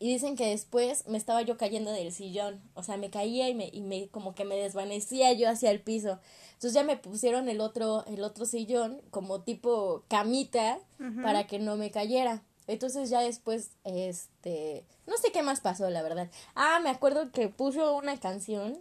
y 0.00 0.12
dicen 0.12 0.36
que 0.36 0.46
después 0.46 1.06
me 1.08 1.18
estaba 1.18 1.42
yo 1.42 1.56
cayendo 1.56 1.90
del 1.90 2.12
sillón. 2.12 2.60
O 2.74 2.82
sea, 2.82 2.96
me 2.96 3.10
caía 3.10 3.48
y 3.48 3.54
me, 3.54 3.68
y 3.72 3.80
me 3.80 4.08
como 4.08 4.34
que 4.34 4.44
me 4.44 4.56
desvanecía 4.56 5.32
yo 5.32 5.48
hacia 5.48 5.70
el 5.70 5.80
piso. 5.80 6.20
Entonces 6.54 6.74
ya 6.74 6.84
me 6.84 6.96
pusieron 6.96 7.48
el 7.48 7.60
otro, 7.60 8.04
el 8.06 8.22
otro 8.22 8.44
sillón 8.44 9.00
como 9.10 9.42
tipo 9.42 10.04
camita 10.08 10.78
para 11.22 11.46
que 11.46 11.58
no 11.58 11.76
me 11.76 11.90
cayera. 11.90 12.42
Entonces 12.68 13.10
ya 13.10 13.20
después, 13.20 13.70
este, 13.84 14.84
no 15.06 15.16
sé 15.16 15.32
qué 15.32 15.42
más 15.42 15.60
pasó, 15.60 15.90
la 15.90 16.02
verdad. 16.02 16.30
Ah, 16.54 16.80
me 16.82 16.90
acuerdo 16.90 17.32
que 17.32 17.48
puso 17.48 17.96
una 17.96 18.20
canción. 18.20 18.78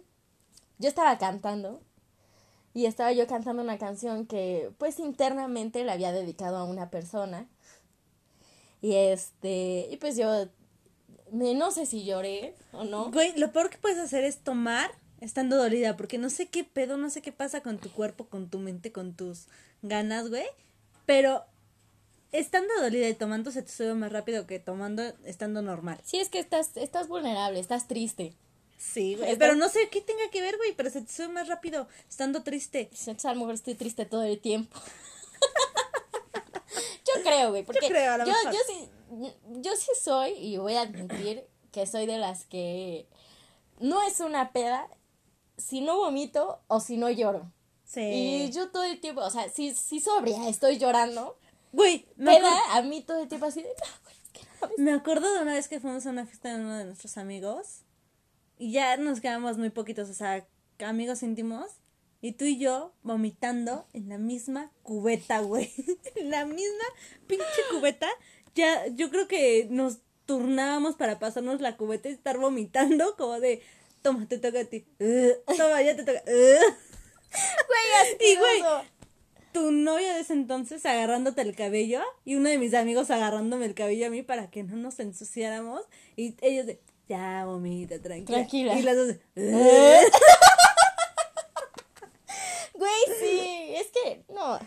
Yo 0.78 0.88
estaba 0.88 1.18
cantando. 1.18 1.80
Y 2.74 2.86
estaba 2.86 3.12
yo 3.12 3.26
cantando 3.26 3.62
una 3.62 3.78
canción 3.78 4.26
que, 4.26 4.70
pues, 4.78 5.00
internamente 5.00 5.82
le 5.82 5.90
había 5.90 6.12
dedicado 6.12 6.58
a 6.58 6.64
una 6.64 6.90
persona. 6.90 7.48
Y 8.80 8.94
este, 8.94 9.88
y 9.90 9.96
pues 9.96 10.16
yo 10.16 10.46
no 11.32 11.70
sé 11.70 11.86
si 11.86 12.04
lloré 12.04 12.54
o 12.72 12.84
no. 12.84 13.10
Güey, 13.10 13.36
lo 13.38 13.52
peor 13.52 13.70
que 13.70 13.78
puedes 13.78 13.98
hacer 13.98 14.24
es 14.24 14.38
tomar 14.38 14.90
estando 15.20 15.56
dolida, 15.56 15.96
porque 15.96 16.18
no 16.18 16.30
sé 16.30 16.46
qué 16.46 16.64
pedo, 16.64 16.96
no 16.96 17.10
sé 17.10 17.22
qué 17.22 17.32
pasa 17.32 17.62
con 17.62 17.78
tu 17.78 17.90
cuerpo, 17.90 18.26
con 18.26 18.48
tu 18.48 18.58
mente, 18.58 18.92
con 18.92 19.14
tus 19.14 19.46
ganas, 19.82 20.28
güey. 20.28 20.46
Pero 21.06 21.44
estando 22.32 22.72
dolida 22.80 23.08
y 23.08 23.14
tomando 23.14 23.50
se 23.50 23.62
te 23.62 23.72
sube 23.72 23.94
más 23.94 24.12
rápido 24.12 24.46
que 24.46 24.58
tomando 24.58 25.02
estando 25.24 25.62
normal. 25.62 25.98
Sí, 26.04 26.18
es 26.18 26.28
que 26.28 26.38
estás, 26.38 26.76
estás 26.76 27.08
vulnerable, 27.08 27.58
estás 27.58 27.88
triste. 27.88 28.34
Sí, 28.76 29.16
güey. 29.16 29.36
Pero 29.36 29.56
no 29.56 29.68
sé 29.68 29.88
qué 29.90 30.00
tenga 30.00 30.30
que 30.30 30.40
ver, 30.40 30.56
güey, 30.56 30.72
pero 30.74 30.90
se 30.90 31.02
te 31.02 31.12
sube 31.12 31.28
más 31.28 31.48
rápido 31.48 31.88
estando 32.08 32.42
triste. 32.42 32.88
Entonces, 32.92 33.24
a 33.24 33.34
lo 33.34 33.40
mejor 33.40 33.54
estoy 33.54 33.74
triste 33.74 34.06
todo 34.06 34.22
el 34.22 34.38
tiempo. 34.38 34.78
yo 37.06 37.22
creo, 37.24 37.50
güey, 37.50 37.64
porque 37.64 37.88
creo, 37.88 38.12
a 38.12 38.18
lo 38.18 38.24
yo, 38.24 38.32
mejor. 38.32 38.52
yo 38.52 38.58
sí, 38.68 38.88
yo 39.60 39.76
sí 39.76 39.90
soy, 40.00 40.32
y 40.32 40.56
voy 40.58 40.74
a 40.74 40.82
admitir 40.82 41.46
que 41.72 41.86
soy 41.86 42.06
de 42.06 42.18
las 42.18 42.44
que 42.44 43.08
no 43.80 44.02
es 44.02 44.20
una 44.20 44.52
peda 44.52 44.88
si 45.56 45.80
no 45.80 45.96
vomito 45.96 46.60
o 46.68 46.80
si 46.80 46.96
no 46.96 47.10
lloro. 47.10 47.52
Sí. 47.84 48.00
Y 48.00 48.50
yo 48.52 48.70
todo 48.70 48.84
el 48.84 49.00
tiempo, 49.00 49.22
o 49.22 49.30
sea, 49.30 49.48
si, 49.48 49.74
si 49.74 50.00
sobria 50.00 50.48
estoy 50.48 50.78
llorando, 50.78 51.38
Güey, 51.72 52.06
me, 52.16 52.36
peda 52.36 52.76
a 52.76 52.82
mí 52.82 53.02
todo 53.02 53.22
el 53.22 53.28
tiempo 53.28 53.46
así 53.46 53.62
de, 53.62 53.68
no, 53.68 54.02
güey, 54.02 54.16
es 54.16 54.30
que 54.30 54.40
no 54.42 54.50
mames". 54.60 54.78
me 54.78 54.92
acuerdo 54.92 55.32
de 55.32 55.42
una 55.42 55.52
vez 55.52 55.68
que 55.68 55.80
fuimos 55.80 56.06
a 56.06 56.10
una 56.10 56.26
fiesta 56.26 56.48
de 56.48 56.60
uno 56.60 56.76
de 56.76 56.84
nuestros 56.84 57.18
amigos 57.18 57.82
y 58.56 58.72
ya 58.72 58.96
nos 58.96 59.20
quedamos 59.20 59.58
muy 59.58 59.70
poquitos, 59.70 60.08
o 60.08 60.14
sea, 60.14 60.46
amigos 60.84 61.22
íntimos. 61.22 61.70
Y 62.20 62.32
tú 62.32 62.44
y 62.46 62.58
yo 62.58 62.92
vomitando 63.04 63.86
en 63.92 64.08
la 64.08 64.18
misma 64.18 64.72
cubeta, 64.82 65.38
güey. 65.38 65.72
en 66.16 66.30
la 66.30 66.44
misma 66.46 66.84
pinche 67.28 67.44
cubeta. 67.70 68.08
Ya, 68.54 68.86
yo 68.88 69.10
creo 69.10 69.28
que 69.28 69.66
nos 69.70 69.98
turnábamos 70.26 70.94
para 70.96 71.18
pasarnos 71.18 71.60
la 71.60 71.76
cubeta 71.76 72.08
y 72.08 72.12
estar 72.12 72.38
vomitando 72.38 73.16
como 73.16 73.40
de, 73.40 73.62
toma, 74.02 74.26
te 74.28 74.38
toca 74.38 74.60
a 74.60 74.64
ti. 74.64 74.84
Uh, 75.00 75.32
toma, 75.56 75.82
ya 75.82 75.96
te 75.96 76.04
toca. 76.04 76.22
uh". 76.26 76.74
Güey, 77.68 78.16
Y, 78.32 78.36
güey, 78.36 78.62
tu 79.52 79.70
novia 79.70 80.14
de 80.14 80.20
ese 80.20 80.32
entonces 80.34 80.84
agarrándote 80.86 81.40
el 81.42 81.54
cabello 81.56 82.02
y 82.24 82.36
uno 82.36 82.48
de 82.48 82.58
mis 82.58 82.74
amigos 82.74 83.10
agarrándome 83.10 83.66
el 83.66 83.74
cabello 83.74 84.06
a 84.06 84.10
mí 84.10 84.22
para 84.22 84.50
que 84.50 84.62
no 84.62 84.76
nos 84.76 84.98
ensuciáramos 85.00 85.82
y 86.16 86.36
ellos 86.42 86.66
de 86.66 86.80
ya 87.08 87.44
vomita 87.46 87.98
tranquila 88.00 88.38
Tranquila. 88.38 88.74
y 88.78 88.82
las 88.82 88.96
dos 88.96 89.06
de, 89.08 89.20
"Ugh". 89.36 90.12
Güey, 92.74 92.90
sí, 93.20 93.74
es 93.74 93.86
que, 93.88 94.22
no. 94.32 94.58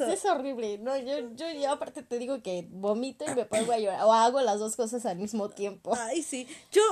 Es, 0.00 0.24
horrible, 0.24 0.78
no, 0.78 0.96
yo, 0.96 1.30
yo, 1.34 1.50
yo 1.52 1.70
aparte 1.72 2.02
te 2.02 2.18
digo 2.18 2.42
que 2.42 2.66
vomito 2.70 3.24
y 3.30 3.34
me 3.34 3.44
pongo 3.44 3.72
a 3.72 3.78
llorar, 3.78 4.02
o 4.04 4.12
hago 4.12 4.40
las 4.40 4.58
dos 4.58 4.76
cosas 4.76 5.04
al 5.06 5.18
mismo 5.18 5.48
tiempo. 5.50 5.94
ay 5.98 6.22
sí 6.22 6.46
yo 6.72 6.82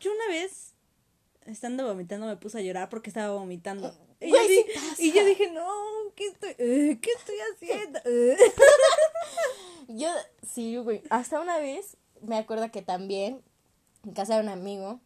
yo 0.00 0.10
una 0.12 0.26
vez 0.28 0.74
estando 1.46 1.86
vomitando 1.86 2.26
me 2.26 2.36
puse 2.36 2.58
a 2.58 2.62
llorar 2.62 2.88
porque 2.88 3.10
estaba 3.10 3.32
vomitando 3.34 3.92
y, 4.20 4.30
yo, 4.30 4.36
di- 4.48 4.64
y 4.98 5.10
dije 5.10 5.50
no 5.50 5.66
qué 6.14 6.26
estoy 6.28 6.50
ugh, 6.50 7.00
qué 7.00 7.10
estoy 7.18 7.36
haciendo 7.54 7.98
Ugh". 8.04 8.38
Yo, 9.88 10.08
sí, 10.48 10.76
güey, 10.76 11.02
hasta 11.10 11.40
una 11.40 11.58
vez 11.58 11.96
me 12.20 12.36
acuerdo 12.36 12.70
que 12.70 12.82
también 12.82 13.42
en 14.04 14.12
casa 14.12 14.36
de 14.36 14.42
un 14.42 14.48
amigo, 14.48 15.00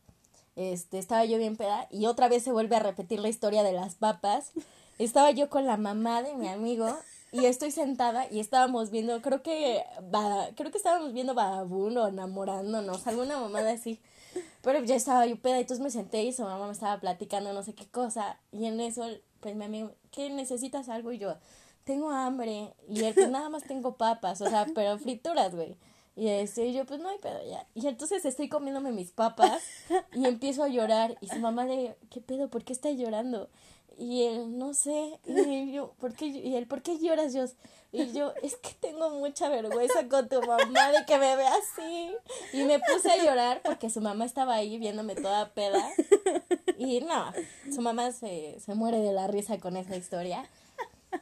este, 0.55 0.99
estaba 0.99 1.25
yo 1.25 1.39
bien 1.39 1.57
peda 1.57 1.87
y 1.91 2.07
otra 2.07 2.29
vez 2.29 2.43
se 2.43 2.53
vuelve 2.53 2.77
a 2.77 2.81
repetir 2.81 3.21
la 3.21 3.29
historia 3.29 3.63
de 3.63 3.73
las 3.73 3.95
papas. 3.95 4.53
Estaba 4.99 5.31
yo 5.31 5.51
con 5.51 5.67
la 5.67 5.77
mamá 5.77 6.23
de 6.23 6.35
mi 6.35 6.49
amigo 6.49 6.97
y 7.33 7.47
estoy 7.47 7.71
sentada 7.71 8.27
y 8.31 8.41
estábamos 8.41 8.91
viendo, 8.91 9.21
creo 9.21 9.43
que, 9.43 9.85
va, 10.15 10.49
creo 10.57 10.71
que 10.71 10.79
estábamos 10.79 11.13
viendo 11.13 11.35
Badabun 11.35 11.97
o 11.99 12.09
enamorándonos, 12.09 13.07
alguna 13.07 13.39
mamada 13.39 13.73
así. 13.73 14.01
Pero 14.63 14.83
ya 14.85 14.97
estaba 14.97 15.27
yo 15.27 15.37
peda, 15.37 15.59
entonces 15.59 15.83
me 15.83 15.91
senté 15.91 16.23
y 16.23 16.33
su 16.33 16.43
mamá 16.43 16.67
me 16.67 16.73
estaba 16.73 17.01
platicando 17.01 17.53
no 17.53 17.63
sé 17.63 17.75
qué 17.75 17.87
cosa. 17.87 18.39
Y 18.53 18.67
en 18.67 18.81
eso, 18.81 19.05
pues 19.41 19.57
mi 19.57 19.65
amigo, 19.65 19.93
¿qué 20.11 20.31
necesitas 20.31 20.89
algo? 20.89 21.13
Y 21.13 21.19
yo, 21.19 21.37
tengo 21.85 22.11
hambre. 22.11 22.75
Y 22.89 23.05
él, 23.05 23.15
pues 23.15 23.31
nada 23.31 23.49
más 23.49 23.63
tengo 23.65 23.97
papas, 23.97 24.41
o 24.41 24.49
sea, 24.49 24.67
pero 24.75 24.99
frituras, 24.99 25.55
güey. 25.55 25.77
Y 26.17 26.29
este, 26.29 26.73
yo, 26.73 26.87
pues 26.87 27.01
no 27.01 27.09
hay 27.11 27.19
pedo 27.19 27.39
ya. 27.49 27.67
Y 27.75 27.87
entonces 27.87 28.25
estoy 28.25 28.49
comiéndome 28.49 28.91
mis 28.91 29.11
papas 29.11 29.63
y 30.13 30.27
empiezo 30.27 30.65
a 30.65 30.69
llorar. 30.69 31.17
Y 31.21 31.29
su 31.29 31.39
mamá 31.39 31.65
le, 31.65 31.97
¿qué 32.11 32.21
pedo? 32.21 32.49
¿Por 32.49 32.65
qué 32.65 32.73
está 32.73 32.91
llorando? 32.91 33.49
Y 33.99 34.25
él, 34.25 34.59
no 34.59 34.75
sé. 34.75 35.19
Y 35.27 35.73
yo, 35.73 35.95
¿por 35.99 36.15
qué? 36.15 36.27
Y 36.27 36.55
él, 36.57 36.67
¿por 36.67 36.83
qué 36.83 36.99
lloras, 36.99 37.33
yo 37.33 37.45
Y 37.93 38.13
yo, 38.13 38.35
es 38.43 38.57
que 38.57 38.71
tengo 38.81 39.11
mucha 39.11 39.49
vergüenza 39.49 40.07
con 40.09 40.29
tu 40.29 40.41
mamá 40.43 40.93
de 40.93 41.05
que 41.07 41.19
me 41.19 41.35
vea 41.37 41.53
así. 41.55 42.15
Y 42.53 42.65
me 42.65 42.79
puse 42.79 43.11
a 43.11 43.25
llorar 43.25 43.63
porque 43.65 43.89
su 43.89 44.01
mamá 44.01 44.25
estaba 44.25 44.55
ahí 44.55 44.79
viéndome 44.79 45.15
toda 45.15 45.53
peda. 45.55 45.91
Y 46.79 47.01
no, 47.01 47.33
su 47.75 47.81
mamá 47.81 48.13
se, 48.13 48.61
se 48.61 48.75
muere 48.75 48.99
de 48.99 49.13
la 49.13 49.29
risa 49.29 49.59
con 49.59 49.79
esa 49.79 49.97
historia. 49.97 50.47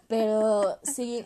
Pero 0.08 0.78
sí, 0.82 1.24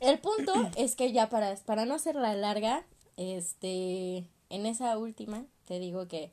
el 0.00 0.18
punto 0.18 0.52
es 0.76 0.96
que 0.96 1.12
ya 1.12 1.28
para, 1.28 1.54
para 1.64 1.84
no 1.84 1.94
hacerla 1.94 2.34
larga, 2.34 2.84
este, 3.16 4.28
en 4.50 4.66
esa 4.66 4.98
última, 4.98 5.44
te 5.66 5.78
digo 5.78 6.06
que 6.08 6.30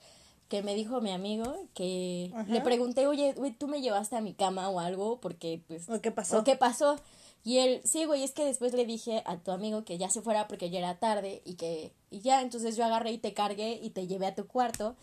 que 0.48 0.62
me 0.62 0.76
dijo 0.76 1.02
mi 1.02 1.12
amigo 1.12 1.68
que 1.74 2.32
le 2.48 2.62
pregunté, 2.62 3.08
oye, 3.08 3.34
güey, 3.34 3.52
tú 3.52 3.68
me 3.68 3.82
llevaste 3.82 4.16
a 4.16 4.22
mi 4.22 4.34
cama 4.34 4.70
o 4.70 4.80
algo 4.80 5.20
porque 5.20 5.62
pues... 5.68 5.90
¿O 5.90 6.02
qué 6.02 6.12
pasó? 6.12 6.40
¿O 6.40 6.44
qué 6.44 6.56
pasó? 6.56 7.00
Y 7.44 7.58
él, 7.58 7.82
sí, 7.84 8.06
güey, 8.06 8.24
es 8.24 8.32
que 8.32 8.46
después 8.46 8.74
le 8.74 8.86
dije 8.86 9.22
a 9.26 9.38
tu 9.38 9.52
amigo 9.52 9.84
que 9.84 9.98
ya 9.98 10.10
se 10.10 10.22
fuera 10.22 10.48
porque 10.48 10.70
ya 10.70 10.80
era 10.80 11.00
tarde 11.00 11.42
y 11.44 11.56
que, 11.56 11.94
y 12.10 12.22
ya, 12.22 12.42
entonces 12.42 12.78
yo 12.78 12.86
agarré 12.86 13.12
y 13.12 13.18
te 13.18 13.34
cargué 13.34 13.80
y 13.82 13.90
te 13.90 14.08
llevé 14.08 14.28
a 14.28 14.36
tu 14.36 14.48
cuarto 14.48 14.96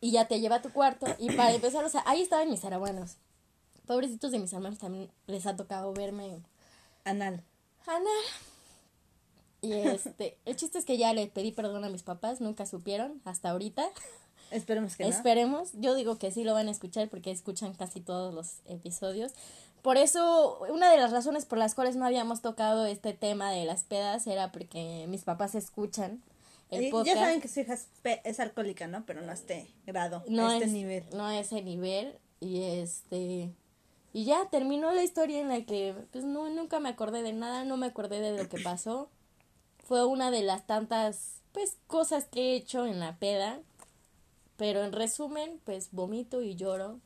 y 0.00 0.10
ya 0.10 0.28
te 0.28 0.38
llevé 0.38 0.56
a 0.56 0.62
tu 0.62 0.70
cuarto 0.70 1.06
y 1.18 1.32
para 1.32 1.52
empezar, 1.54 1.84
o 1.84 1.88
sea, 1.88 2.02
ahí 2.06 2.20
estaban 2.20 2.50
mis 2.50 2.64
arabuenos. 2.64 3.16
Pobrecitos 3.86 4.32
de 4.32 4.38
mis 4.38 4.52
hermanos 4.52 4.78
también 4.78 5.10
les 5.26 5.46
ha 5.46 5.56
tocado 5.56 5.92
verme. 5.94 6.42
Anal. 7.04 7.42
Anal. 7.86 8.53
Y 9.64 9.72
este, 9.72 10.36
el 10.44 10.56
chiste 10.56 10.78
es 10.78 10.84
que 10.84 10.98
ya 10.98 11.12
le 11.12 11.26
pedí 11.26 11.52
perdón 11.52 11.84
a 11.84 11.88
mis 11.88 12.02
papás, 12.02 12.40
nunca 12.40 12.66
supieron 12.66 13.20
hasta 13.24 13.50
ahorita. 13.50 13.84
Esperemos 14.50 14.96
que 14.96 15.04
no. 15.04 15.10
Esperemos. 15.10 15.70
Yo 15.74 15.94
digo 15.94 16.18
que 16.18 16.30
sí 16.30 16.44
lo 16.44 16.54
van 16.54 16.68
a 16.68 16.70
escuchar 16.70 17.08
porque 17.08 17.30
escuchan 17.30 17.74
casi 17.74 18.00
todos 18.00 18.34
los 18.34 18.58
episodios. 18.66 19.32
Por 19.82 19.96
eso, 19.96 20.60
una 20.70 20.90
de 20.90 20.96
las 20.96 21.12
razones 21.12 21.44
por 21.44 21.58
las 21.58 21.74
cuales 21.74 21.96
no 21.96 22.06
habíamos 22.06 22.40
tocado 22.40 22.86
este 22.86 23.12
tema 23.12 23.50
de 23.50 23.64
las 23.64 23.84
pedas 23.84 24.26
era 24.26 24.52
porque 24.52 25.06
mis 25.08 25.24
papás 25.24 25.54
escuchan 25.54 26.22
el 26.70 26.90
podcast. 26.90 27.16
Ya 27.16 27.22
saben 27.22 27.40
que 27.40 27.48
su 27.48 27.60
hija 27.60 27.76
es, 28.24 28.40
alcohólica, 28.40 28.86
¿no? 28.86 29.04
Pero 29.04 29.20
no 29.22 29.30
a 29.30 29.34
este 29.34 29.68
grado, 29.86 30.24
no 30.28 30.48
a 30.48 30.56
este 30.56 30.68
nivel. 30.68 31.04
No 31.12 31.26
a 31.26 31.38
ese 31.38 31.62
nivel. 31.62 32.18
Y 32.40 32.62
este. 32.62 33.50
Y 34.12 34.24
ya 34.24 34.48
terminó 34.50 34.92
la 34.92 35.02
historia 35.02 35.40
en 35.40 35.48
la 35.48 35.64
que, 35.66 35.94
pues 36.12 36.24
no, 36.24 36.48
nunca 36.48 36.78
me 36.78 36.88
acordé 36.88 37.22
de 37.22 37.32
nada, 37.32 37.64
no 37.64 37.76
me 37.76 37.86
acordé 37.86 38.20
de 38.20 38.38
lo 38.42 38.48
que 38.48 38.60
pasó. 38.60 39.10
Fue 39.84 40.04
una 40.04 40.30
de 40.30 40.42
las 40.42 40.66
tantas, 40.66 41.42
pues, 41.52 41.76
cosas 41.86 42.26
que 42.26 42.52
he 42.52 42.56
hecho 42.56 42.86
en 42.86 43.00
la 43.00 43.16
peda 43.16 43.60
pero 44.56 44.84
en 44.84 44.92
resumen, 44.92 45.60
pues 45.64 45.88
vomito 45.92 46.42
y 46.42 46.54
lloro, 46.54 47.00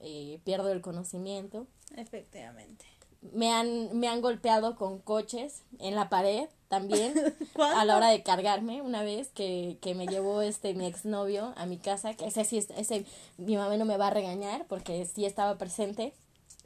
eh, 0.00 0.40
pierdo 0.44 0.72
el 0.72 0.80
conocimiento. 0.80 1.66
Efectivamente. 1.96 2.84
Me 3.32 3.52
han, 3.52 3.98
me 3.98 4.08
han 4.08 4.20
golpeado 4.20 4.76
con 4.76 5.00
coches 5.00 5.62
en 5.80 5.96
la 5.96 6.08
pared 6.08 6.48
también 6.68 7.14
a 7.74 7.84
la 7.84 7.96
hora 7.96 8.10
de 8.10 8.22
cargarme 8.22 8.80
una 8.80 9.02
vez 9.02 9.28
que, 9.32 9.78
que 9.80 9.94
me 9.94 10.06
llevó 10.06 10.40
este 10.40 10.74
mi 10.74 10.86
exnovio 10.86 11.52
a 11.56 11.66
mi 11.66 11.78
casa, 11.78 12.14
que 12.14 12.26
ese 12.26 12.44
sí, 12.44 12.58
ese, 12.58 13.06
mi 13.36 13.56
mamá 13.56 13.76
no 13.76 13.84
me 13.84 13.96
va 13.96 14.08
a 14.08 14.10
regañar 14.10 14.66
porque 14.66 15.04
sí 15.06 15.24
estaba 15.24 15.58
presente, 15.58 16.12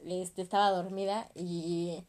este, 0.07 0.41
estaba 0.41 0.69
dormida 0.69 1.29
y 1.35 2.03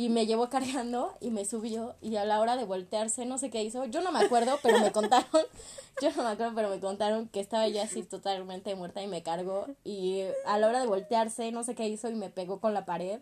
y 0.00 0.08
me 0.08 0.24
llevó 0.24 0.48
cargando 0.48 1.14
y 1.20 1.30
me 1.30 1.44
subió 1.44 1.94
y 2.00 2.16
a 2.16 2.24
la 2.24 2.40
hora 2.40 2.56
de 2.56 2.64
voltearse 2.64 3.26
no 3.26 3.36
sé 3.36 3.50
qué 3.50 3.62
hizo, 3.62 3.84
yo 3.84 4.00
no 4.00 4.12
me 4.12 4.20
acuerdo, 4.20 4.58
pero 4.62 4.80
me 4.80 4.92
contaron, 4.92 5.44
yo 6.02 6.10
no 6.16 6.22
me 6.22 6.30
acuerdo, 6.30 6.54
pero 6.54 6.70
me 6.70 6.80
contaron 6.80 7.28
que 7.28 7.38
estaba 7.38 7.68
ya 7.68 7.82
así 7.82 8.02
totalmente 8.02 8.74
muerta 8.74 9.02
y 9.02 9.08
me 9.08 9.22
cargó 9.22 9.66
y 9.84 10.22
a 10.46 10.58
la 10.58 10.68
hora 10.68 10.80
de 10.80 10.86
voltearse 10.86 11.52
no 11.52 11.64
sé 11.64 11.74
qué 11.74 11.86
hizo 11.86 12.08
y 12.08 12.14
me 12.14 12.30
pegó 12.30 12.60
con 12.60 12.72
la 12.72 12.86
pared 12.86 13.20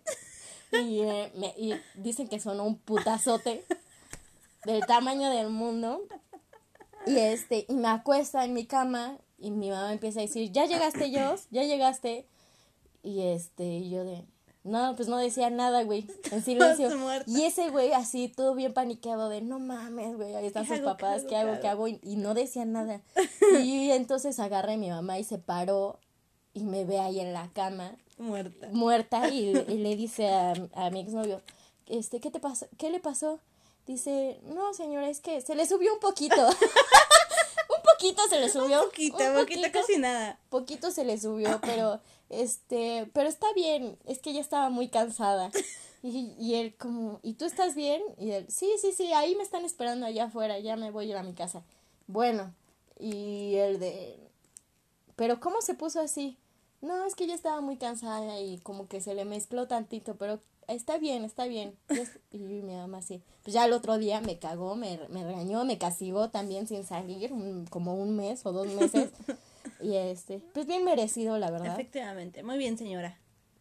y, 0.70 1.00
eh, 1.00 1.32
me, 1.34 1.52
y 1.56 1.74
dicen 1.96 2.28
que 2.28 2.38
sonó 2.38 2.62
un 2.62 2.78
putazote 2.78 3.64
del 4.64 4.86
tamaño 4.86 5.30
del 5.30 5.48
mundo 5.48 6.02
y 7.06 7.18
este 7.18 7.66
y 7.68 7.74
me 7.74 7.88
acuesta 7.88 8.44
en 8.44 8.54
mi 8.54 8.66
cama 8.66 9.18
y 9.36 9.50
mi 9.50 9.70
mamá 9.70 9.92
empieza 9.92 10.20
a 10.20 10.22
decir, 10.22 10.52
"Ya 10.52 10.66
llegaste, 10.66 11.10
yo, 11.10 11.34
ya 11.50 11.64
llegaste." 11.64 12.28
Y 13.08 13.22
este, 13.22 13.64
y 13.64 13.88
yo 13.88 14.04
de 14.04 14.26
no, 14.64 14.94
pues 14.96 15.08
no 15.08 15.16
decía 15.16 15.48
nada, 15.48 15.82
güey, 15.84 16.06
en 16.30 16.42
silencio. 16.44 16.90
y 17.26 17.44
ese 17.44 17.70
güey 17.70 17.92
así, 17.92 18.28
todo 18.28 18.54
bien 18.54 18.74
paniqueado 18.74 19.30
de, 19.30 19.40
no 19.40 19.58
mames, 19.58 20.14
güey, 20.16 20.34
ahí 20.34 20.46
están 20.46 20.66
sus 20.66 20.80
papás, 20.80 21.24
¿qué 21.26 21.36
hago, 21.36 21.58
qué 21.60 21.68
hago? 21.68 21.88
Y, 21.88 21.98
no 22.16 22.34
decía 22.34 22.66
nada. 22.66 23.00
y 23.62 23.90
entonces 23.92 24.38
agarré 24.38 24.74
a 24.74 24.76
mi 24.76 24.90
mamá 24.90 25.18
y 25.18 25.24
se 25.24 25.38
paró 25.38 25.98
y 26.52 26.64
me 26.64 26.84
ve 26.84 26.98
ahí 26.98 27.18
en 27.20 27.32
la 27.32 27.48
cama. 27.54 27.96
Muerta. 28.18 28.68
Muerta 28.72 29.28
y, 29.30 29.54
le 29.54 29.96
dice 29.96 30.28
a, 30.28 30.52
a 30.74 30.90
mi 30.90 31.00
exnovio, 31.00 31.40
este, 31.86 32.20
¿qué 32.20 32.30
te 32.30 32.38
pasó? 32.38 32.66
¿Qué 32.76 32.90
le 32.90 33.00
pasó? 33.00 33.40
Dice, 33.86 34.38
no, 34.44 34.74
señora, 34.74 35.08
es 35.08 35.20
que 35.20 35.40
se 35.40 35.54
le 35.54 35.66
subió 35.66 35.94
un 35.94 36.00
poquito. 36.00 36.46
un 36.46 37.82
poquito 37.90 38.20
se 38.28 38.38
le 38.38 38.50
subió. 38.50 38.82
Un 38.82 38.88
poquito, 38.90 39.16
un 39.16 39.34
poquito, 39.34 39.68
casi 39.72 39.96
nada. 39.96 40.38
Poquito 40.50 40.90
se 40.90 41.04
le 41.04 41.18
subió, 41.18 41.58
pero 41.62 42.00
este, 42.30 43.10
pero 43.12 43.28
está 43.28 43.46
bien, 43.54 43.98
es 44.06 44.18
que 44.18 44.30
ella 44.30 44.40
estaba 44.40 44.70
muy 44.70 44.88
cansada. 44.88 45.50
Y, 46.00 46.32
y 46.38 46.54
él 46.54 46.76
como, 46.76 47.18
¿y 47.24 47.32
tú 47.32 47.44
estás 47.44 47.74
bien? 47.74 48.00
Y 48.18 48.30
él, 48.30 48.46
sí, 48.48 48.70
sí, 48.80 48.92
sí, 48.92 49.12
ahí 49.12 49.34
me 49.34 49.42
están 49.42 49.64
esperando 49.64 50.06
allá 50.06 50.26
afuera, 50.26 50.56
ya 50.60 50.76
me 50.76 50.92
voy 50.92 51.06
a 51.06 51.08
ir 51.08 51.16
a 51.16 51.24
mi 51.24 51.34
casa. 51.34 51.64
Bueno, 52.06 52.54
y 53.00 53.56
él 53.56 53.80
de, 53.80 54.16
pero 55.16 55.40
¿cómo 55.40 55.60
se 55.60 55.74
puso 55.74 56.00
así? 56.00 56.38
No, 56.80 57.04
es 57.04 57.16
que 57.16 57.24
ella 57.24 57.34
estaba 57.34 57.60
muy 57.60 57.76
cansada 57.76 58.40
y 58.40 58.58
como 58.58 58.86
que 58.86 59.00
se 59.00 59.14
le 59.14 59.24
mezcló 59.24 59.66
tantito, 59.66 60.14
pero 60.14 60.38
está 60.68 60.98
bien, 60.98 61.24
está 61.24 61.46
bien. 61.46 61.76
Y 62.30 62.38
mi 62.38 62.74
mamá 62.74 62.98
así. 62.98 63.20
Pues 63.42 63.54
ya 63.54 63.64
el 63.64 63.72
otro 63.72 63.98
día 63.98 64.20
me 64.20 64.38
cagó, 64.38 64.76
me, 64.76 65.00
me 65.08 65.24
regañó, 65.24 65.64
me 65.64 65.78
castigó 65.78 66.30
también 66.30 66.68
sin 66.68 66.84
salir, 66.84 67.32
como 67.70 67.94
un 67.94 68.14
mes 68.14 68.46
o 68.46 68.52
dos 68.52 68.68
meses. 68.68 69.10
Y 69.80 69.94
este, 69.94 70.42
pues 70.52 70.66
bien 70.66 70.84
merecido, 70.84 71.38
la 71.38 71.50
verdad. 71.50 71.72
Efectivamente, 71.72 72.42
muy 72.42 72.58
bien, 72.58 72.76
señora. 72.78 73.18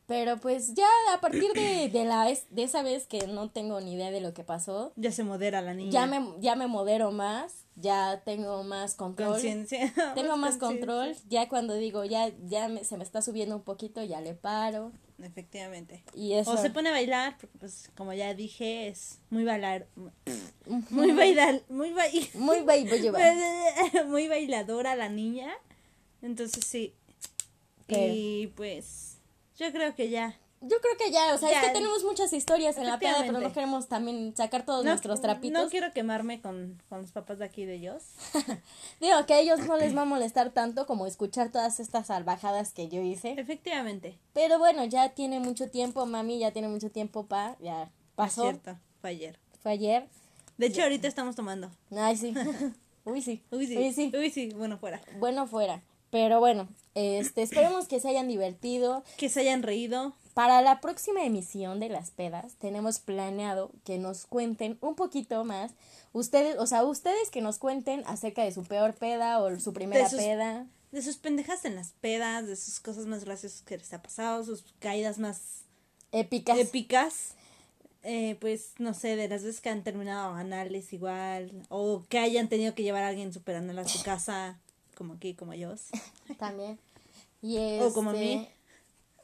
Pero 0.08 0.38
pues 0.38 0.74
ya 0.74 0.88
a 1.14 1.20
partir 1.20 1.52
de, 1.54 1.90
de, 1.90 2.06
la, 2.06 2.26
de 2.50 2.64
esa 2.64 2.82
vez 2.82 3.08
que 3.08 3.28
no 3.28 3.50
tengo 3.50 3.82
ni 3.82 3.94
idea 3.94 4.10
de 4.10 4.22
lo 4.22 4.34
que 4.34 4.46
pasó. 4.46 4.94
Ya 4.96 5.12
se 5.12 5.26
modera 5.26 5.62
la 5.62 5.74
niña. 5.74 5.92
Ya 5.92 6.06
me, 6.06 6.26
ya 6.40 6.56
me 6.56 6.68
modero 6.68 7.12
más, 7.12 7.66
ya 7.76 8.22
tengo 8.24 8.64
más 8.64 8.96
control. 8.96 9.34
Conciencia. 9.34 9.94
Tengo 10.16 10.38
más 10.38 10.56
control. 10.56 11.14
Ya 11.28 11.50
cuando 11.50 11.74
digo, 11.74 12.06
ya, 12.06 12.32
ya 12.46 12.70
se 12.86 12.96
me 12.96 13.04
está 13.04 13.22
subiendo 13.22 13.58
un 13.58 13.64
poquito, 13.64 14.02
ya 14.02 14.22
le 14.22 14.34
paro. 14.34 14.94
Efectivamente. 15.22 16.04
Y 16.14 16.34
eso. 16.34 16.52
O 16.52 16.58
se 16.58 16.70
pone 16.70 16.88
a 16.88 16.94
bailar, 16.94 17.38
porque 17.38 17.58
pues 17.58 17.92
como 17.98 18.14
ya 18.14 18.34
dije, 18.34 18.88
es 18.88 19.20
muy 19.30 19.44
bailar. 19.44 19.88
Muy 20.90 21.12
bailar. 21.12 21.62
Muy, 21.70 21.94
muy, 22.34 22.64
muy 24.08 24.28
bailadora 24.28 24.96
la 24.96 25.08
niña. 25.08 25.50
Entonces 26.22 26.66
sí. 26.66 26.94
Y 27.88 28.48
pues 28.56 29.18
yo 29.58 29.72
creo 29.72 29.96
que 29.96 30.10
ya. 30.10 30.38
Yo 30.60 30.82
creo 30.82 30.98
que 30.98 31.12
ya, 31.12 31.36
o 31.36 31.38
sea, 31.38 31.52
es 31.52 31.68
que 31.68 31.74
tenemos 31.74 32.04
muchas 32.04 32.34
historias 32.34 32.78
en 32.78 32.88
la 32.88 32.98
peda, 32.98 33.18
pero 33.20 33.40
no 33.40 33.54
queremos 33.54 33.88
también 33.88 34.36
sacar 34.36 34.66
todos 34.66 34.84
nuestros 34.84 35.22
trapitos. 35.22 35.64
No 35.64 35.70
quiero 35.70 35.94
quemarme 35.94 36.42
con, 36.42 36.82
con 36.90 37.02
los 37.02 37.12
papás 37.12 37.38
de 37.38 37.46
aquí 37.46 37.66
de 37.66 37.76
ellos. 37.76 38.02
Digo, 39.00 39.24
que 39.28 39.36
a 39.36 39.40
ellos 39.40 39.60
no 39.68 39.78
les 39.78 39.96
va 39.96 40.02
a 40.02 40.06
molestar 40.06 40.50
tanto 40.50 40.88
como 40.88 41.06
escuchar 41.06 41.52
todas 41.52 41.80
estas 41.80 42.08
salvajadas 42.08 42.74
que 42.74 42.90
yo 42.90 43.02
hice. 43.02 43.36
Efectivamente. 43.38 44.18
Pero 44.34 44.58
bueno, 44.58 44.84
ya 44.86 45.10
tiene 45.10 45.40
mucho 45.40 45.70
tiempo, 45.70 46.08
mami, 46.08 46.40
ya 46.40 46.50
tiene 46.52 46.70
mucho 46.70 46.90
tiempo 46.90 47.28
pa, 47.28 47.56
ya 47.60 47.92
pasó. 48.16 48.50
Es 48.50 48.50
cierto, 48.54 48.80
fue 49.00 49.12
ayer. 49.12 49.40
Fue 49.62 49.74
ayer. 49.74 50.08
De 50.58 50.66
hecho, 50.66 50.82
ahorita 50.82 51.08
estamos 51.08 51.36
tomando. 51.36 51.70
Ay, 51.96 52.18
sí. 52.18 52.34
Uy, 53.06 53.22
sí. 53.22 53.44
Uy, 53.52 53.68
sí. 53.68 53.78
Uy, 53.78 53.94
sí. 53.94 54.12
Uy, 54.18 54.32
sí. 54.32 54.50
Bueno, 54.56 54.80
fuera. 54.80 55.02
Bueno, 55.20 55.46
fuera. 55.46 55.84
Pero 56.10 56.40
bueno, 56.40 56.68
este, 56.96 57.42
esperemos 57.42 57.88
que 57.88 58.00
se 58.00 58.10
hayan 58.10 58.28
divertido. 58.28 59.04
Que 59.18 59.30
se 59.30 59.42
hayan 59.42 59.64
reído. 59.64 60.14
Para 60.34 60.62
la 60.62 60.82
próxima 60.82 61.24
emisión 61.24 61.80
de 61.80 61.90
las 61.90 62.12
pedas 62.12 62.54
tenemos 62.60 63.00
planeado 63.00 63.72
que 63.84 63.98
nos 63.98 64.28
cuenten 64.28 64.78
un 64.82 64.94
poquito 64.96 65.44
más 65.44 65.72
ustedes, 66.14 66.58
o 66.60 66.68
sea, 66.68 66.84
ustedes 66.84 67.32
que 67.32 67.42
nos 67.42 67.58
cuenten 67.58 68.04
acerca 68.06 68.44
de 68.44 68.52
su 68.52 68.64
peor 68.64 68.94
peda 68.94 69.40
o 69.40 69.60
su 69.60 69.74
primera 69.74 70.08
peda. 70.10 70.68
de 70.92 71.02
sus 71.02 71.18
pendejas 71.18 71.66
en 71.66 71.76
las 71.76 71.94
pedas, 72.02 72.48
de 72.48 72.56
sus 72.56 72.80
cosas 72.80 73.08
más 73.08 73.24
graciosas 73.26 73.62
que 73.64 73.78
les 73.78 73.92
ha 73.94 74.02
pasado, 74.02 74.44
sus 74.44 74.64
caídas 74.80 75.18
más 75.18 75.64
Épicas. 76.12 76.58
épicas. 76.58 77.34
Eh, 78.04 78.38
pues 78.40 78.74
no 78.78 78.94
sé, 78.94 79.16
de 79.16 79.28
las 79.28 79.44
veces 79.44 79.60
que 79.60 79.70
han 79.70 79.84
terminado 79.84 80.34
anales 80.34 80.94
igual, 80.94 81.52
o 81.70 82.04
que 82.08 82.20
hayan 82.20 82.48
tenido 82.48 82.74
que 82.74 82.84
llevar 82.84 83.04
a 83.04 83.10
alguien 83.10 83.34
super 83.34 83.56
anal 83.56 83.80
a 83.80 83.88
su 83.88 84.02
casa, 84.04 84.58
como 84.98 85.14
aquí, 85.14 85.34
como 85.36 85.54
yo. 85.54 85.74
También. 86.40 86.80
Y 87.42 87.80
O 87.80 87.94
como 87.94 88.10
a 88.10 88.14
este, 88.14 88.26
mí. 88.26 88.48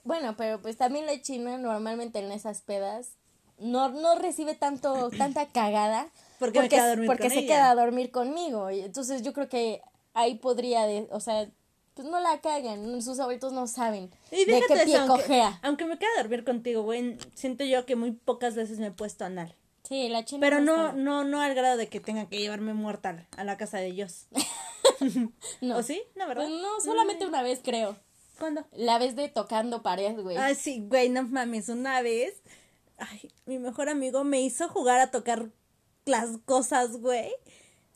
Bueno, 0.04 0.36
pero 0.38 0.62
pues 0.62 0.78
también 0.78 1.06
la 1.06 1.20
china 1.22 1.58
normalmente 1.58 2.20
en 2.20 2.32
esas 2.32 2.62
pedas 2.62 3.10
no, 3.58 3.90
no 3.90 4.16
recibe 4.16 4.54
tanto, 4.54 5.10
tanta 5.18 5.48
cagada. 5.48 6.08
Porque 6.40 6.60
me 6.62 7.06
porque 7.08 7.30
se 7.30 7.40
ella. 7.40 7.48
queda 7.48 7.72
a 7.72 7.76
dormir 7.76 8.12
conmigo. 8.12 8.70
Y 8.70 8.82
entonces 8.82 9.22
yo 9.24 9.34
creo 9.34 9.50
que 9.50 9.82
ahí 10.14 10.36
podría, 10.36 10.86
de, 10.86 11.08
o 11.10 11.20
sea, 11.22 11.50
pues 11.96 12.08
no 12.08 12.20
la 12.20 12.40
caguen. 12.42 13.02
Sus 13.02 13.20
abuelitos 13.20 13.54
no 13.54 13.66
saben 13.68 14.12
Y 14.32 14.46
de 14.46 14.60
qué 14.68 14.74
pie 14.74 14.84
eso, 14.84 14.98
aunque, 15.00 15.24
cojea. 15.24 15.60
aunque 15.64 15.86
me 15.86 15.98
queda 15.98 16.10
a 16.18 16.22
dormir 16.22 16.44
contigo, 16.44 16.84
güey, 16.84 17.18
siento 17.34 17.64
yo 17.64 17.86
que 17.86 17.96
muy 17.96 18.12
pocas 18.12 18.56
veces 18.56 18.80
me 18.80 18.88
he 18.88 18.92
puesto 18.92 19.26
anal. 19.26 19.56
Sí, 19.84 20.08
la 20.10 20.24
china. 20.26 20.40
Pero 20.42 20.60
no, 20.62 20.88
está- 20.88 20.98
no, 20.98 21.24
no 21.24 21.42
al 21.42 21.56
grado 21.56 21.78
de 21.78 21.88
que 21.88 22.00
tenga 22.00 22.28
que 22.28 22.40
llevarme 22.40 22.74
muerta 22.74 23.26
a 23.38 23.44
la 23.44 23.58
casa 23.58 23.78
de 23.80 23.88
ellos. 23.88 24.26
No. 25.62 25.78
¿O 25.78 25.84
sí? 25.84 26.02
¿No, 26.16 26.28
verdad? 26.28 26.46
Pues 26.48 26.62
no, 26.62 26.82
solamente 26.82 27.26
una 27.26 27.44
vez 27.44 27.60
creo. 27.64 27.96
¿Cuándo? 28.40 28.66
La 28.72 28.98
vez 28.98 29.16
de 29.16 29.30
tocando 29.30 29.84
pared, 29.84 30.20
güey. 30.20 30.38
Ah, 30.38 30.56
sí, 30.56 30.84
güey, 30.88 31.10
no 31.10 31.24
mames, 31.24 31.70
una 31.70 32.02
vez, 32.02 32.34
ay, 32.98 33.32
mi 33.46 33.60
mejor 33.60 33.90
amigo 33.90 34.24
me 34.24 34.42
hizo 34.42 34.68
jugar 34.70 35.00
a 35.00 35.12
tocar 35.12 35.50
las 36.06 36.38
cosas, 36.46 36.98
güey. 36.98 37.32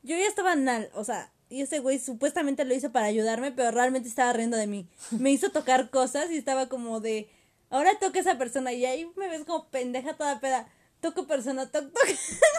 Yo 0.03 0.15
ya 0.15 0.27
estaba 0.27 0.53
anal, 0.53 0.89
o 0.93 1.03
sea, 1.03 1.31
y 1.49 1.61
ese 1.61 1.79
güey 1.79 1.99
supuestamente 1.99 2.65
lo 2.65 2.73
hizo 2.73 2.91
para 2.91 3.07
ayudarme, 3.07 3.51
pero 3.51 3.71
realmente 3.71 4.09
estaba 4.09 4.33
riendo 4.33 4.57
de 4.57 4.67
mí. 4.67 4.87
Me 5.11 5.31
hizo 5.31 5.49
tocar 5.49 5.89
cosas 5.89 6.29
y 6.31 6.37
estaba 6.37 6.67
como 6.69 6.99
de, 6.99 7.29
ahora 7.69 7.97
toca 7.99 8.19
esa 8.19 8.37
persona 8.37 8.73
y 8.73 8.85
ahí 8.85 9.09
me 9.15 9.29
ves 9.29 9.43
como 9.45 9.67
pendeja 9.69 10.15
toda 10.15 10.39
peda. 10.39 10.69
Toco 10.99 11.27
persona, 11.27 11.69
toc, 11.71 11.93
toc. 11.93 12.07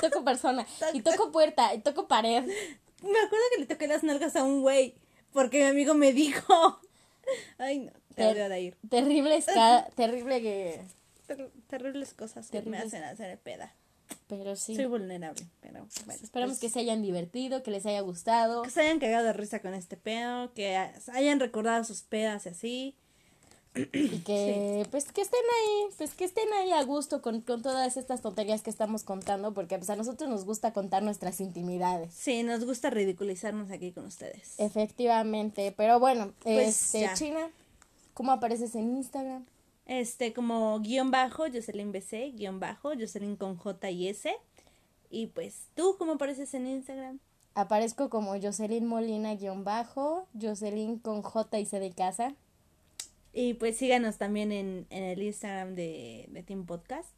Toco 0.01 0.25
persona. 0.25 0.67
y 0.93 1.03
toco 1.03 1.33
puerta. 1.33 1.75
Y 1.75 1.81
toco 1.81 2.07
pared. 2.07 2.49
Me 3.03 3.19
acuerdo 3.19 3.45
que 3.55 3.61
le 3.61 3.67
toqué 3.67 3.87
las 3.87 4.03
nalgas 4.03 4.37
a 4.37 4.45
un 4.45 4.61
güey 4.63 4.95
porque 5.33 5.59
mi 5.59 5.65
amigo 5.67 5.95
me 5.95 6.13
dijo. 6.13 6.81
Ay, 7.59 7.81
no, 7.81 7.93
te 7.93 8.15
Ter- 8.17 8.35
odio 8.37 8.49
de 8.49 8.61
ir. 8.61 8.77
Terrible, 8.89 9.37
esca- 9.39 9.89
terrible 9.95 10.41
que... 10.43 10.81
Ter- 11.27 11.51
terribles 11.69 12.15
cosas 12.15 12.49
que 12.51 12.59
me 12.59 12.63
Terribles. 12.79 12.87
hacen 12.95 13.05
hacer 13.05 13.39
peda. 13.39 13.75
Pero 14.27 14.57
sí. 14.57 14.75
Soy 14.75 14.87
vulnerable, 14.87 15.43
pero 15.61 15.87
bueno. 16.07 16.21
Esperamos 16.23 16.59
que 16.59 16.67
pues, 16.67 16.73
se 16.73 16.81
hayan 16.81 17.03
divertido, 17.03 17.63
que 17.63 17.71
les 17.71 17.85
haya 17.87 18.01
gustado. 18.01 18.63
que 18.63 18.71
se 18.71 18.81
hayan 18.81 18.99
cagado 18.99 19.27
de 19.27 19.33
risa 19.35 19.61
con 19.61 19.75
este 19.75 19.97
pedo, 19.99 20.53
que 20.55 20.77
hayan 21.13 21.41
recordado 21.41 21.85
sus 21.85 22.03
pedas 22.03 22.47
y 22.47 22.49
así. 22.49 22.97
Y 23.93 24.19
que, 24.21 24.87
pues, 24.91 25.11
que 25.13 25.21
estén 25.21 25.41
ahí, 25.41 25.95
pues, 25.97 26.15
que 26.15 26.25
estén 26.25 26.53
ahí 26.55 26.73
a 26.73 26.83
gusto 26.83 27.23
con, 27.23 27.41
con 27.41 27.63
todas 27.63 27.97
estas 27.97 28.21
tonterías 28.21 28.63
que 28.63 28.71
estamos 28.71 29.03
contando, 29.05 29.55
porque, 29.55 29.79
pues, 29.79 29.91
a 29.91 29.97
nosotros 29.97 30.29
nos 30.29 30.45
gusta 30.45 30.73
contar 30.73 31.03
nuestras 31.03 31.41
intimidades. 31.41 32.13
Sí, 32.15 32.43
nos 32.43 32.65
gusta 32.65 32.91
ridiculizarnos 32.91 33.71
aquí 33.71 33.93
con 33.93 34.07
ustedes. 34.07 34.55
Efectivamente, 34.59 35.73
pero 35.77 36.01
bueno, 36.01 36.33
Pues, 36.43 36.83
este, 36.85 37.01
ya. 37.01 37.15
China, 37.15 37.51
¿cómo 38.15 38.33
apareces 38.33 38.75
en 38.75 38.97
Instagram? 38.97 39.45
Este, 39.87 40.33
como 40.35 40.79
guion 40.81 41.11
bajo, 41.11 41.45
Jocelyn 41.45 41.93
BC, 41.93 42.33
guion 42.37 42.61
bajo, 42.61 42.91
Jocelyn 42.99 43.37
con 43.37 43.57
J 43.57 43.91
y 43.91 44.09
S. 44.09 44.31
Y 45.11 45.29
pues, 45.29 45.69
¿tú 45.75 45.97
cómo 45.99 46.13
apareces 46.13 46.53
en 46.53 46.67
Instagram? 46.67 47.21
Aparezco 47.55 48.11
como 48.11 48.39
Jocelyn 48.41 48.87
Molina 48.87 49.35
guion 49.35 49.65
bajo, 49.65 50.27
Jocelyn 50.39 50.99
con 50.99 51.23
J 51.23 51.59
y 51.59 51.65
C 51.67 51.81
de 51.81 51.91
casa. 51.93 52.35
Y 53.41 53.55
pues 53.55 53.77
síganos 53.77 54.17
también 54.19 54.51
en, 54.51 54.87
en 54.91 55.05
el 55.05 55.23
Instagram 55.23 55.77
de, 55.77 56.27
de 56.31 56.43
Team 56.43 56.67
Podcast, 56.67 57.09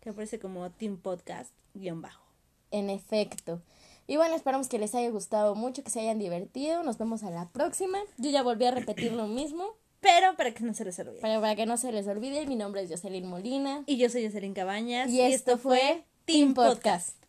que 0.00 0.08
aparece 0.08 0.38
como 0.38 0.70
Team 0.70 0.96
Podcast 0.96 1.52
guion 1.74 2.00
bajo. 2.00 2.24
En 2.70 2.88
efecto. 2.88 3.60
Y 4.06 4.16
bueno, 4.16 4.34
esperamos 4.36 4.68
que 4.68 4.78
les 4.78 4.94
haya 4.94 5.10
gustado 5.10 5.54
mucho, 5.54 5.84
que 5.84 5.90
se 5.90 6.00
hayan 6.00 6.18
divertido. 6.18 6.82
Nos 6.82 6.96
vemos 6.96 7.24
a 7.24 7.30
la 7.30 7.50
próxima. 7.50 7.98
Yo 8.16 8.30
ya 8.30 8.42
volví 8.42 8.64
a 8.64 8.70
repetir 8.70 9.12
lo 9.12 9.26
mismo, 9.26 9.64
Pero 10.00 10.34
para 10.36 10.54
que 10.54 10.64
no 10.64 10.72
se 10.72 10.86
les 10.86 10.98
olvide. 10.98 11.18
pero 11.20 11.42
para 11.42 11.54
que 11.56 11.66
no 11.66 11.76
se 11.76 11.92
les 11.92 12.06
olvide, 12.06 12.46
mi 12.46 12.56
nombre 12.56 12.80
es 12.80 12.88
Jocelyn 12.88 13.26
Molina. 13.26 13.82
Y 13.84 13.98
yo 13.98 14.08
soy 14.08 14.24
Jocelyn 14.24 14.54
Cabañas. 14.54 15.10
Y 15.10 15.20
esto 15.20 15.58
fue 15.58 16.04
Team 16.24 16.54
Podcast. 16.54 17.25